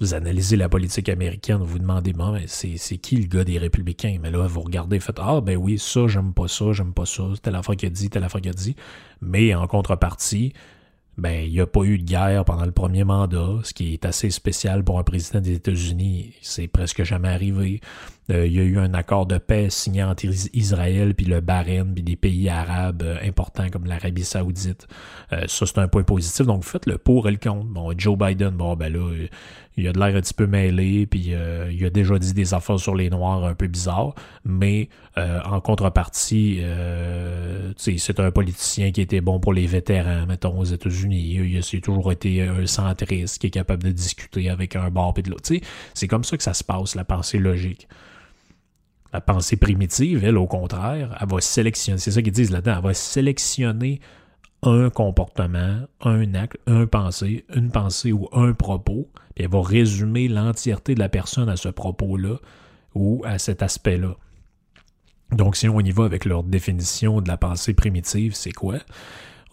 Vous 0.00 0.14
analysez 0.14 0.56
la 0.56 0.68
politique 0.68 1.08
américaine, 1.08 1.58
vous 1.58 1.66
vous 1.66 1.78
demandez, 1.78 2.12
bon, 2.12 2.40
c'est 2.46 2.98
qui 2.98 3.16
le 3.16 3.26
gars 3.26 3.44
des 3.44 3.58
républicains? 3.58 4.18
Mais 4.20 4.30
là, 4.30 4.46
vous 4.46 4.60
regardez, 4.60 4.98
faites, 4.98 5.20
ah, 5.20 5.40
ben 5.40 5.56
oui, 5.56 5.78
ça, 5.78 6.08
j'aime 6.08 6.34
pas 6.34 6.48
ça, 6.48 6.72
j'aime 6.72 6.92
pas 6.92 7.06
ça, 7.06 7.22
telle 7.40 7.54
affaire 7.54 7.76
qu'il 7.76 7.86
a 7.86 7.90
dit, 7.90 8.10
telle 8.10 8.24
affaire 8.24 8.40
qu'il 8.40 8.50
a 8.50 8.54
dit. 8.54 8.74
Mais 9.20 9.54
en 9.54 9.68
contrepartie, 9.68 10.52
ben, 11.16 11.44
il 11.44 11.52
n'y 11.52 11.60
a 11.60 11.66
pas 11.66 11.82
eu 11.82 11.98
de 11.98 12.04
guerre 12.04 12.44
pendant 12.44 12.64
le 12.64 12.72
premier 12.72 13.04
mandat, 13.04 13.60
ce 13.62 13.72
qui 13.72 13.92
est 13.92 14.04
assez 14.04 14.30
spécial 14.30 14.82
pour 14.82 14.98
un 14.98 15.04
président 15.04 15.40
des 15.40 15.54
États-Unis. 15.54 16.34
C'est 16.42 16.66
presque 16.66 17.04
jamais 17.04 17.28
arrivé. 17.28 17.80
Euh, 18.30 18.46
il 18.46 18.54
y 18.54 18.60
a 18.60 18.62
eu 18.62 18.78
un 18.78 18.94
accord 18.94 19.26
de 19.26 19.36
paix 19.36 19.68
signé 19.68 20.02
entre 20.02 20.24
Israël 20.54 21.14
puis 21.14 21.26
le 21.26 21.40
Bahreïn 21.40 21.92
puis 21.92 22.02
des 22.02 22.16
pays 22.16 22.48
arabes 22.48 23.02
euh, 23.02 23.18
importants 23.22 23.68
comme 23.70 23.84
l'Arabie 23.84 24.24
Saoudite. 24.24 24.88
Euh, 25.32 25.44
ça, 25.46 25.66
c'est 25.66 25.78
un 25.78 25.88
point 25.88 26.04
positif. 26.04 26.46
Donc, 26.46 26.64
faites 26.64 26.86
le 26.86 26.98
pour 26.98 27.28
et 27.28 27.32
le 27.32 27.38
contre. 27.38 27.66
Bon, 27.66 27.92
Joe 27.96 28.16
Biden, 28.16 28.50
bon, 28.50 28.76
ben 28.76 28.92
là, 28.92 29.10
il 29.76 29.88
a 29.88 29.92
de 29.92 29.98
l'air 29.98 30.14
un 30.14 30.20
petit 30.20 30.34
peu 30.34 30.46
mêlé, 30.46 31.06
puis 31.06 31.32
il 31.70 31.84
a 31.84 31.90
déjà 31.90 32.18
dit 32.18 32.32
des 32.32 32.54
affaires 32.54 32.78
sur 32.78 32.94
les 32.94 33.10
Noirs 33.10 33.44
un 33.44 33.54
peu 33.54 33.66
bizarres, 33.66 34.14
mais 34.44 34.88
en 35.16 35.60
contrepartie, 35.60 36.60
c'est 37.76 38.20
un 38.20 38.30
politicien 38.30 38.92
qui 38.92 39.00
était 39.00 39.20
bon 39.20 39.40
pour 39.40 39.52
les 39.52 39.66
vétérans, 39.66 40.26
mettons, 40.26 40.58
aux 40.58 40.64
États-Unis. 40.64 41.34
Il, 41.34 41.58
a 41.58 41.80
toujours 41.80 42.12
été 42.12 42.42
un 42.42 42.66
centriste 42.66 43.38
qui 43.38 43.48
est 43.48 43.50
capable 43.50 43.82
de 43.82 43.90
discuter 43.90 44.48
avec 44.48 44.76
un 44.76 44.90
bord 44.90 45.14
et 45.16 45.22
de 45.22 45.30
l'autre. 45.30 45.50
C'est 45.94 46.08
comme 46.08 46.24
ça 46.24 46.36
que 46.36 46.42
ça 46.42 46.54
se 46.54 46.64
passe, 46.64 46.94
la 46.94 47.04
pensée 47.04 47.38
logique. 47.38 47.88
La 49.12 49.20
pensée 49.20 49.56
primitive, 49.56 50.24
elle, 50.24 50.36
au 50.36 50.48
contraire, 50.48 51.16
elle 51.20 51.28
va 51.28 51.40
sélectionner, 51.40 51.98
c'est 51.98 52.10
ça 52.10 52.20
qu'ils 52.20 52.32
disent 52.32 52.50
là-dedans, 52.50 52.74
elle 52.78 52.82
va 52.82 52.94
sélectionner 52.94 54.00
un 54.64 54.90
comportement, 54.90 55.80
un 56.00 56.34
acte, 56.34 56.58
un 56.66 56.86
pensée, 56.86 57.44
une 57.54 57.70
pensée 57.70 58.12
ou 58.12 58.28
un 58.32 58.52
propos, 58.52 59.08
puis 59.34 59.44
elle 59.44 59.50
va 59.50 59.62
résumer 59.62 60.28
l'entièreté 60.28 60.94
de 60.94 61.00
la 61.00 61.08
personne 61.08 61.48
à 61.48 61.56
ce 61.56 61.68
propos-là 61.68 62.36
ou 62.94 63.22
à 63.24 63.38
cet 63.38 63.62
aspect-là. 63.62 64.16
Donc, 65.32 65.56
si 65.56 65.68
on 65.68 65.80
y 65.80 65.90
va 65.90 66.04
avec 66.04 66.24
leur 66.24 66.44
définition 66.44 67.20
de 67.20 67.28
la 67.28 67.36
pensée 67.36 67.74
primitive, 67.74 68.34
c'est 68.34 68.52
quoi? 68.52 68.78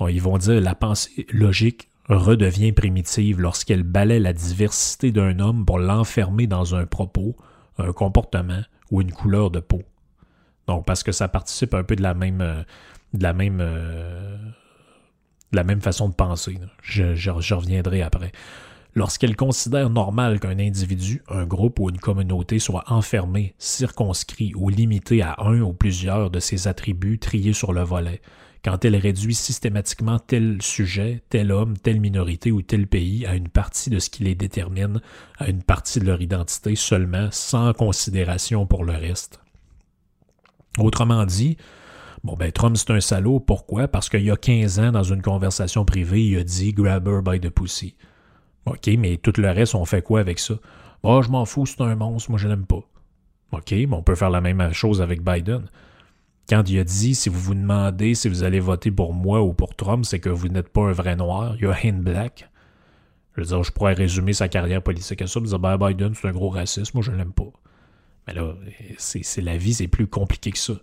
Ils 0.09 0.21
vont 0.21 0.37
dire 0.37 0.59
la 0.61 0.75
pensée 0.75 1.27
logique 1.31 1.87
redevient 2.09 2.71
primitive 2.71 3.39
lorsqu'elle 3.39 3.83
balaie 3.83 4.19
la 4.19 4.33
diversité 4.33 5.11
d'un 5.11 5.39
homme 5.39 5.65
pour 5.65 5.79
l'enfermer 5.79 6.47
dans 6.47 6.75
un 6.75 6.85
propos, 6.85 7.35
un 7.77 7.93
comportement 7.93 8.61
ou 8.89 9.01
une 9.01 9.11
couleur 9.11 9.51
de 9.51 9.59
peau. 9.59 9.81
Donc, 10.67 10.85
parce 10.85 11.03
que 11.03 11.11
ça 11.11 11.27
participe 11.27 11.73
un 11.73 11.83
peu 11.83 11.95
de 11.95 12.03
la 12.03 12.13
même, 12.13 12.41
euh, 12.41 12.63
de 13.13 13.23
la 13.23 13.33
même, 13.33 13.59
euh, 13.61 14.37
de 15.51 15.57
la 15.57 15.63
même 15.63 15.81
façon 15.81 16.09
de 16.09 16.13
penser. 16.13 16.57
Je, 16.81 17.53
reviendrai 17.53 18.01
après. 18.01 18.31
Lorsqu'elle 18.93 19.37
considère 19.37 19.89
normal 19.89 20.39
qu'un 20.39 20.59
individu, 20.59 21.23
un 21.29 21.45
groupe 21.45 21.79
ou 21.79 21.89
une 21.89 21.99
communauté 21.99 22.59
soit 22.59 22.83
enfermé, 22.87 23.55
circonscrit 23.57 24.53
ou 24.55 24.69
limité 24.69 25.21
à 25.21 25.35
un 25.39 25.61
ou 25.61 25.71
plusieurs 25.71 26.29
de 26.29 26.39
ses 26.39 26.67
attributs 26.67 27.17
triés 27.17 27.53
sur 27.53 27.71
le 27.71 27.83
volet, 27.83 28.21
quand 28.63 28.85
elle 28.85 28.95
réduit 28.95 29.33
systématiquement 29.33 30.19
tel 30.19 30.61
sujet, 30.61 31.23
tel 31.29 31.51
homme, 31.51 31.77
telle 31.77 31.99
minorité 31.99 32.51
ou 32.51 32.61
tel 32.61 32.85
pays 32.85 33.25
à 33.25 33.35
une 33.35 33.47
partie 33.47 33.89
de 33.89 33.97
ce 33.97 34.09
qui 34.09 34.23
les 34.23 34.35
détermine, 34.35 35.01
à 35.39 35.49
une 35.49 35.63
partie 35.63 35.99
de 35.99 36.05
leur 36.05 36.21
identité 36.21 36.75
seulement, 36.75 37.29
sans 37.31 37.73
considération 37.73 38.67
pour 38.67 38.83
le 38.83 38.93
reste. 38.93 39.39
Autrement 40.77 41.25
dit, 41.25 41.57
bon 42.23 42.35
ben 42.35 42.51
Trump 42.51 42.77
c'est 42.77 42.91
un 42.91 43.01
salaud, 43.01 43.39
pourquoi? 43.39 43.87
Parce 43.87 44.09
qu'il 44.09 44.23
y 44.23 44.31
a 44.31 44.37
15 44.37 44.79
ans, 44.79 44.91
dans 44.91 45.03
une 45.03 45.21
conversation 45.21 45.85
privée, 45.85 46.25
il 46.25 46.37
a 46.37 46.43
dit 46.43 46.73
Grab 46.73 47.07
her 47.07 47.21
by 47.21 47.39
the 47.39 47.49
pussy. 47.49 47.95
OK, 48.65 48.87
mais 48.97 49.17
tout 49.17 49.33
le 49.37 49.49
reste, 49.49 49.75
on 49.75 49.85
fait 49.85 50.01
quoi 50.01 50.19
avec 50.19 50.39
ça? 50.39 50.55
oh, 51.03 51.21
je 51.23 51.29
m'en 51.29 51.45
fous, 51.45 51.65
c'est 51.65 51.81
un 51.81 51.95
monstre, 51.95 52.29
moi 52.29 52.39
je 52.39 52.47
l'aime 52.47 52.65
pas. 52.65 52.83
OK, 53.53 53.71
mais 53.71 53.93
on 53.93 54.03
peut 54.03 54.15
faire 54.15 54.29
la 54.29 54.41
même 54.41 54.71
chose 54.71 55.01
avec 55.01 55.23
Biden 55.23 55.67
quand 56.51 56.69
il 56.69 56.79
a 56.79 56.83
dit 56.83 57.15
si 57.15 57.29
vous 57.29 57.39
vous 57.39 57.55
demandez 57.55 58.13
si 58.13 58.27
vous 58.27 58.43
allez 58.43 58.59
voter 58.59 58.91
pour 58.91 59.13
moi 59.13 59.41
ou 59.41 59.53
pour 59.53 59.73
Trump, 59.73 60.05
c'est 60.05 60.19
que 60.19 60.29
vous 60.29 60.49
n'êtes 60.49 60.67
pas 60.67 60.81
un 60.81 60.91
vrai 60.91 61.15
noir, 61.15 61.55
you're 61.55 61.73
hand 61.73 62.01
black. 62.01 62.49
Je 63.35 63.41
veux 63.41 63.47
dire, 63.47 63.63
je 63.63 63.71
pourrais 63.71 63.93
résumer 63.93 64.33
sa 64.33 64.49
carrière 64.49 64.81
politique 64.81 65.21
à 65.21 65.27
ça, 65.27 65.39
dire 65.39 65.59
ben, 65.59 65.77
Biden, 65.77 66.13
c'est 66.13 66.27
un 66.27 66.33
gros 66.33 66.49
raciste, 66.49 66.93
moi 66.93 67.01
je 67.03 67.11
l'aime 67.11 67.31
pas. 67.31 67.49
Mais 68.27 68.33
là, 68.33 68.53
c'est 68.97 69.41
la 69.41 69.55
vie, 69.55 69.73
c'est 69.73 69.87
plus 69.87 70.07
compliqué 70.07 70.51
que 70.51 70.57
ça. 70.57 70.73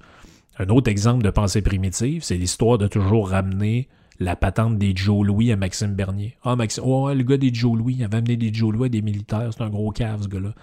Un 0.59 0.69
autre 0.69 0.91
exemple 0.91 1.23
de 1.23 1.31
pensée 1.31 1.63
primitive, 1.63 2.23
c'est 2.25 2.37
l'histoire 2.37 2.79
de 2.79 2.89
toujours 2.89 3.31
ramener 3.31 3.89
la 4.19 4.35
patente 4.35 4.79
des 4.79 4.93
Joe 4.95 5.25
Louis 5.25 5.53
à 5.53 5.57
Maxime 5.57 5.95
Bernier. 5.95 6.37
Ah, 6.43 6.57
Maxime, 6.57 6.83
oh, 6.85 7.13
le 7.13 7.23
gars 7.23 7.37
des 7.37 7.55
Joe 7.55 7.79
Louis, 7.79 7.95
il 7.99 8.05
avait 8.05 8.17
amené 8.17 8.37
des 8.37 8.53
Joe 8.53 8.73
Louis 8.73 8.87
à 8.87 8.89
des 8.89 9.03
militaires, 9.03 9.51
c'est 9.53 9.63
un 9.63 9.71
gros 9.71 9.93
cave, 9.93 10.23
ce 10.23 10.29
gars-là. 10.29 10.55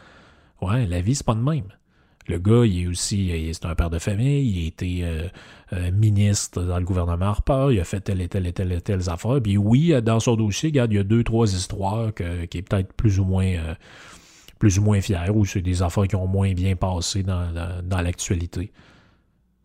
Ouais, 0.61 0.85
la 0.85 0.99
vie, 0.99 1.15
c'est 1.15 1.25
pas 1.25 1.35
de 1.35 1.39
même. 1.39 1.67
Le 2.27 2.39
gars, 2.39 2.65
il 2.65 2.83
est 2.83 2.87
aussi, 2.87 3.31
c'est 3.53 3.65
un 3.65 3.75
père 3.75 3.89
de 3.89 3.99
famille, 3.99 4.49
il 4.49 4.63
a 4.63 4.67
été 4.67 4.99
euh, 5.03 5.27
euh, 5.73 5.91
ministre 5.91 6.63
dans 6.63 6.79
le 6.79 6.85
gouvernement 6.85 7.25
Harper, 7.25 7.67
il 7.71 7.79
a 7.79 7.83
fait 7.83 8.01
telle 8.01 8.19
et 8.19 8.27
telle 8.27 8.47
et 8.47 8.53
telle 8.53 8.71
et 8.71 8.81
telle 8.81 9.09
affaires. 9.09 9.39
Puis 9.41 9.57
oui, 9.57 9.93
dans 10.01 10.19
son 10.19 10.35
dossier, 10.35 10.69
regarde, 10.69 10.91
il 10.91 10.95
y 10.95 10.99
a 10.99 11.03
deux, 11.03 11.23
trois 11.23 11.53
histoires 11.53 12.13
qui 12.15 12.23
est 12.23 12.61
peut-être 12.63 12.93
plus 12.93 13.19
ou 13.19 13.25
moins 13.25 13.45
euh, 13.45 13.75
plus 14.59 14.79
ou 14.79 14.81
moins 14.81 14.99
ou 15.33 15.45
c'est 15.45 15.61
des 15.61 15.83
affaires 15.83 16.07
qui 16.07 16.15
ont 16.15 16.27
moins 16.27 16.53
bien 16.53 16.75
passé 16.75 17.23
dans, 17.23 18.01
l'actualité. 18.01 18.71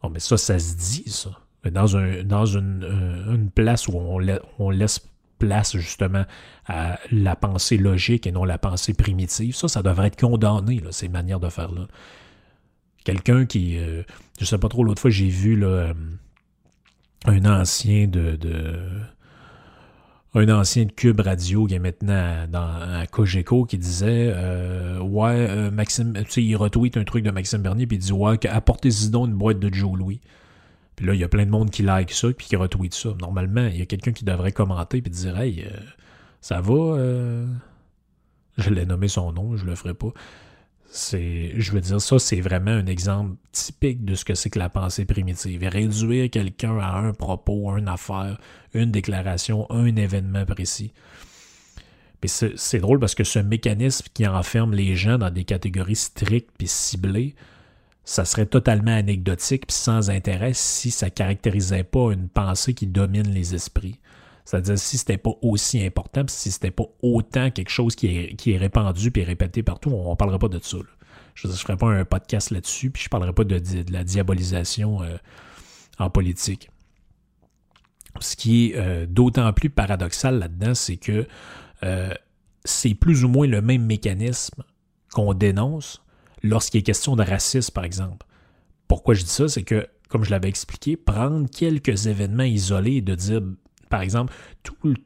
Bon, 0.02 0.10
mais 0.10 0.20
ça, 0.20 0.36
ça 0.36 0.58
se 0.58 0.74
dit, 0.76 1.10
ça. 1.10 1.30
Dans, 1.70 1.96
un, 1.96 2.24
dans 2.24 2.46
une, 2.46 3.50
place 3.54 3.86
où 3.86 3.92
on, 3.92 4.70
laisse 4.70 5.00
place 5.38 5.76
justement 5.76 6.24
à 6.66 6.98
la 7.10 7.36
pensée 7.36 7.76
logique 7.76 8.26
et 8.26 8.32
non 8.32 8.44
la 8.44 8.56
pensée 8.56 8.94
primitive, 8.94 9.54
ça, 9.54 9.68
ça 9.68 9.82
devrait 9.82 10.06
être 10.06 10.18
condamné, 10.18 10.82
ces 10.90 11.08
manières 11.08 11.40
de 11.40 11.50
faire 11.50 11.70
là. 11.70 11.86
Quelqu'un 13.04 13.44
qui. 13.44 13.78
Euh, 13.78 14.02
je 14.38 14.44
sais 14.44 14.58
pas 14.58 14.68
trop, 14.68 14.84
l'autre 14.84 15.02
fois, 15.02 15.10
j'ai 15.10 15.28
vu 15.28 15.62
euh, 15.64 15.92
un 17.26 17.44
ancien 17.44 18.06
de, 18.06 18.38
un 20.34 20.48
ancien 20.48 20.84
de 20.84 20.92
Cube 20.92 21.20
Radio 21.20 21.66
qui 21.66 21.74
est 21.74 21.80
maintenant 21.80 22.46
dans, 22.48 23.00
à 23.00 23.06
Cogeco 23.06 23.64
qui 23.64 23.78
disait 23.78 24.32
euh, 24.34 24.98
Ouais, 25.00 25.70
Maxime, 25.70 26.12
tu 26.24 26.30
sais, 26.30 26.42
il 26.42 26.54
retweet 26.56 26.96
un 26.96 27.04
truc 27.04 27.24
de 27.24 27.30
Maxime 27.30 27.62
Bernier, 27.62 27.86
puis 27.86 27.96
il 27.96 28.00
dit 28.00 28.12
Ouais, 28.12 28.44
apportez-y 28.46 29.10
donc 29.10 29.28
une 29.28 29.34
boîte 29.34 29.58
de 29.58 29.72
Joe 29.72 29.98
Louis. 29.98 30.20
Puis 30.94 31.06
là, 31.06 31.14
il 31.14 31.20
y 31.20 31.24
a 31.24 31.28
plein 31.28 31.46
de 31.46 31.50
monde 31.50 31.70
qui 31.70 31.82
like 31.82 32.12
ça, 32.12 32.28
puis 32.32 32.46
qui 32.46 32.56
retweet 32.56 32.94
ça. 32.94 33.10
Normalement, 33.20 33.66
il 33.66 33.78
y 33.78 33.82
a 33.82 33.86
quelqu'un 33.86 34.12
qui 34.12 34.24
devrait 34.24 34.52
commenter, 34.52 35.02
puis 35.02 35.10
dire 35.10 35.38
Hey, 35.38 35.66
ça 36.40 36.60
va 36.60 36.96
Je 38.56 38.70
l'ai 38.70 38.86
nommé 38.86 39.08
son 39.08 39.32
nom, 39.32 39.56
je 39.56 39.64
le 39.64 39.74
ferai 39.74 39.94
pas. 39.94 40.12
C'est, 40.92 41.52
je 41.56 41.70
veux 41.70 41.80
dire, 41.80 42.00
ça, 42.00 42.18
c'est 42.18 42.40
vraiment 42.40 42.72
un 42.72 42.86
exemple 42.86 43.36
typique 43.52 44.04
de 44.04 44.16
ce 44.16 44.24
que 44.24 44.34
c'est 44.34 44.50
que 44.50 44.58
la 44.58 44.68
pensée 44.68 45.04
primitive. 45.04 45.64
Réduire 45.64 46.28
quelqu'un 46.30 46.78
à 46.78 46.98
un 46.98 47.12
propos, 47.12 47.76
une 47.76 47.86
affaire, 47.86 48.40
une 48.74 48.90
déclaration, 48.90 49.70
un 49.70 49.94
événement 49.94 50.44
précis. 50.44 50.92
C'est, 52.26 52.80
drôle 52.80 52.98
parce 52.98 53.14
que 53.14 53.24
ce 53.24 53.38
mécanisme 53.38 54.06
qui 54.12 54.26
enferme 54.26 54.74
les 54.74 54.96
gens 54.96 55.16
dans 55.16 55.30
des 55.30 55.44
catégories 55.44 55.96
strictes 55.96 56.50
puis 56.58 56.66
ciblées, 56.66 57.34
ça 58.04 58.24
serait 58.24 58.46
totalement 58.46 58.94
anecdotique 58.94 59.68
puis 59.68 59.76
sans 59.76 60.10
intérêt 60.10 60.52
si 60.54 60.90
ça 60.90 61.08
caractérisait 61.08 61.84
pas 61.84 62.12
une 62.12 62.28
pensée 62.28 62.74
qui 62.74 62.88
domine 62.88 63.30
les 63.30 63.54
esprits. 63.54 64.00
C'est-à-dire 64.50 64.80
si 64.80 64.98
c'était 64.98 65.16
pas 65.16 65.30
aussi 65.42 65.80
important, 65.80 66.24
si 66.26 66.50
c'était 66.50 66.72
pas 66.72 66.86
autant 67.02 67.52
quelque 67.52 67.68
chose 67.68 67.94
qui 67.94 68.08
est, 68.08 68.56
répandu 68.56 69.12
et 69.14 69.22
répété 69.22 69.62
partout, 69.62 69.90
on 69.90 70.10
ne 70.10 70.16
parlerait 70.16 70.40
pas 70.40 70.48
de 70.48 70.58
ça. 70.60 70.78
Je 71.36 71.46
ne 71.46 71.52
ferais 71.52 71.76
pas 71.76 71.86
un 71.86 72.04
podcast 72.04 72.50
là-dessus, 72.50 72.90
puis 72.90 73.00
je 73.00 73.06
ne 73.06 73.10
parlerais 73.10 73.32
pas 73.32 73.44
de, 73.44 73.62
la 73.92 74.02
diabolisation 74.02 75.04
euh, 75.04 75.18
en 76.00 76.10
politique. 76.10 76.68
Ce 78.18 78.34
qui 78.34 78.72
est 78.72 78.76
euh, 78.76 79.06
d'autant 79.06 79.52
plus 79.52 79.70
paradoxal 79.70 80.40
là-dedans, 80.40 80.74
c'est 80.74 80.96
que 80.96 81.28
euh, 81.84 82.12
c'est 82.64 82.94
plus 82.94 83.22
ou 83.22 83.28
moins 83.28 83.46
le 83.46 83.62
même 83.62 83.86
mécanisme 83.86 84.64
qu'on 85.12 85.32
dénonce 85.32 86.02
lorsqu'il 86.42 86.80
est 86.80 86.82
question 86.82 87.14
de 87.14 87.22
racisme, 87.22 87.72
par 87.72 87.84
exemple. 87.84 88.26
Pourquoi 88.88 89.14
je 89.14 89.22
dis 89.22 89.30
ça? 89.30 89.46
C'est 89.46 89.62
que, 89.62 89.86
comme 90.08 90.24
je 90.24 90.30
l'avais 90.30 90.48
expliqué, 90.48 90.96
prendre 90.96 91.48
quelques 91.48 92.08
événements 92.08 92.42
isolés 92.42 92.96
et 92.96 93.00
de 93.00 93.14
dire 93.14 93.42
par 93.90 94.00
exemple, 94.00 94.32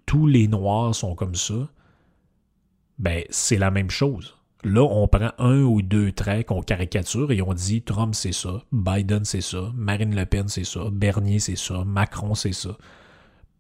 tous 0.07 0.27
les 0.29 0.47
Noirs 0.47 0.95
sont 0.95 1.17
comme 1.17 1.35
ça, 1.35 1.69
ben, 2.99 3.25
c'est 3.31 3.59
la 3.59 3.73
même 3.73 3.91
chose. 3.91 4.37
Là, 4.63 4.83
on 4.83 5.09
prend 5.09 5.33
un 5.39 5.63
ou 5.63 5.83
deux 5.83 6.13
traits 6.13 6.47
qu'on 6.47 6.63
caricature 6.63 7.33
et 7.33 7.43
on 7.43 7.53
dit 7.53 7.83
Trump 7.83 8.15
c'est 8.15 8.33
ça, 8.33 8.63
Biden 8.73 9.25
c'est 9.25 9.41
ça, 9.41 9.73
Marine 9.75 10.15
Le 10.15 10.25
Pen 10.25 10.49
c'est 10.49 10.65
ça, 10.65 10.89
Bernier 10.91 11.39
c'est 11.39 11.57
ça, 11.57 11.85
Macron 11.85 12.35
c'est 12.35 12.55
ça. 12.55 12.77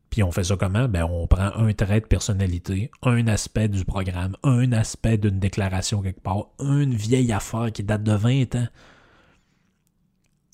Puis 0.08 0.22
on 0.22 0.30
fait 0.30 0.44
ça 0.44 0.56
comment? 0.56 0.88
Ben, 0.88 1.04
on 1.04 1.26
prend 1.26 1.52
un 1.56 1.72
trait 1.72 2.00
de 2.00 2.06
personnalité, 2.06 2.90
un 3.02 3.26
aspect 3.26 3.68
du 3.68 3.84
programme, 3.84 4.36
un 4.44 4.72
aspect 4.72 5.18
d'une 5.18 5.40
déclaration 5.40 6.02
quelque 6.02 6.20
part, 6.20 6.50
une 6.60 6.94
vieille 6.94 7.32
affaire 7.32 7.72
qui 7.72 7.82
date 7.82 8.04
de 8.04 8.12
20 8.12 8.54
ans. 8.54 8.68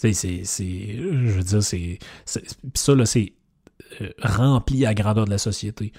Tu 0.00 0.14
sais, 0.14 0.44
c'est. 0.44 0.96
Je 0.96 1.30
veux 1.30 1.42
dire, 1.42 1.62
c'est. 1.62 1.98
Ça, 2.24 2.94
là, 2.94 3.04
c'est 3.04 3.34
rempli 4.22 4.86
à 4.86 4.94
grandeur 4.94 5.24
de 5.24 5.30
la 5.30 5.38
société. 5.38 5.92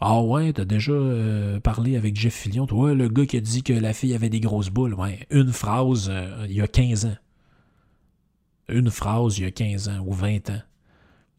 Ah 0.00 0.22
ouais, 0.22 0.52
t'as 0.54 0.64
déjà 0.64 0.92
euh, 0.92 1.60
parlé 1.60 1.96
avec 1.96 2.16
Jeff 2.16 2.34
Fillion, 2.34 2.66
toi, 2.66 2.94
le 2.94 3.08
gars 3.08 3.26
qui 3.26 3.36
a 3.36 3.40
dit 3.40 3.62
que 3.62 3.74
la 3.74 3.92
fille 3.92 4.14
avait 4.14 4.30
des 4.30 4.40
grosses 4.40 4.70
boules. 4.70 4.94
Ouais, 4.94 5.26
une 5.30 5.52
phrase 5.52 6.08
euh, 6.10 6.46
il 6.48 6.54
y 6.54 6.62
a 6.62 6.66
15 6.66 7.04
ans. 7.04 7.16
Une 8.70 8.90
phrase 8.90 9.38
il 9.38 9.44
y 9.44 9.46
a 9.46 9.50
15 9.50 9.88
ans 9.90 10.04
ou 10.06 10.12
20 10.12 10.50
ans. 10.50 10.62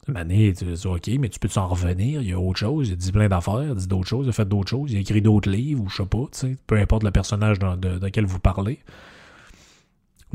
Mané, 0.08 0.54
tu 0.54 0.66
dis, 0.66 0.88
OK, 0.88 1.08
mais 1.20 1.30
tu 1.30 1.40
peux 1.40 1.48
t'en 1.48 1.68
revenir, 1.68 2.22
il 2.22 2.30
y 2.30 2.34
a 2.34 2.40
autre 2.40 2.60
chose, 2.60 2.90
il 2.90 2.94
a 2.94 2.96
dit 2.96 3.12
plein 3.12 3.30
d'affaires, 3.30 3.64
il 3.64 3.72
a 3.72 3.76
dit 3.76 3.88
d'autres 3.88 4.08
choses, 4.08 4.26
il 4.26 4.30
a 4.30 4.34
fait 4.34 4.48
d'autres 4.48 4.70
choses, 4.70 4.92
il 4.92 4.98
a 4.98 5.00
écrit 5.00 5.22
d'autres 5.22 5.50
livres, 5.50 5.84
ou 5.84 5.90
je 5.90 5.98
sais 5.98 6.06
pas, 6.06 6.26
peu 6.68 6.78
importe 6.78 7.04
le 7.04 7.12
personnage 7.12 7.60
dans, 7.60 7.78
de, 7.78 8.22
vous 8.26 8.40
parlez. 8.40 8.80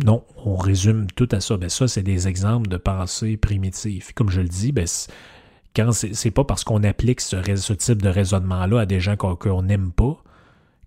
Non, 0.04 0.24
on 0.44 0.56
résume 0.56 1.06
tout 1.14 1.28
à 1.32 1.40
ça. 1.40 1.56
Ben 1.56 1.68
ça, 1.68 1.88
c'est 1.88 2.02
des 2.02 2.28
exemples 2.28 2.68
de 2.68 2.76
pensée 2.76 3.36
primitive. 3.36 4.12
Comme 4.14 4.30
je 4.30 4.42
le 4.42 4.48
dis, 4.48 4.72
ben, 4.72 4.86
quand 5.74 5.92
c'est 5.92 6.30
pas 6.30 6.44
parce 6.44 6.64
qu'on 6.64 6.82
applique 6.84 7.20
ce, 7.20 7.72
type 7.72 8.02
de 8.02 8.08
raisonnement-là 8.08 8.80
à 8.80 8.86
des 8.86 9.00
gens 9.00 9.16
qu'on 9.16 9.62
n'aime 9.62 9.92
pas 9.92 10.22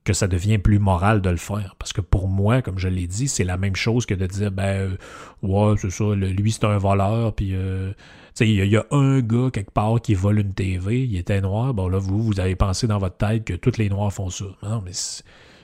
que 0.04 0.14
ça 0.14 0.28
devient 0.28 0.58
plus 0.58 0.80
moral 0.80 1.22
de 1.22 1.30
le 1.30 1.38
faire. 1.38 1.76
Parce 1.78 1.94
que 1.94 2.02
pour 2.02 2.28
moi, 2.28 2.62
comme 2.62 2.80
je 2.80 2.88
l'ai 2.88 3.08
dit, 3.08 3.28
c'est 3.28 3.44
la 3.44 3.58
même 3.58 3.76
chose 3.76 4.06
que 4.06 4.14
de 4.16 4.26
dire, 4.26 4.52
ben, 4.52 4.64
euh, 4.64 4.98
ouais, 5.44 5.76
c'est 5.80 5.92
ça, 5.92 6.16
lui, 6.16 6.52
c'est 6.52 6.64
un 6.64 6.78
voleur, 6.78 7.34
puis, 7.36 7.54
euh, 7.54 7.92
il 8.40 8.66
y, 8.66 8.78
a 8.78 8.86
un 8.92 9.20
gars 9.20 9.50
quelque 9.52 9.72
part 9.72 10.00
qui 10.02 10.14
vole 10.14 10.40
une 10.40 10.54
TV, 10.54 11.04
il 11.04 11.18
était 11.18 11.42
noir, 11.42 11.74
bon 11.74 11.90
là, 11.90 12.00
vous, 12.00 12.24
vous 12.24 12.40
avez 12.40 12.56
pensé 12.56 12.88
dans 12.88 12.98
votre 12.98 13.18
tête 13.18 13.44
que 13.44 13.54
tous 13.54 13.78
les 13.78 13.90
noirs 13.90 14.14
font 14.14 14.30
ça. 14.30 14.46
Non, 14.64 14.82
mais 14.84 14.94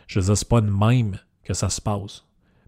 je 0.08 0.20
veux 0.20 0.26
dire, 0.26 0.38
c'est 0.38 0.50
pas 0.50 0.60
de 0.60 0.70
même 0.70 1.18
que 1.46 1.54
ça 1.54 1.70
se 1.70 1.80
passe. 1.80 2.26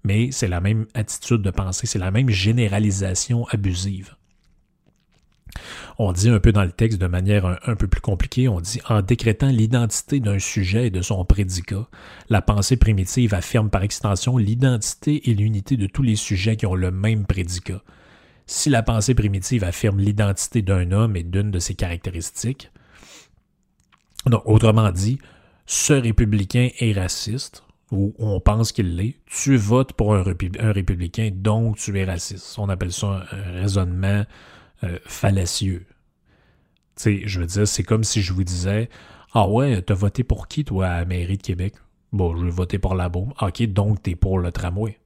Mais 0.07 0.31
c'est 0.31 0.47
la 0.47 0.61
même 0.61 0.85
attitude 0.93 1.41
de 1.41 1.51
pensée, 1.51 1.85
c'est 1.85 1.99
la 1.99 2.11
même 2.11 2.29
généralisation 2.29 3.45
abusive. 3.49 4.15
On 5.99 6.13
dit 6.13 6.29
un 6.29 6.39
peu 6.39 6.53
dans 6.53 6.63
le 6.63 6.71
texte 6.71 6.97
de 6.97 7.07
manière 7.07 7.59
un, 7.67 7.75
peu 7.75 7.89
plus 7.89 7.99
compliquée, 7.99 8.47
on 8.47 8.61
dit 8.61 8.79
en 8.87 9.01
décrétant 9.01 9.49
l'identité 9.49 10.21
d'un 10.21 10.39
sujet 10.39 10.87
et 10.87 10.91
de 10.91 11.01
son 11.01 11.25
prédicat, 11.25 11.89
la 12.29 12.41
pensée 12.41 12.77
primitive 12.77 13.33
affirme 13.33 13.69
par 13.69 13.83
extension 13.83 14.37
l'identité 14.37 15.29
et 15.29 15.33
l'unité 15.33 15.75
de 15.75 15.87
tous 15.87 16.03
les 16.03 16.15
sujets 16.15 16.55
qui 16.55 16.65
ont 16.65 16.75
le 16.75 16.91
même 16.91 17.25
prédicat. 17.25 17.81
Si 18.45 18.69
la 18.69 18.83
pensée 18.83 19.13
primitive 19.13 19.65
affirme 19.65 19.99
l'identité 19.99 20.61
d'un 20.61 20.93
homme 20.93 21.17
et 21.17 21.23
d'une 21.23 21.51
de 21.51 21.59
ses 21.59 21.75
caractéristiques, 21.75 22.71
donc 24.25 24.43
autrement 24.45 24.89
dit, 24.91 25.19
ce 25.65 25.91
républicain 25.91 26.69
est 26.79 26.93
raciste, 26.93 27.66
ou 27.91 28.13
on 28.19 28.39
pense 28.39 28.71
qu'il 28.71 28.95
l'est, 28.95 29.15
tu 29.25 29.55
votes 29.55 29.93
pour 29.93 30.13
un, 30.13 30.23
républicain, 30.23 31.31
donc 31.33 31.77
tu 31.77 31.97
es 31.97 32.03
raciste. 32.03 32.57
On 32.59 32.69
appelle 32.69 32.91
ça 32.91 33.25
un 33.31 33.51
raisonnement 33.53 34.25
euh, 34.83 34.99
fallacieux. 35.05 35.85
Tu 36.95 37.03
sais, 37.03 37.21
je 37.25 37.39
veux 37.39 37.45
dire, 37.45 37.67
c'est 37.67 37.83
comme 37.83 38.03
si 38.03 38.21
je 38.21 38.33
vous 38.33 38.43
disais 38.43 38.89
Ah 39.33 39.47
ouais, 39.47 39.81
t'as 39.81 39.93
voté 39.93 40.23
pour 40.23 40.47
qui, 40.47 40.65
toi, 40.65 40.87
à 40.87 40.99
la 40.99 41.05
mairie 41.05 41.37
de 41.37 41.43
Québec 41.43 41.75
Bon, 42.13 42.35
je 42.37 42.45
vais 42.45 42.51
voter 42.51 42.79
pour 42.79 42.95
la 42.95 43.09
bombe. 43.09 43.33
Ok, 43.41 43.61
donc 43.63 44.01
t'es 44.01 44.15
pour 44.15 44.39
le 44.39 44.51
tramway. 44.51 44.97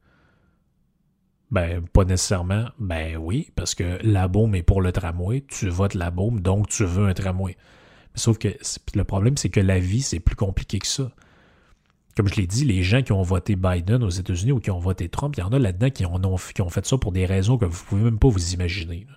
Ben, 1.50 1.86
pas 1.88 2.06
nécessairement. 2.06 2.66
Ben 2.80 3.18
oui, 3.18 3.52
parce 3.56 3.76
que 3.76 4.00
la 4.04 4.28
bombe 4.28 4.56
est 4.56 4.64
pour 4.64 4.82
le 4.82 4.92
tramway, 4.92 5.44
tu 5.48 5.68
votes 5.68 5.96
la 5.96 6.12
bombe, 6.12 6.40
donc 6.40 6.70
tu 6.70 6.86
veux 6.86 7.08
un 7.08 7.14
tramway. 7.14 7.58
Sauf 8.16 8.38
que 8.38 8.50
le 8.96 9.04
problème, 9.04 9.38
c'est 9.38 9.50
que 9.50 9.60
la 9.60 9.80
vie, 9.80 10.02
c'est 10.02 10.20
plus 10.20 10.36
compliqué 10.36 10.80
que 10.80 10.88
ça. 10.88 11.12
Comme 12.22 12.28
je 12.28 12.36
l'ai 12.36 12.46
dit, 12.46 12.66
les 12.66 12.84
gens 12.84 13.02
qui 13.02 13.14
ont 13.14 13.24
voté 13.24 13.56
Biden 13.56 14.04
aux 14.04 14.12
États-Unis 14.12 14.52
ou 14.52 14.60
qui 14.60 14.70
ont 14.70 14.78
voté 14.78 15.10
Trump, 15.10 15.34
il 15.36 15.40
y 15.40 15.44
en 15.44 15.52
a 15.54 15.58
là-dedans 15.58 15.90
qui, 15.90 16.06
ont, 16.06 16.38
fait 16.70 16.86
ça 16.86 16.96
pour 17.00 17.12
des 17.12 17.26
raisons 17.26 17.58
que 17.58 17.66
vous 17.66 17.84
pouvez 17.84 18.04
même 18.04 18.20
pas 18.20 18.28
vous 18.28 18.54
imaginer 18.54 19.08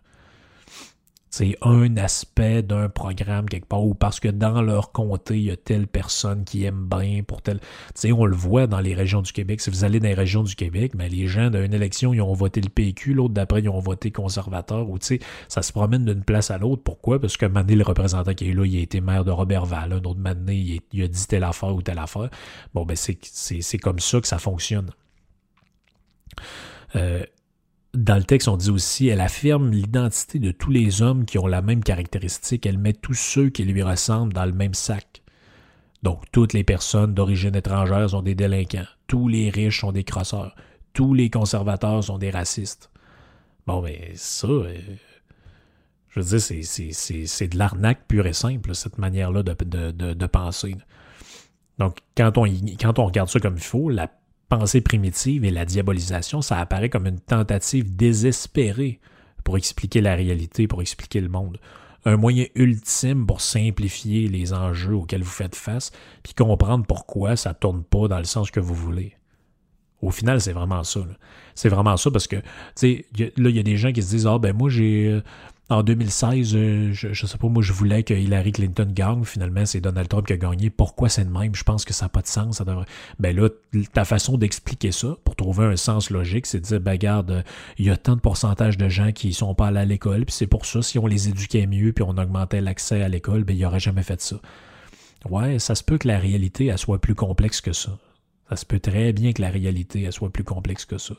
c'est 1.37 1.57
un 1.62 1.97
aspect 1.97 2.62
d'un 2.62 2.89
programme 2.89 3.49
quelque 3.49 3.66
part 3.66 3.82
ou 3.82 3.93
parce 3.93 4.20
que 4.20 4.28
dans 4.28 4.62
leur 4.62 4.93
comté, 4.93 5.37
il 5.37 5.43
y 5.47 5.51
a 5.51 5.57
telle 5.57 5.89
personne 5.89 6.45
qui 6.45 6.62
aime 6.62 6.87
bien 6.89 7.24
pour 7.26 7.43
tel. 7.43 7.59
Tu 7.59 7.66
sais, 7.97 8.12
on 8.12 8.24
le 8.24 8.37
voit 8.37 8.68
dans 8.68 8.78
les 8.78 8.95
régions 8.95 9.20
du 9.20 9.32
Québec. 9.32 9.61
Si 9.61 9.68
vous 9.68 9.82
allez 9.82 9.99
dans 9.99 10.07
les 10.07 10.14
régions 10.14 10.45
du 10.45 10.55
Québec, 10.55 10.93
mais 10.95 11.09
ben, 11.09 11.16
les 11.16 11.26
gens 11.26 11.51
d'une 11.51 11.74
élection, 11.74 12.14
ils 12.14 12.22
ont 12.22 12.32
voté 12.35 12.61
le 12.61 12.68
PQ, 12.68 13.14
l'autre 13.14 13.35
d'après, 13.35 13.62
ils 13.62 13.68
ont 13.68 13.80
voté 13.80 14.12
conservateur 14.12 14.89
ou 14.89 14.97
tu 15.01 15.07
sais, 15.07 15.18
ça 15.49 15.62
se 15.62 15.72
promène 15.72 16.05
d'une 16.05 16.22
place 16.22 16.53
à 16.53 16.59
l'autre. 16.59 16.85
Pourquoi? 16.85 17.20
Parce 17.20 17.37
que 17.37 17.47
Mané, 17.47 17.74
le 17.74 17.82
représentant 17.82 18.32
qui 18.32 18.51
est 18.51 18.55
là, 18.55 18.64
il 18.64 18.76
a 18.76 18.82
été 18.82 19.01
maire 19.01 19.24
de 19.24 19.32
Robertval. 19.32 19.93
Un 19.93 20.05
autre 20.05 20.20
Mané, 20.20 20.80
il, 20.93 21.03
a 21.03 21.09
dit 21.09 21.26
telle 21.26 21.43
affaire 21.43 21.74
ou 21.74 21.82
telle 21.82 21.99
affaire. 21.99 22.30
Bon, 22.74 22.87
ben, 22.87 22.97
c'est 22.97 23.78
comme 23.78 23.99
ça 23.99 24.20
que 24.20 24.28
ça 24.28 24.39
fonctionne. 24.39 24.93
Euh, 26.95 27.24
dans 27.95 28.17
le 28.17 28.25
texte, 28.25 28.49
on 28.49 28.57
dit 28.57 28.71
aussi, 28.71 29.09
elle 29.09 29.21
affirme 29.21 29.71
l'identité 29.71 30.39
de 30.39 30.51
tous 30.51 30.71
les 30.71 31.01
hommes 31.01 31.25
qui 31.25 31.39
ont 31.39 31.47
la 31.47 31.63
même 31.63 31.83
caractéristique. 31.83 32.67
Elle 32.67 32.79
met 32.79 32.93
tous 32.93 33.15
ceux 33.15 33.51
qui 33.51 33.65
lui 33.65 33.83
ressemblent 33.83 34.33
dans 34.33 34.45
le 34.45 34.53
même 34.53 34.75
sac. 34.75 35.23
Donc, 36.03 36.25
toutes 36.33 36.53
les 36.53 36.65
personnes 36.65 37.15
d'origine 37.15 37.55
étrangère 37.55 38.11
sont 38.11 38.23
des 38.23 38.35
délinquants. 38.35 38.87
Tous 39.07 39.29
les 39.29 39.49
riches 39.49 39.81
sont 39.81 39.93
des 39.93 40.05
crosseurs. 40.05 40.55
Tous 40.93 41.15
les 41.15 41.31
conservateurs 41.31 42.03
sont 42.03 42.19
des 42.19 42.31
racistes. 42.31 42.91
Bon, 43.67 43.81
mais 43.81 44.13
ça, 44.17 44.49
euh, 44.49 44.77
je 46.11 46.21
veux 46.21 46.27
dire, 46.27 46.41
c'est 46.41 47.49
de 47.49 47.59
l'arnaque 47.59 48.07
pure 48.07 48.27
et 48.27 48.33
simple, 48.33 48.75
cette 48.75 48.99
manière-là 48.99 49.43
de, 49.43 50.27
penser. 50.27 50.77
Donc, 51.79 51.99
quand 52.17 52.37
on, 52.37 52.45
quand 52.45 52.99
on 52.99 53.07
regarde 53.07 53.29
ça 53.29 53.41
comme 53.41 53.57
il 53.57 53.63
faut, 53.63 53.89
la 53.89 54.11
pensée 54.59 54.81
primitive 54.81 55.45
et 55.45 55.51
la 55.51 55.65
diabolisation, 55.65 56.41
ça 56.41 56.59
apparaît 56.59 56.89
comme 56.89 57.07
une 57.07 57.19
tentative 57.19 57.97
désespérée 57.97 59.01
pour 59.43 59.57
expliquer 59.57 60.01
la 60.01 60.15
réalité, 60.15 60.69
pour 60.69 60.81
expliquer 60.81 61.21
le 61.21 61.29
monde. 61.29 61.59
Un 62.05 62.17
moyen 62.17 62.47
ultime 62.55 63.27
pour 63.27 63.41
simplifier 63.41 64.29
les 64.29 64.53
enjeux 64.53 64.95
auxquels 64.95 65.23
vous 65.23 65.31
faites 65.31 65.57
face, 65.57 65.91
puis 66.23 66.35
comprendre 66.35 66.85
pourquoi 66.87 67.35
ça 67.37 67.53
tourne 67.53 67.83
pas 67.83 68.07
dans 68.09 68.19
le 68.19 68.25
sens 68.25 68.51
que 68.51 68.61
vous 68.61 68.75
voulez. 68.75 69.17
Au 70.03 70.11
final, 70.11 70.41
c'est 70.41 70.53
vraiment 70.53 70.85
ça. 70.85 71.01
C'est 71.55 71.71
vraiment 71.71 71.97
ça 71.97 72.11
parce 72.11 72.27
que, 72.27 72.37
tu 72.37 72.43
sais, 72.77 73.07
là, 73.37 73.49
il 73.49 73.57
y 73.57 73.59
a 73.59 73.63
des 73.63 73.77
gens 73.77 73.91
qui 73.91 74.03
se 74.03 74.11
disent 74.11 74.27
Ah, 74.27 74.39
ben 74.39 74.55
moi, 74.55 74.69
j'ai 74.69 75.09
euh, 75.09 75.23
en 75.71 75.83
2016, 75.83 76.55
euh, 76.55 76.93
je, 76.93 77.09
ne 77.09 77.15
sais 77.15 77.39
pas, 77.39 77.49
moi 77.49 77.62
je 77.62 77.73
voulais 77.73 78.03
que 78.03 78.12
Hillary 78.12 78.53
Clinton 78.53 78.87
gagne. 78.93 79.25
Finalement, 79.25 79.65
c'est 79.65 79.81
Donald 79.81 80.09
Trump 80.09 80.27
qui 80.27 80.35
a 80.35 80.37
gagné. 80.37 80.69
Pourquoi 80.69 81.09
c'est 81.09 81.25
de 81.25 81.31
même? 81.31 81.55
Je 81.55 81.65
pense 81.65 81.87
que 81.87 81.95
ça 81.95 82.05
n'a 82.05 82.09
pas 82.11 82.21
de 82.21 82.27
sens. 82.27 82.59
Ça 82.59 82.65
devrait... 82.65 82.85
Ben 83.19 83.35
là, 83.35 83.49
ta 83.95 84.05
façon 84.05 84.37
d'expliquer 84.37 84.93
ça, 84.93 85.17
pour 85.25 85.37
trouver 85.37 85.65
un 85.65 85.77
sens 85.77 86.11
logique, 86.11 86.45
c'est 86.45 86.61
de 86.61 86.65
dire, 86.65 86.81
ben 86.81 86.93
regarde, 86.93 87.31
euh, 87.31 87.43
il 87.79 87.87
y 87.87 87.91
a 87.91 87.97
tant 87.97 88.15
de 88.15 88.21
pourcentage 88.21 88.77
de 88.77 88.91
gens 88.91 89.12
qui 89.12 89.33
sont 89.33 89.55
pas 89.55 89.69
allés 89.69 89.81
à 89.81 89.85
l'école, 89.87 90.27
puis 90.27 90.35
c'est 90.35 90.47
pour 90.47 90.67
ça, 90.67 90.83
si 90.83 90.99
on 90.99 91.07
les 91.07 91.31
éduquait 91.31 91.67
mieux, 91.67 91.93
puis 91.95 92.05
on 92.07 92.19
augmentait 92.19 92.61
l'accès 92.61 93.03
à 93.03 93.09
l'école, 93.09 93.45
ben 93.45 93.57
il 93.57 93.65
aurait 93.65 93.81
jamais 93.81 94.03
fait 94.03 94.21
ça. 94.21 94.37
Ouais, 95.31 95.59
ça 95.59 95.75
se 95.75 95.83
peut 95.83 95.97
que 95.97 96.09
la 96.09 96.19
réalité, 96.19 96.77
soit 96.77 97.01
plus 97.01 97.15
complexe 97.15 97.62
que 97.62 97.73
ça. 97.73 97.97
Ça 98.51 98.57
se 98.57 98.67
peut 98.67 98.81
très 98.81 99.15
bien 99.15 99.33
que 99.33 99.41
la 99.41 99.49
réalité, 99.49 100.11
soit 100.11 100.31
plus 100.31 100.45
complexe 100.45 100.85
que 100.85 100.99
ça. 100.99 101.15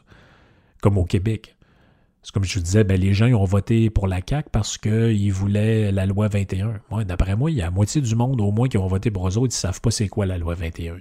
Comme 0.82 1.00
au 1.00 1.06
Québec. 1.06 1.55
Comme 2.34 2.44
je 2.44 2.56
vous 2.56 2.64
disais, 2.64 2.84
ben, 2.84 3.00
les 3.00 3.14
gens 3.14 3.28
ont 3.34 3.46
voté 3.46 3.90
pour 3.90 4.08
la 4.08 4.20
CAQ 4.28 4.50
parce 4.52 4.78
qu'ils 4.78 5.32
voulaient 5.34 5.92
la 5.92 6.06
loi 6.06 6.28
21. 6.28 6.82
Moi, 6.90 7.04
D'après 7.04 7.36
moi, 7.36 7.52
il 7.52 7.58
y 7.58 7.62
a 7.62 7.66
la 7.66 7.72
moitié 7.72 8.02
du 8.02 8.16
monde 8.16 8.42
au 8.42 8.52
moins 8.52 8.68
qui 8.68 8.78
ont 8.78 8.88
voté 8.88 9.12
pour 9.12 9.28
eux 9.28 9.38
autres, 9.38 9.54
ils 9.54 9.58
ne 9.58 9.62
savent 9.62 9.82
pas 9.82 9.92
c'est 9.92 10.08
quoi 10.08 10.26
la 10.26 10.38
loi 10.38 10.56
21. 10.56 10.98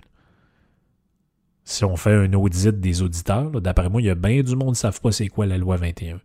Si 1.64 1.84
on 1.84 1.96
fait 1.96 2.12
un 2.12 2.32
audit 2.34 2.78
des 2.78 3.02
auditeurs, 3.02 3.50
d'après 3.60 3.88
moi, 3.88 4.02
il 4.02 4.04
y 4.04 4.10
a 4.10 4.14
bien 4.14 4.42
du 4.42 4.54
monde 4.54 4.68
qui 4.68 4.70
ne 4.72 4.74
savent 4.74 5.00
pas 5.00 5.12
c'est 5.12 5.28
quoi 5.28 5.46
la 5.46 5.56
loi 5.56 5.76
21. 5.76 6.20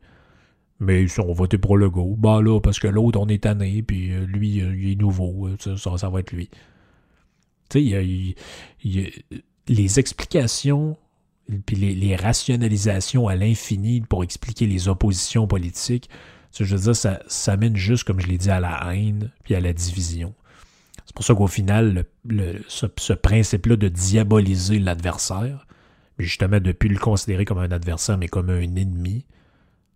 Mais 0.81 1.03
ils 1.03 1.21
ont 1.21 1.33
voté 1.33 1.57
pour 1.57 1.77
le 1.77 1.89
go. 1.89 2.15
Bah 2.17 2.41
là, 2.41 2.59
parce 2.59 2.79
que 2.79 2.87
l'autre, 2.87 3.19
on 3.19 3.27
est 3.27 3.43
tanné, 3.43 3.81
puis 3.81 4.11
euh, 4.11 4.25
lui, 4.25 4.61
euh, 4.61 4.75
il 4.75 4.91
est 4.91 4.95
nouveau. 4.95 5.47
Euh, 5.47 5.57
ça, 5.77 5.97
ça, 5.97 6.09
va 6.09 6.19
être 6.19 6.31
lui. 6.31 6.49
Tu 7.69 7.89
sais, 7.89 8.35
les 9.67 9.99
explications 9.99 10.97
puis 11.65 11.75
les, 11.75 12.15
rationalisations 12.15 13.27
à 13.27 13.35
l'infini 13.35 14.01
pour 14.01 14.23
expliquer 14.23 14.67
les 14.67 14.87
oppositions 14.87 15.47
politiques, 15.47 16.09
je 16.57 16.75
veux 16.75 16.93
ça, 16.93 17.57
mène 17.57 17.75
juste, 17.75 18.03
comme 18.03 18.19
je 18.19 18.27
l'ai 18.27 18.37
dit, 18.37 18.49
à 18.49 18.59
la 18.59 18.93
haine 18.93 19.31
puis 19.43 19.55
à 19.55 19.59
la 19.59 19.73
division. 19.73 20.33
C'est 21.05 21.15
pour 21.15 21.25
ça 21.25 21.33
qu'au 21.33 21.47
final, 21.47 22.05
ce, 22.67 23.13
principe-là 23.13 23.75
de 23.75 23.87
diaboliser 23.87 24.79
l'adversaire, 24.79 25.65
justement 26.19 26.59
de 26.59 26.67
ne 26.67 26.71
plus 26.71 26.89
le 26.89 26.99
considérer 26.99 27.45
comme 27.45 27.59
un 27.59 27.71
adversaire, 27.71 28.17
mais 28.17 28.27
comme 28.27 28.49
un 28.49 28.75
ennemi, 28.75 29.25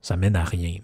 ça 0.01 0.17
mène 0.17 0.35
à 0.35 0.43
rien. 0.43 0.77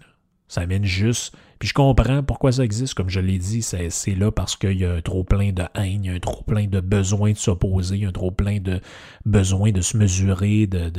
Ça 0.50 0.62
amène 0.62 0.84
juste. 0.84 1.32
Puis 1.60 1.68
je 1.68 1.74
comprends 1.74 2.24
pourquoi 2.24 2.50
ça 2.50 2.64
existe. 2.64 2.94
Comme 2.94 3.08
je 3.08 3.20
l'ai 3.20 3.38
dit, 3.38 3.62
c'est 3.62 4.14
là 4.16 4.32
parce 4.32 4.56
qu'il 4.56 4.78
y 4.78 4.84
a 4.84 4.94
un 4.94 5.00
trop 5.00 5.22
plein 5.22 5.52
de 5.52 5.62
haine, 5.76 6.04
il 6.04 6.06
y 6.06 6.10
a 6.10 6.12
un 6.12 6.18
trop 6.18 6.42
plein 6.42 6.66
de 6.66 6.80
besoin 6.80 7.30
de 7.30 7.36
s'opposer, 7.36 7.94
il 7.94 8.02
y 8.02 8.04
a 8.04 8.08
un 8.08 8.12
trop 8.12 8.32
plein 8.32 8.58
de 8.58 8.80
besoin 9.24 9.70
de 9.70 9.80
se 9.80 9.96
mesurer, 9.96 10.66
de. 10.66 10.90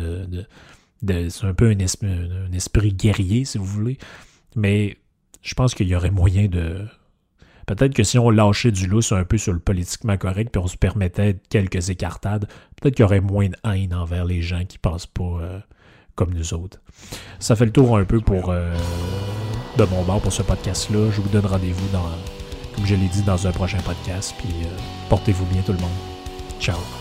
c'est 1.06 1.45
un 1.45 1.54
peu 1.54 1.70
un 1.70 1.80
esprit, 1.80 2.08
un 2.08 2.54
esprit 2.54 2.93
guerrier, 2.93 3.43
si 3.43 3.58
vous 3.58 3.66
voulez. 3.66 3.97
Mais 4.56 4.97
je 5.41 5.54
pense 5.54 5.76
qu'il 5.76 5.89
y 5.89 5.95
aurait 5.95 6.12
moyen 6.12 6.47
de. 6.47 6.88
Peut-être 7.68 7.93
que 7.93 8.04
si 8.04 8.18
on 8.18 8.30
lâchait 8.30 8.72
du 8.72 8.88
lousse 8.88 9.12
un 9.12 9.26
peu 9.26 9.38
sur 9.38 9.52
le 9.52 9.60
politiquement 9.60 10.16
correct, 10.16 10.52
puis 10.54 10.62
on 10.64 10.68
se 10.68 10.78
permettait 10.78 11.36
quelques 11.49 11.89
écartades, 11.89 12.47
peut-être 12.80 12.95
qu'il 12.95 13.04
y 13.04 13.06
aurait 13.06 13.20
moins 13.20 13.49
de 13.49 13.56
haine 13.70 13.93
envers 13.93 14.24
les 14.24 14.41
gens 14.41 14.64
qui 14.64 14.78
pensent 14.78 15.08
pas. 15.08 15.39
Euh, 15.41 15.60
comme 16.16 16.34
nous 16.34 16.54
autres. 16.54 16.80
Ça 17.39 17.56
fait 17.56 17.66
le 17.66 17.72
tour 17.72 17.97
un 17.97 18.06
peu 18.06 18.20
pour 18.20 18.49
euh, 18.49 18.76
de 19.78 19.84
mon 19.86 20.04
bord 20.04 20.22
pour 20.22 20.34
ce 20.34 20.42
podcast-là. 20.42 21.10
Je 21.12 21.22
vous 21.22 21.30
donne 21.30 21.46
rendez-vous 21.46 21.88
dans, 21.92 22.10
comme 22.76 22.86
je 22.86 22.96
l'ai 22.96 23.08
dit, 23.08 23.22
dans 23.22 23.48
un 23.48 23.52
prochain 23.52 23.80
podcast. 23.80 24.34
Puis 24.38 24.54
euh, 24.64 24.68
portez-vous 25.10 25.46
bien 25.46 25.62
tout 25.62 25.74
le 25.74 25.80
monde. 25.80 25.90
Ciao. 26.60 27.01